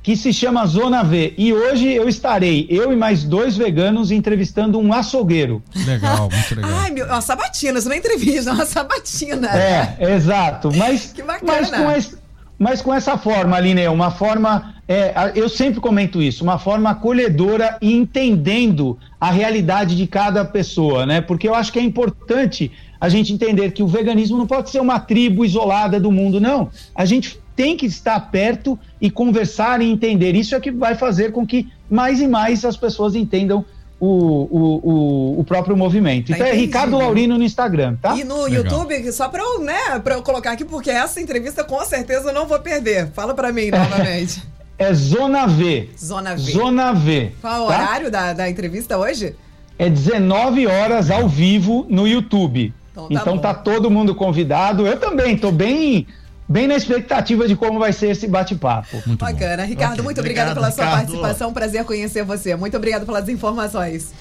que 0.04 0.16
se 0.16 0.34
chama 0.34 0.66
Zona 0.66 1.04
V. 1.04 1.34
E 1.38 1.54
hoje 1.54 1.92
eu 1.92 2.10
estarei, 2.10 2.66
eu 2.70 2.92
e 2.92 2.96
mais 2.96 3.24
dois 3.24 3.56
veganos, 3.56 4.12
entrevistando 4.12 4.80
um 4.80 4.94
açougueiro. 4.94 5.62
Legal, 5.86 6.30
muito 6.32 6.56
legal. 6.56 6.72
Ai, 6.74 6.92
meu, 6.92 7.06
uma 7.06 7.22
sabatina, 7.22 7.78
isso 7.78 7.88
não 7.88 7.96
é 7.96 8.00
entrevista, 8.00 8.50
é 8.50 8.54
uma 8.54 8.66
sabatina. 8.66 9.48
É, 9.50 10.14
exato. 10.14 10.72
Mas, 10.76 11.14
que 11.14 11.22
bacana. 11.22 11.52
Mas 11.52 11.70
com, 11.70 11.92
esse, 11.92 12.18
mas 12.58 12.82
com 12.82 12.94
essa 12.94 13.18
forma, 13.18 13.56
Aline, 13.58 13.88
uma 13.88 14.10
forma, 14.10 14.76
é, 14.88 15.32
eu 15.36 15.48
sempre 15.48 15.80
comento 15.80 16.22
isso, 16.22 16.44
uma 16.44 16.58
forma 16.58 16.90
acolhedora 16.90 17.78
e 17.82 17.94
entendendo 17.94 18.98
a 19.20 19.30
realidade 19.32 19.96
de 19.96 20.08
cada 20.08 20.44
pessoa, 20.44 21.06
né? 21.06 21.22
Porque 21.22 21.48
eu 21.48 21.54
acho 21.54 21.72
que 21.72 21.80
é 21.80 21.84
importante 21.84 22.72
a 23.00 23.10
gente 23.10 23.34
entender 23.34 23.72
que 23.72 23.82
o 23.82 23.88
veganismo 23.88 24.38
não 24.38 24.46
pode 24.46 24.70
ser 24.70 24.80
uma 24.80 25.00
tribo 25.00 25.44
isolada 25.44 26.00
do 26.00 26.12
mundo, 26.12 26.40
não. 26.40 26.70
A 26.94 27.04
gente 27.04 27.41
tem 27.56 27.76
que 27.76 27.86
estar 27.86 28.20
perto 28.32 28.78
e 29.00 29.10
conversar 29.10 29.82
e 29.82 29.90
entender. 29.90 30.36
Isso 30.36 30.56
é 30.56 30.60
que 30.60 30.72
vai 30.72 30.96
fazer 30.96 31.32
com 31.32 31.46
que 31.46 31.70
mais 31.90 32.22
e 32.22 32.28
mais 32.28 32.64
as 32.66 32.78
pessoas 32.78 33.16
entendam 33.16 33.66
o, 34.00 34.08
o, 34.08 34.90
o, 34.90 35.40
o, 35.40 35.44
próprio 35.44 35.78
movimento. 35.78 36.30
Tá 36.30 36.36
então 36.36 36.48
é 36.48 36.54
Ricardo 36.54 36.98
Laurino 36.98 37.38
no 37.38 37.44
Instagram, 37.44 37.98
tá? 38.02 38.16
E 38.16 38.24
no 38.24 38.46
Legal. 38.46 38.64
YouTube, 38.64 39.12
só 39.12 39.30
para 39.30 39.44
eu, 39.44 39.62
né, 39.62 40.00
pra 40.04 40.16
eu 40.16 40.24
colocar 40.24 40.52
aqui, 40.54 40.66
porque 40.66 40.90
essa 40.90 41.22
entrevista 41.22 41.64
com 41.64 41.80
certeza 41.86 42.30
eu 42.30 42.34
não 42.34 42.48
vou 42.48 42.60
perder. 42.60 43.12
Fala 43.12 43.36
para 43.36 43.52
mim 43.52 43.70
novamente. 43.70 44.42
É 44.82 44.96
Zona 44.96 45.46
V. 45.46 45.92
Zona 45.96 46.36
V. 46.36 46.52
Zona 46.52 46.92
V. 46.92 47.32
Qual 47.40 47.54
é 47.54 47.60
o 47.60 47.68
tá? 47.68 47.76
horário 47.76 48.10
da, 48.10 48.34
da 48.34 48.50
entrevista 48.50 48.98
hoje? 48.98 49.36
É 49.78 49.88
19 49.88 50.66
horas 50.66 51.12
ao 51.12 51.30
vivo 51.30 51.86
no 51.88 52.08
YouTube. 52.08 52.74
Então 52.92 53.08
tá, 53.08 53.14
então 53.14 53.38
tá 53.38 53.54
todo 53.54 53.92
mundo 53.92 54.16
convidado. 54.16 54.88
Eu 54.88 55.00
também 55.00 55.38
tô 55.38 55.52
bem 55.52 56.08
bem 56.52 56.68
na 56.68 56.76
expectativa 56.76 57.48
de 57.48 57.56
como 57.56 57.80
vai 57.80 57.94
ser 57.94 58.10
esse 58.12 58.28
bate-papo. 58.28 59.02
Bacana. 59.18 59.64
Bom. 59.64 59.70
Ricardo, 59.70 59.94
okay. 59.94 60.04
muito 60.04 60.20
obrigado, 60.20 60.54
pela 60.54 60.70
Ricardo. 60.70 60.90
sua 60.90 60.98
participação. 60.98 61.54
Prazer 61.54 61.86
conhecer 61.86 62.24
você. 62.24 62.56
Muito 62.56 62.76
obrigado 62.78 63.06
pelas 63.06 63.28
informações. 63.30 64.14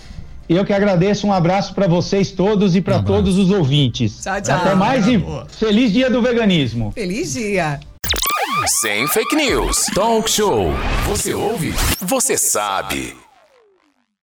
Eu 0.49 0.64
que 0.64 0.72
agradeço, 0.72 1.26
um 1.26 1.33
abraço 1.33 1.74
para 1.74 1.87
vocês 1.87 2.33
todos 2.33 2.74
e 2.74 2.81
para 2.81 2.97
um 2.97 3.05
todos 3.05 3.39
os 3.39 3.51
ouvintes. 3.51 4.20
Tchau, 4.22 4.41
tchau. 4.41 4.57
Até 4.57 4.74
mais 4.74 5.07
e 5.07 5.22
feliz 5.49 5.93
dia 5.93 6.11
do 6.11 6.20
veganismo. 6.20 6.91
Feliz 6.93 7.33
dia. 7.35 7.78
Sem 8.81 9.07
fake 9.07 9.37
news. 9.37 9.87
Talk 9.95 10.28
show. 10.28 10.72
Você 11.07 11.33
ouve? 11.35 11.72
Você 12.01 12.37
sabe. 12.37 13.30